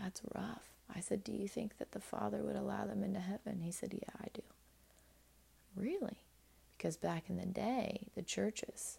that's 0.00 0.22
rough. 0.34 0.68
I 0.94 1.00
said, 1.00 1.24
Do 1.24 1.32
you 1.32 1.48
think 1.48 1.78
that 1.78 1.92
the 1.92 2.00
Father 2.00 2.38
would 2.38 2.56
allow 2.56 2.86
them 2.86 3.02
into 3.02 3.20
heaven? 3.20 3.60
He 3.62 3.70
said, 3.70 3.92
Yeah, 3.92 4.14
I 4.22 4.28
do. 4.32 4.42
Really? 5.76 6.18
Because 6.76 6.96
back 6.96 7.24
in 7.28 7.36
the 7.36 7.46
day, 7.46 8.06
the 8.14 8.22
churches 8.22 8.98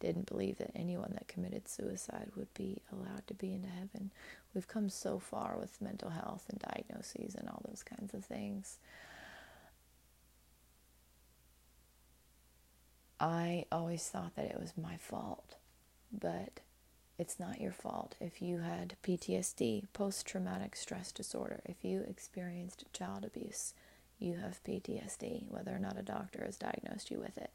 didn't 0.00 0.26
believe 0.26 0.58
that 0.58 0.72
anyone 0.74 1.12
that 1.14 1.28
committed 1.28 1.68
suicide 1.68 2.30
would 2.36 2.52
be 2.54 2.82
allowed 2.92 3.26
to 3.28 3.34
be 3.34 3.52
into 3.52 3.68
heaven. 3.68 4.10
We've 4.54 4.66
come 4.68 4.88
so 4.88 5.18
far 5.18 5.56
with 5.58 5.80
mental 5.80 6.10
health 6.10 6.46
and 6.48 6.58
diagnoses 6.58 7.34
and 7.34 7.48
all 7.48 7.62
those 7.68 7.82
kinds 7.82 8.14
of 8.14 8.24
things. 8.24 8.78
I 13.20 13.66
always 13.70 14.08
thought 14.08 14.34
that 14.36 14.46
it 14.46 14.58
was 14.58 14.72
my 14.80 14.96
fault, 14.96 15.56
but 16.10 16.60
it's 17.18 17.38
not 17.38 17.60
your 17.60 17.72
fault 17.72 18.14
if 18.18 18.40
you 18.40 18.60
had 18.60 18.96
PTSD, 19.02 19.84
post 19.92 20.24
traumatic 20.26 20.74
stress 20.74 21.12
disorder, 21.12 21.60
if 21.66 21.84
you 21.84 22.00
experienced 22.08 22.86
child 22.94 23.26
abuse, 23.26 23.74
you 24.18 24.36
have 24.38 24.64
PTSD, 24.64 25.44
whether 25.48 25.74
or 25.74 25.78
not 25.78 25.98
a 25.98 26.02
doctor 26.02 26.42
has 26.46 26.56
diagnosed 26.56 27.10
you 27.10 27.20
with 27.20 27.36
it. 27.36 27.50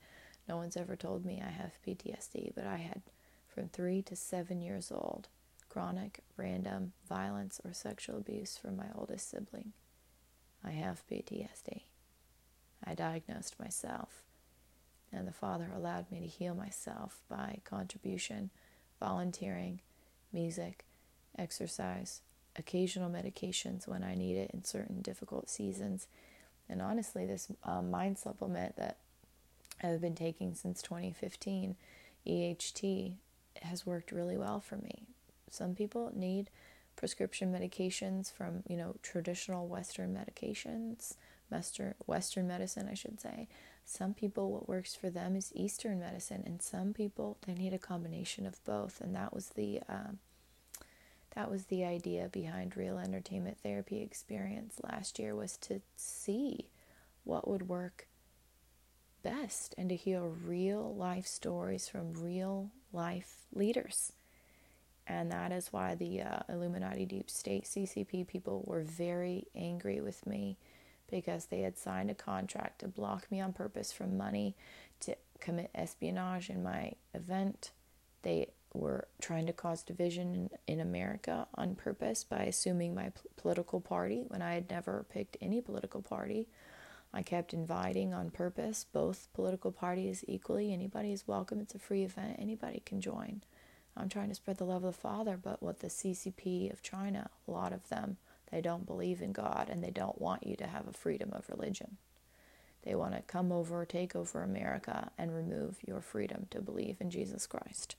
No 0.48 0.58
one's 0.58 0.78
ever 0.78 0.96
told 0.96 1.26
me 1.26 1.42
I 1.46 1.50
have 1.50 1.80
PTSD, 1.86 2.54
but 2.56 2.68
I 2.68 2.78
had 2.78 3.02
from 3.48 3.70
three 3.70 4.02
to 4.04 4.16
seven 4.16 4.62
years 4.62 4.92
old 4.92 5.28
chronic, 5.70 6.22
random 6.38 6.94
violence 7.10 7.60
or 7.66 7.74
sexual 7.74 8.16
abuse 8.16 8.58
from 8.58 8.78
my 8.78 8.86
oldest 8.96 9.30
sibling. 9.30 9.74
I 10.64 10.72
have 10.72 11.04
PTSD. 11.12 11.82
I 12.82 12.94
diagnosed 12.94 13.60
myself, 13.60 14.24
and 15.12 15.28
the 15.28 15.34
Father 15.34 15.70
allowed 15.76 16.10
me 16.10 16.22
to 16.22 16.28
heal 16.28 16.56
myself 16.56 17.20
by 17.30 17.60
contribution, 17.66 18.52
volunteering, 19.02 19.82
music, 20.32 20.86
exercise, 21.38 22.22
occasional 22.56 23.10
medications 23.10 23.86
when 23.86 24.02
I 24.02 24.16
need 24.16 24.38
it 24.38 24.52
in 24.54 24.64
certain 24.64 25.02
difficult 25.02 25.50
seasons, 25.50 26.08
and 26.70 26.82
honestly, 26.82 27.26
this 27.26 27.48
um, 27.64 27.92
mind 27.92 28.18
supplement 28.18 28.78
that 28.78 28.98
I've 29.84 30.02
been 30.02 30.16
taking 30.16 30.54
since 30.54 30.82
2015, 30.82 31.76
EHT, 32.28 33.14
has 33.62 33.86
worked 33.86 34.12
really 34.12 34.38
well 34.38 34.60
for 34.60 34.78
me. 34.78 35.04
Some 35.50 35.76
people 35.76 36.12
need 36.14 36.50
prescription 36.96 37.52
medications 37.52 38.32
from, 38.32 38.64
you 38.68 38.78
know, 38.78 38.96
traditional 39.02 39.68
Western 39.68 40.14
medications, 40.16 41.16
Western, 42.06 42.48
medicine, 42.48 42.88
I 42.90 42.96
should 42.96 43.20
say. 43.20 43.48
Some 43.84 44.14
people, 44.14 44.52
what 44.52 44.68
works 44.68 44.96
for 44.96 45.10
them 45.10 45.36
is 45.36 45.52
Eastern 45.54 46.00
medicine, 46.00 46.44
and 46.46 46.62
some 46.62 46.94
people, 46.94 47.38
they 47.46 47.54
need 47.54 47.74
a 47.74 47.80
combination 47.80 48.46
of 48.46 48.64
both. 48.66 49.00
And 49.02 49.16
that 49.16 49.34
was 49.34 49.50
the. 49.50 49.82
Uh, 49.88 50.14
that 51.36 51.52
was 51.52 51.66
the 51.66 51.84
idea 51.84 52.30
behind 52.30 52.78
real 52.78 52.98
entertainment 52.98 53.58
therapy 53.62 54.02
experience 54.02 54.80
last 54.82 55.20
year 55.20 55.36
was 55.36 55.58
to 55.58 55.82
see 55.98 56.70
what 57.26 57.46
would 57.46 57.68
work 57.68 58.08
best 59.26 59.74
and 59.78 59.90
to 59.90 59.96
hear 59.96 60.22
real 60.22 60.96
life 60.96 61.26
stories 61.26 61.90
from 61.90 62.14
real 62.14 62.70
life 62.94 63.46
leaders 63.54 64.14
and 65.08 65.32
that 65.32 65.52
is 65.52 65.74
why 65.74 65.96
the 65.96 66.22
uh, 66.22 66.40
illuminati 66.48 67.06
deep 67.06 67.30
state 67.30 67.64
ccp 67.66 68.28
people 68.28 68.64
were 68.68 68.84
very 68.84 69.48
angry 69.56 70.00
with 70.00 70.26
me 70.28 70.58
because 71.10 71.48
they 71.48 71.62
had 71.62 71.78
signed 71.78 72.12
a 72.12 72.16
contract 72.16 72.80
to 72.80 72.88
block 72.88 73.30
me 73.32 73.42
on 73.42 73.52
purpose 73.52 73.92
from 73.92 74.16
money 74.16 74.56
to 75.00 75.16
commit 75.40 75.72
espionage 75.74 76.50
in 76.50 76.62
my 76.62 76.92
event 77.16 77.72
they 78.22 78.48
were 78.76 79.08
trying 79.22 79.46
to 79.48 79.54
cause 79.54 79.82
division 79.84 80.50
in, 80.68 80.76
in 80.76 80.80
America 80.80 81.48
on 81.56 81.76
purpose 81.76 82.24
by 82.24 82.44
assuming 82.44 82.94
my 82.94 83.10
p- 83.10 83.22
political 83.38 83.80
party 83.80 84.24
when 84.28 84.42
I 84.42 84.54
had 84.54 84.70
never 84.70 85.06
picked 85.10 85.38
any 85.42 85.62
political 85.62 86.02
party. 86.02 86.48
I 87.16 87.22
kept 87.22 87.54
inviting 87.54 88.14
on 88.14 88.30
purpose 88.30 88.86
both 88.92 89.30
political 89.34 89.72
parties 89.72 90.26
equally. 90.28 90.74
Anybody 90.74 91.14
is 91.14 91.26
welcome. 91.26 91.62
It's 91.62 91.74
a 91.74 91.80
free 91.80 92.04
event. 92.04 92.36
Anybody 92.40 92.84
can 92.86 93.00
join. 93.00 93.42
I'm 93.96 94.10
trying 94.10 94.28
to 94.28 94.36
spread 94.36 94.58
the 94.58 94.66
love 94.66 94.84
of 94.84 94.96
the 94.96 95.02
Father, 95.02 95.40
but 95.42 95.64
what 95.64 95.80
the 95.80 95.88
CCP 95.88 96.74
of 96.74 96.82
China, 96.82 97.30
a 97.48 97.52
lot 97.52 97.72
of 97.72 97.88
them, 97.88 98.18
they 98.52 98.60
don't 98.60 98.86
believe 98.86 99.22
in 99.22 99.32
God 99.32 99.70
and 99.72 99.82
they 99.82 99.92
don't 99.92 100.20
want 100.20 100.46
you 100.46 100.58
to 100.58 100.68
have 100.68 100.90
a 100.90 100.92
freedom 100.94 101.30
of 101.32 101.48
religion. 101.48 101.96
They 102.84 102.96
want 102.96 103.14
to 103.16 103.22
come 103.22 103.50
over, 103.50 103.86
take 103.86 104.14
over 104.14 104.44
America, 104.44 105.10
and 105.18 105.34
remove 105.34 105.78
your 105.88 106.02
freedom 106.02 106.48
to 106.52 106.62
believe 106.62 106.98
in 107.00 107.10
Jesus 107.12 107.48
Christ. 107.48 107.96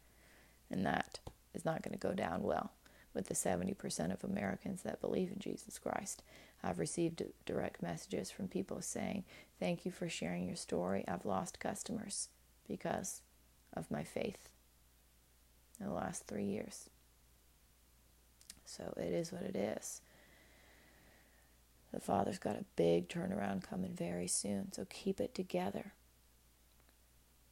And 0.70 0.84
that 0.84 1.20
is 1.54 1.64
not 1.64 1.80
going 1.80 1.98
to 1.98 2.06
go 2.06 2.12
down 2.12 2.42
well 2.42 2.72
with 3.14 3.28
the 3.28 3.34
70% 3.34 4.12
of 4.12 4.22
Americans 4.22 4.82
that 4.82 5.00
believe 5.00 5.32
in 5.32 5.38
Jesus 5.38 5.78
Christ. 5.78 6.22
I've 6.62 6.78
received 6.78 7.22
direct 7.44 7.82
messages 7.82 8.30
from 8.30 8.48
people 8.48 8.80
saying, 8.82 9.24
Thank 9.58 9.84
you 9.84 9.90
for 9.90 10.08
sharing 10.08 10.46
your 10.46 10.56
story. 10.56 11.04
I've 11.08 11.24
lost 11.24 11.60
customers 11.60 12.28
because 12.68 13.22
of 13.72 13.90
my 13.90 14.04
faith 14.04 14.48
in 15.80 15.86
the 15.86 15.92
last 15.92 16.26
three 16.26 16.44
years. 16.44 16.90
So 18.64 18.92
it 18.96 19.12
is 19.12 19.32
what 19.32 19.42
it 19.42 19.56
is. 19.56 20.00
The 21.92 22.00
Father's 22.00 22.38
got 22.38 22.56
a 22.56 22.64
big 22.74 23.08
turnaround 23.08 23.62
coming 23.62 23.94
very 23.94 24.26
soon, 24.26 24.72
so 24.72 24.86
keep 24.90 25.20
it 25.20 25.34
together. 25.34 25.92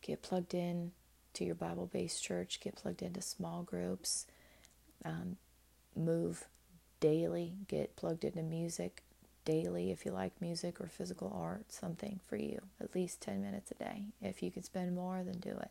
Get 0.02 0.22
plugged 0.22 0.52
in 0.52 0.92
to 1.34 1.44
your 1.44 1.54
Bible 1.54 1.88
based 1.90 2.22
church, 2.22 2.60
get 2.60 2.76
plugged 2.76 3.00
into 3.00 3.22
small 3.22 3.62
groups, 3.62 4.26
um, 5.04 5.36
move 5.96 6.46
daily, 7.04 7.52
get 7.68 7.94
plugged 7.96 8.24
into 8.24 8.42
music 8.42 9.02
daily 9.44 9.90
if 9.90 10.06
you 10.06 10.10
like 10.10 10.32
music 10.40 10.80
or 10.80 10.86
physical 10.86 11.30
art, 11.38 11.70
something 11.70 12.18
for 12.26 12.36
you, 12.36 12.58
at 12.80 12.94
least 12.94 13.20
10 13.20 13.42
minutes 13.42 13.70
a 13.72 13.74
day. 13.74 14.04
If 14.22 14.42
you 14.42 14.50
can 14.50 14.62
spend 14.62 14.94
more, 14.94 15.22
then 15.22 15.38
do 15.38 15.50
it. 15.50 15.70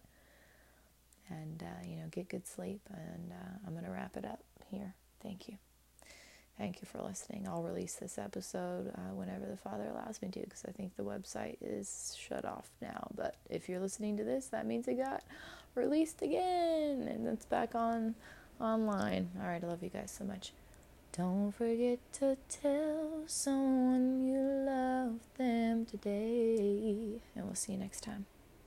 And, 1.30 1.64
uh, 1.64 1.88
you 1.88 1.96
know, 1.96 2.04
get 2.12 2.30
good 2.30 2.46
sleep. 2.46 2.82
And 2.94 3.32
uh, 3.32 3.58
I'm 3.66 3.74
going 3.74 3.84
to 3.84 3.90
wrap 3.90 4.16
it 4.16 4.26
up 4.26 4.44
here. 4.70 4.94
Thank 5.24 5.48
you. 5.48 5.58
Thank 6.56 6.84
you 6.84 6.88
for 6.88 7.02
listening. 7.02 7.48
I'll 7.48 7.64
release 7.64 7.96
this 7.96 8.20
episode 8.20 8.92
uh, 8.94 9.16
whenever 9.16 9.48
the 9.48 9.58
Father 9.58 9.86
allows 9.86 10.22
me 10.22 10.28
to 10.30 10.40
because 10.40 10.64
I 10.68 10.72
think 10.72 10.96
the 10.96 11.04
website 11.04 11.58
is 11.62 12.16
shut 12.20 12.46
off 12.46 12.70
now. 12.80 13.08
But 13.16 13.38
if 13.50 13.68
you're 13.68 13.80
listening 13.80 14.18
to 14.18 14.24
this, 14.24 14.50
that 14.50 14.68
means 14.68 14.88
it 14.88 15.04
got 15.04 15.24
released 15.74 16.22
again 16.22 17.08
and 17.08 17.26
it's 17.26 17.48
back 17.48 17.74
on 17.74 18.14
online. 18.62 19.32
All 19.42 19.48
right, 19.48 19.64
I 19.64 19.66
love 19.66 19.82
you 19.82 19.90
guys 19.90 20.14
so 20.16 20.26
much. 20.26 20.52
Don't 21.16 21.52
forget 21.52 22.00
to 22.14 22.38
tell 22.50 23.22
someone 23.28 24.26
you 24.26 24.40
love 24.40 25.20
them 25.38 25.86
today. 25.86 27.22
And 27.36 27.46
we'll 27.46 27.54
see 27.54 27.74
you 27.74 27.78
next 27.78 28.02
time. 28.02 28.26